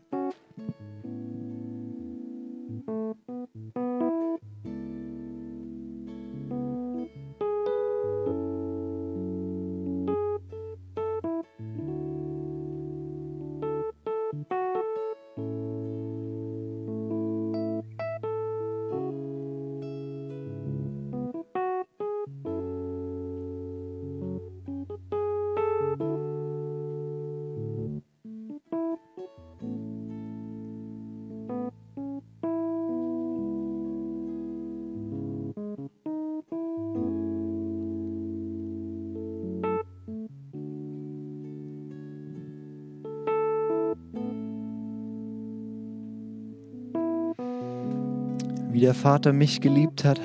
Der 48.84 48.94
Vater 48.94 49.34
mich 49.34 49.62
geliebt 49.62 50.04
hat, 50.04 50.20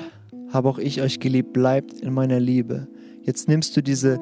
habe 0.51 0.69
auch 0.69 0.79
ich 0.79 1.01
euch 1.01 1.19
geliebt. 1.19 1.53
Bleibt 1.53 1.93
in 1.99 2.13
meiner 2.13 2.39
Liebe. 2.39 2.87
Jetzt 3.23 3.47
nimmst 3.47 3.75
du 3.77 3.81
diese 3.81 4.19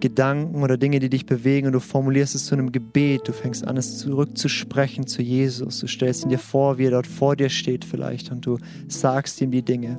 Gedanken 0.00 0.62
oder 0.62 0.76
Dinge, 0.76 0.98
die 0.98 1.08
dich 1.08 1.26
bewegen 1.26 1.68
und 1.68 1.72
du 1.72 1.80
formulierst 1.80 2.34
es 2.34 2.46
zu 2.46 2.54
einem 2.54 2.72
Gebet. 2.72 3.22
Du 3.26 3.32
fängst 3.32 3.66
an, 3.66 3.76
es 3.76 3.98
zurückzusprechen 3.98 5.06
zu 5.06 5.22
Jesus. 5.22 5.80
Du 5.80 5.86
stellst 5.86 6.24
ihn 6.24 6.28
dir 6.28 6.38
vor, 6.38 6.78
wie 6.78 6.86
er 6.86 6.90
dort 6.90 7.06
vor 7.06 7.36
dir 7.36 7.48
steht 7.48 7.84
vielleicht 7.84 8.30
und 8.30 8.44
du 8.44 8.58
sagst 8.88 9.40
ihm 9.40 9.50
die 9.50 9.62
Dinge, 9.62 9.98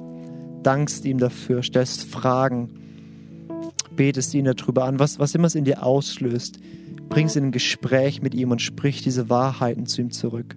dankst 0.64 1.06
ihm 1.06 1.18
dafür, 1.18 1.64
stellst 1.64 2.04
Fragen, 2.04 2.70
betest 3.96 4.34
ihn 4.34 4.46
darüber 4.46 4.86
an, 4.86 5.00
was, 5.00 5.20
was 5.20 5.36
immer 5.36 5.48
es 5.48 5.56
in 5.56 5.66
dir 5.66 5.84
auslöst. 5.84 6.60
Bringst 7.10 7.36
in 7.36 7.46
ein 7.46 7.52
Gespräch 7.52 8.22
mit 8.22 8.34
ihm 8.34 8.52
und 8.52 8.62
sprich 8.62 9.02
diese 9.02 9.30
Wahrheiten 9.30 9.86
zu 9.86 10.02
ihm 10.02 10.12
zurück. 10.12 10.56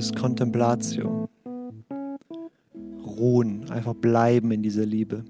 Ist 0.00 0.16
Kontemplatio. 0.16 1.28
Ruhen, 3.04 3.70
einfach 3.70 3.94
bleiben 3.94 4.50
in 4.50 4.62
dieser 4.62 4.86
Liebe. 4.86 5.24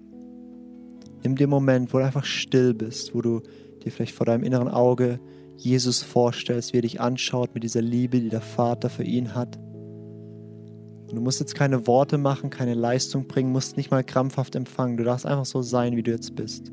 Nimm 1.25 1.35
dir 1.35 1.49
Moment, 1.49 1.93
wo 1.93 1.99
du 1.99 2.05
einfach 2.05 2.25
still 2.25 2.73
bist, 2.73 3.13
wo 3.13 3.21
du 3.21 3.41
dir 3.83 3.91
vielleicht 3.91 4.15
vor 4.15 4.27
deinem 4.27 4.45
inneren 4.45 4.69
Auge 4.69 5.19
Jesus 5.57 6.03
vorstellst, 6.03 6.73
wie 6.73 6.79
er 6.79 6.83
dich 6.83 7.01
anschaut 7.01 7.53
mit 7.53 7.65
dieser 7.65 7.83
Liebe, 7.83 8.21
die 8.21 8.29
der 8.29 8.41
Vater 8.41 8.91
für 8.91 9.03
ihn 9.03 9.35
hat. 9.35 9.57
Und 9.57 11.17
du 11.17 11.21
musst 11.21 11.41
jetzt 11.41 11.57
keine 11.57 11.89
Worte 11.89 12.17
machen, 12.17 12.49
keine 12.49 12.75
Leistung 12.75 13.27
bringen, 13.27 13.51
musst 13.51 13.77
nicht 13.77 13.91
mal 13.91 14.05
krampfhaft 14.05 14.55
empfangen. 14.55 14.97
Du 14.97 15.03
darfst 15.03 15.27
einfach 15.27 15.47
so 15.47 15.63
sein, 15.63 15.97
wie 15.97 16.05
du 16.05 16.13
jetzt 16.13 16.37
bist. 16.37 16.71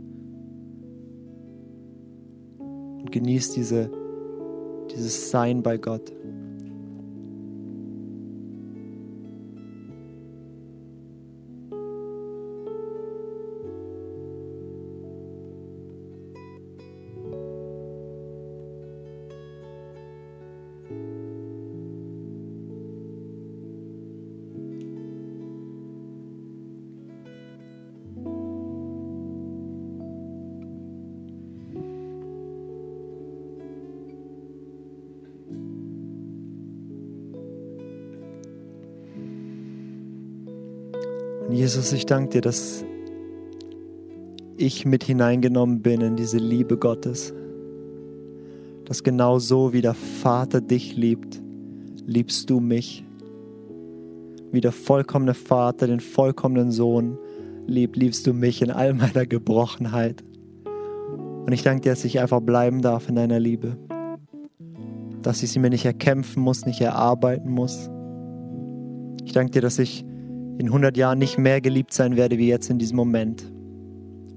Und 2.59 3.11
genieß 3.11 3.53
diese, 3.53 3.89
dieses 4.91 5.31
Sein 5.31 5.63
bei 5.63 5.77
Gott. 5.77 6.13
Jesus, 41.77 41.93
ich 41.93 42.07
danke 42.07 42.29
dir, 42.29 42.41
dass 42.41 42.83
ich 44.57 44.87
mit 44.87 45.03
hineingenommen 45.03 45.83
bin 45.83 46.01
in 46.01 46.15
diese 46.15 46.39
Liebe 46.39 46.75
Gottes. 46.75 47.35
Dass 48.85 49.03
genau 49.03 49.37
so 49.37 49.73
wie 49.73 49.83
der 49.83 49.93
Vater 49.93 50.59
dich 50.59 50.97
liebt, 50.97 51.39
liebst 52.03 52.49
du 52.49 52.59
mich. 52.61 53.05
Wie 54.51 54.59
der 54.59 54.71
vollkommene 54.71 55.35
Vater 55.35 55.85
den 55.85 55.99
vollkommenen 55.99 56.71
Sohn 56.71 57.19
liebt, 57.67 57.95
liebst 57.95 58.25
du 58.25 58.33
mich 58.33 58.63
in 58.63 58.71
all 58.71 58.95
meiner 58.95 59.27
Gebrochenheit. 59.27 60.23
Und 61.45 61.51
ich 61.51 61.61
danke 61.61 61.81
dir, 61.81 61.89
dass 61.91 62.05
ich 62.05 62.19
einfach 62.19 62.41
bleiben 62.41 62.81
darf 62.81 63.07
in 63.07 63.13
deiner 63.13 63.39
Liebe. 63.39 63.77
Dass 65.21 65.43
ich 65.43 65.51
sie 65.51 65.59
mir 65.59 65.69
nicht 65.69 65.85
erkämpfen 65.85 66.41
muss, 66.41 66.65
nicht 66.65 66.81
erarbeiten 66.81 67.51
muss. 67.51 67.91
Ich 69.25 69.33
danke 69.33 69.51
dir, 69.51 69.61
dass 69.61 69.77
ich 69.77 70.06
in 70.57 70.67
100 70.67 70.97
Jahren 70.97 71.19
nicht 71.19 71.37
mehr 71.37 71.61
geliebt 71.61 71.93
sein 71.93 72.15
werde 72.15 72.37
wie 72.37 72.47
jetzt 72.47 72.69
in 72.69 72.79
diesem 72.79 72.95
Moment, 72.95 73.51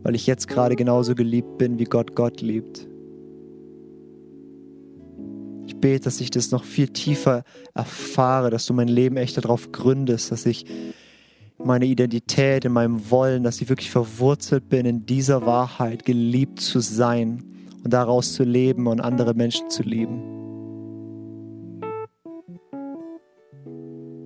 weil 0.02 0.14
ich 0.14 0.26
jetzt 0.26 0.48
gerade 0.48 0.76
genauso 0.76 1.14
geliebt 1.14 1.58
bin, 1.58 1.78
wie 1.78 1.84
Gott 1.84 2.14
Gott 2.14 2.40
liebt. 2.40 2.86
Ich 5.66 5.76
bete, 5.76 6.04
dass 6.04 6.20
ich 6.20 6.30
das 6.30 6.50
noch 6.50 6.64
viel 6.64 6.88
tiefer 6.88 7.42
erfahre, 7.74 8.50
dass 8.50 8.66
du 8.66 8.74
mein 8.74 8.88
Leben 8.88 9.16
echt 9.16 9.36
darauf 9.38 9.72
gründest, 9.72 10.30
dass 10.30 10.44
ich 10.44 10.66
meine 11.62 11.86
Identität, 11.86 12.64
in 12.64 12.72
meinem 12.72 13.10
Wollen, 13.10 13.42
dass 13.42 13.60
ich 13.60 13.68
wirklich 13.68 13.90
verwurzelt 13.90 14.68
bin 14.68 14.86
in 14.86 15.06
dieser 15.06 15.46
Wahrheit, 15.46 16.04
geliebt 16.04 16.60
zu 16.60 16.80
sein 16.80 17.44
und 17.84 17.92
daraus 17.92 18.34
zu 18.34 18.44
leben 18.44 18.86
und 18.86 19.00
andere 19.00 19.34
Menschen 19.34 19.70
zu 19.70 19.82
lieben. 19.82 20.22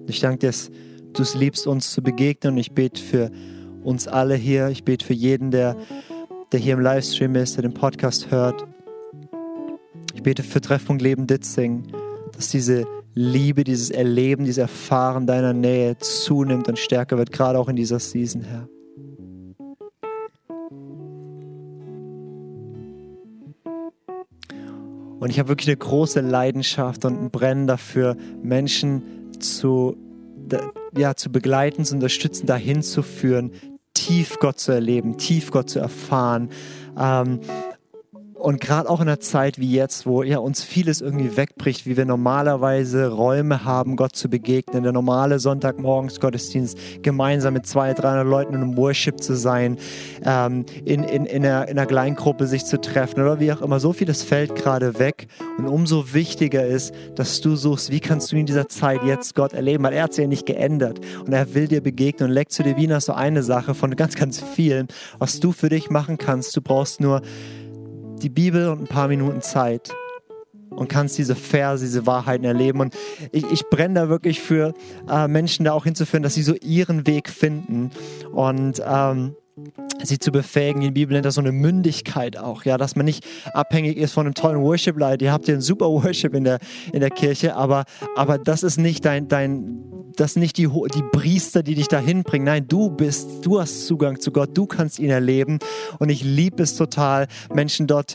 Ich 0.08 0.20
danke 0.20 0.38
dir, 0.38 0.52
du 1.18 1.22
es 1.22 1.34
liebst, 1.34 1.66
uns 1.66 1.92
zu 1.92 2.02
begegnen. 2.02 2.54
Und 2.54 2.58
ich 2.58 2.72
bete 2.72 3.00
für 3.00 3.30
uns 3.82 4.08
alle 4.08 4.34
hier. 4.34 4.68
Ich 4.68 4.84
bete 4.84 5.04
für 5.04 5.14
jeden, 5.14 5.50
der, 5.50 5.76
der 6.52 6.60
hier 6.60 6.74
im 6.74 6.80
Livestream 6.80 7.34
ist, 7.36 7.56
der 7.56 7.62
den 7.62 7.74
Podcast 7.74 8.30
hört. 8.30 8.64
Ich 10.14 10.22
bete 10.22 10.42
für 10.42 10.60
Treffpunkt 10.60 11.02
Leben 11.02 11.26
Ditzing, 11.26 11.84
dass 12.32 12.48
diese 12.48 12.86
Liebe, 13.14 13.64
dieses 13.64 13.90
Erleben, 13.90 14.44
dieses 14.44 14.58
Erfahren 14.58 15.26
deiner 15.26 15.52
Nähe 15.52 15.96
zunimmt 15.98 16.68
und 16.68 16.78
stärker 16.78 17.16
wird, 17.16 17.30
gerade 17.32 17.58
auch 17.58 17.68
in 17.68 17.76
dieser 17.76 18.00
Season, 18.00 18.42
Herr. 18.42 18.68
Und 25.20 25.30
ich 25.30 25.38
habe 25.38 25.48
wirklich 25.48 25.68
eine 25.68 25.78
große 25.78 26.20
Leidenschaft 26.20 27.04
und 27.06 27.18
ein 27.18 27.30
Brennen 27.30 27.66
dafür, 27.66 28.14
Menschen 28.42 29.30
zu, 29.40 29.96
ja, 30.96 31.14
zu 31.14 31.30
begleiten, 31.30 31.84
zu 31.84 31.94
unterstützen, 31.94 32.46
dahin 32.46 32.82
zu 32.82 33.02
führen, 33.02 33.52
tief 33.94 34.38
Gott 34.38 34.58
zu 34.58 34.72
erleben, 34.72 35.18
tief 35.18 35.50
Gott 35.50 35.70
zu 35.70 35.78
erfahren. 35.78 36.50
Ähm, 36.98 37.40
und 38.44 38.60
gerade 38.60 38.90
auch 38.90 39.00
in 39.00 39.08
einer 39.08 39.20
Zeit 39.20 39.58
wie 39.58 39.72
jetzt, 39.72 40.04
wo 40.04 40.22
ja 40.22 40.36
uns 40.36 40.62
vieles 40.62 41.00
irgendwie 41.00 41.34
wegbricht, 41.34 41.86
wie 41.86 41.96
wir 41.96 42.04
normalerweise 42.04 43.08
Räume 43.08 43.64
haben, 43.64 43.96
Gott 43.96 44.14
zu 44.14 44.28
begegnen, 44.28 44.82
der 44.82 44.92
normale 44.92 45.38
Sonntagmorgens 45.38 46.20
Gottesdienst, 46.20 46.78
gemeinsam 47.02 47.54
mit 47.54 47.66
200, 47.66 48.02
300 48.02 48.26
Leuten 48.26 48.52
in 48.52 48.60
einem 48.60 48.76
Worship 48.76 49.22
zu 49.22 49.34
sein, 49.34 49.78
ähm, 50.26 50.66
in, 50.84 51.04
in, 51.04 51.24
in, 51.24 51.46
einer, 51.46 51.68
in 51.68 51.78
einer 51.78 51.86
Kleingruppe 51.86 52.46
sich 52.46 52.66
zu 52.66 52.78
treffen 52.78 53.22
oder 53.22 53.40
wie 53.40 53.50
auch 53.50 53.62
immer. 53.62 53.80
So 53.80 53.94
vieles 53.94 54.22
fällt 54.22 54.54
gerade 54.56 54.98
weg. 54.98 55.28
Und 55.56 55.66
umso 55.66 56.12
wichtiger 56.12 56.66
ist, 56.66 56.92
dass 57.14 57.40
du 57.40 57.56
suchst, 57.56 57.90
wie 57.90 58.00
kannst 58.00 58.30
du 58.30 58.36
in 58.36 58.44
dieser 58.44 58.68
Zeit 58.68 59.02
jetzt 59.04 59.34
Gott 59.34 59.54
erleben, 59.54 59.84
weil 59.84 59.94
er 59.94 60.02
hat 60.02 60.12
sich 60.12 60.22
ja 60.22 60.28
nicht 60.28 60.44
geändert 60.44 61.00
und 61.24 61.32
er 61.32 61.54
will 61.54 61.66
dir 61.66 61.80
begegnen. 61.80 62.28
Und 62.28 62.34
Lectio 62.34 62.62
Divina 62.62 62.98
ist 62.98 63.06
so 63.06 63.14
eine 63.14 63.42
Sache 63.42 63.74
von 63.74 63.96
ganz, 63.96 64.16
ganz 64.16 64.38
vielen, 64.38 64.88
was 65.18 65.40
du 65.40 65.52
für 65.52 65.70
dich 65.70 65.88
machen 65.88 66.18
kannst. 66.18 66.54
Du 66.54 66.60
brauchst 66.60 67.00
nur 67.00 67.22
die 68.22 68.28
Bibel 68.28 68.68
und 68.68 68.82
ein 68.82 68.86
paar 68.86 69.08
Minuten 69.08 69.42
Zeit 69.42 69.94
und 70.70 70.88
kannst 70.88 71.18
diese 71.18 71.34
Verse, 71.34 71.84
diese 71.84 72.06
Wahrheiten 72.06 72.44
erleben. 72.44 72.80
Und 72.80 72.94
ich, 73.32 73.44
ich 73.50 73.68
brenne 73.68 73.94
da 73.94 74.08
wirklich 74.08 74.40
für 74.40 74.74
äh, 75.08 75.28
Menschen 75.28 75.64
da 75.64 75.72
auch 75.72 75.84
hinzuführen, 75.84 76.22
dass 76.22 76.34
sie 76.34 76.42
so 76.42 76.54
ihren 76.54 77.06
Weg 77.06 77.28
finden 77.28 77.90
und 78.32 78.82
ähm, 78.86 79.36
sie 80.04 80.18
zu 80.18 80.32
befähigen. 80.32 80.80
Die 80.80 80.90
Bibel 80.90 81.14
nennt 81.14 81.26
das 81.26 81.34
so 81.34 81.40
eine 81.40 81.52
Mündigkeit 81.52 82.36
auch, 82.36 82.64
ja, 82.64 82.78
dass 82.78 82.96
man 82.96 83.04
nicht 83.04 83.24
abhängig 83.52 83.96
ist 83.96 84.12
von 84.12 84.26
einem 84.26 84.34
tollen 84.34 84.60
Worship-Leiter. 84.60 85.24
Ihr 85.24 85.32
habt 85.32 85.46
hier 85.46 85.54
einen 85.54 85.62
super 85.62 85.86
Worship 85.86 86.34
in 86.34 86.44
der, 86.44 86.58
in 86.92 87.00
der 87.00 87.10
Kirche, 87.10 87.54
aber, 87.56 87.84
aber 88.16 88.38
das 88.38 88.62
ist 88.62 88.78
nicht 88.78 89.04
dein, 89.04 89.28
dein, 89.28 89.82
das 90.16 90.34
sind 90.34 90.42
nicht 90.42 90.58
die, 90.58 90.68
die 90.68 91.02
Priester, 91.12 91.62
die 91.62 91.74
dich 91.74 91.88
dahin 91.88 92.22
bringen. 92.22 92.44
Nein, 92.44 92.66
du 92.68 92.90
bist, 92.90 93.44
du 93.44 93.60
hast 93.60 93.86
Zugang 93.86 94.20
zu 94.20 94.30
Gott, 94.30 94.56
du 94.56 94.66
kannst 94.66 94.98
ihn 94.98 95.10
erleben. 95.10 95.58
Und 95.98 96.08
ich 96.08 96.22
liebe 96.22 96.62
es 96.62 96.76
total, 96.76 97.26
Menschen 97.52 97.86
dort 97.86 98.14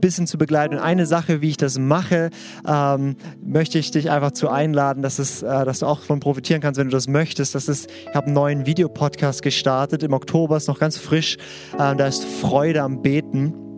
bisschen 0.00 0.26
zu 0.26 0.38
begleiten. 0.38 0.74
Und 0.74 0.80
eine 0.80 1.06
Sache, 1.06 1.40
wie 1.40 1.50
ich 1.50 1.56
das 1.56 1.78
mache, 1.78 2.30
ähm, 2.66 3.16
möchte 3.42 3.78
ich 3.78 3.90
dich 3.90 4.10
einfach 4.10 4.32
zu 4.32 4.48
einladen, 4.48 5.02
dass, 5.02 5.18
es, 5.18 5.42
äh, 5.42 5.64
dass 5.64 5.80
du 5.80 5.86
auch 5.86 6.00
von 6.00 6.20
profitieren 6.20 6.60
kannst, 6.60 6.78
wenn 6.78 6.88
du 6.88 6.92
das 6.92 7.08
möchtest. 7.08 7.54
Das 7.54 7.68
ist, 7.68 7.90
ich 8.08 8.14
habe 8.14 8.26
einen 8.26 8.34
neuen 8.34 8.66
Videopodcast 8.66 9.42
gestartet 9.42 10.02
im 10.02 10.12
Oktober, 10.12 10.56
ist 10.56 10.68
noch 10.68 10.78
ganz 10.78 10.96
frisch. 10.96 11.36
Äh, 11.78 11.96
da 11.96 12.06
ist 12.06 12.24
Freude 12.24 12.82
am 12.82 13.02
Beten. 13.02 13.69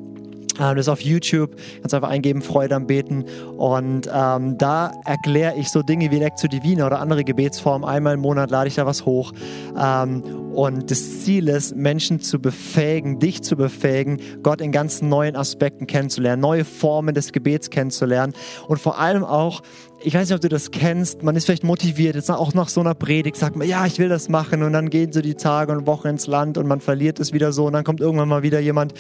Ähm, 0.61 0.77
das 0.77 0.87
ist 0.87 0.89
auf 0.89 1.01
YouTube, 1.01 1.57
kannst 1.81 1.95
einfach 1.95 2.11
eingeben, 2.11 2.43
Freude 2.43 2.75
am 2.75 2.87
Beten. 2.87 3.25
Und 3.57 4.09
ähm, 4.13 4.59
da 4.59 4.93
erkläre 5.05 5.57
ich 5.57 5.69
so 5.69 5.83
Dinge 5.83 6.11
wie 6.11 6.19
Lectio 6.19 6.49
Divina 6.49 6.87
oder 6.87 7.01
andere 7.01 7.25
Gebetsformen. 7.25 7.89
Einmal 7.89 8.15
im 8.15 8.21
Monat 8.21 8.51
lade 8.51 8.69
ich 8.69 8.75
da 8.75 8.87
was 8.87 9.07
hoch. 9.07 9.33
Ähm, 9.79 10.23
und 10.53 10.91
das 10.91 11.23
Ziel 11.23 11.49
ist, 11.49 11.75
Menschen 11.75 12.21
zu 12.21 12.39
befähigen, 12.39 13.19
dich 13.19 13.43
zu 13.43 13.57
befähigen, 13.57 14.21
Gott 14.43 14.61
in 14.61 14.71
ganz 14.71 15.01
neuen 15.01 15.35
Aspekten 15.35 15.87
kennenzulernen, 15.87 16.43
neue 16.43 16.65
Formen 16.65 17.15
des 17.15 17.33
Gebets 17.33 17.71
kennenzulernen 17.71 18.35
und 18.69 18.79
vor 18.79 18.99
allem 18.99 19.25
auch 19.25 19.63
ich 20.05 20.15
weiß 20.15 20.29
nicht, 20.29 20.35
ob 20.35 20.41
du 20.41 20.49
das 20.49 20.71
kennst, 20.71 21.23
man 21.23 21.37
ist 21.37 21.45
vielleicht 21.45 21.65
motiviert, 21.65 22.15
jetzt 22.15 22.31
auch 22.31 22.55
nach 22.55 22.69
so 22.69 22.81
einer 22.81 22.95
Predigt, 22.95 23.37
sagt 23.37 23.57
man, 23.57 23.69
ja, 23.69 23.87
ich 23.87 23.99
will 23.99 24.09
das 24.09 24.29
machen 24.29 24.63
und 24.63 24.73
dann 24.73 24.91
gehen 24.91 25.13
so 25.13 25.21
die 25.21 25.35
Tage 25.35 25.73
und 25.73 25.87
Wochen 25.87 26.09
ins 26.09 26.27
Land 26.27 26.59
und 26.59 26.67
man 26.67 26.81
verliert 26.81 27.21
es 27.21 27.33
wieder 27.33 27.53
so 27.53 27.67
und 27.67 27.73
dann 27.73 27.85
kommt 27.85 28.01
irgendwann 28.01 28.29
mal 28.29 28.43
wieder 28.43 28.61
jemand, 28.61 28.95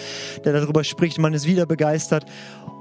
der 0.45 0.53
darüber 0.53 0.85
spricht 0.85 1.19
und 1.19 1.23
man 1.23 1.35
ist 1.35 1.47
wieder 1.47 1.67
begeistert. 1.67 2.25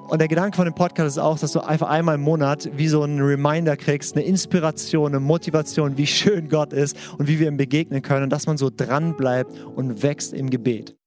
Und 0.10 0.20
der 0.20 0.28
Gedanke 0.28 0.58
von 0.58 0.66
dem 0.66 0.76
Podcast 0.76 1.18
ist 1.18 1.24
auch, 1.24 1.40
dass 1.40 1.54
du 1.54 1.62
einfach 1.62 1.88
einmal 1.88 2.16
im 2.16 2.22
Monat 2.22 2.70
wie 2.76 2.90
so 2.90 3.02
einen 3.02 3.22
Reminder 3.22 3.78
kriegst, 3.78 4.16
eine 4.16 4.26
Inspiration, 4.26 5.12
eine 5.12 5.22
Motivation, 5.22 5.98
wie 5.98 6.08
schön 6.08 6.50
Gott 6.50 6.74
ist 6.74 6.98
und 7.18 7.28
wie 7.28 7.40
wir 7.40 7.48
ihm 7.48 7.58
begegnen 7.58 8.02
können 8.02 8.24
und 8.24 8.30
dass 8.30 8.46
man 8.46 8.58
so 8.58 8.70
dran 8.70 9.16
bleibt 9.16 9.54
und 9.76 10.04
wächst 10.04 10.34
im 10.34 10.50
Gebet. 10.50 11.01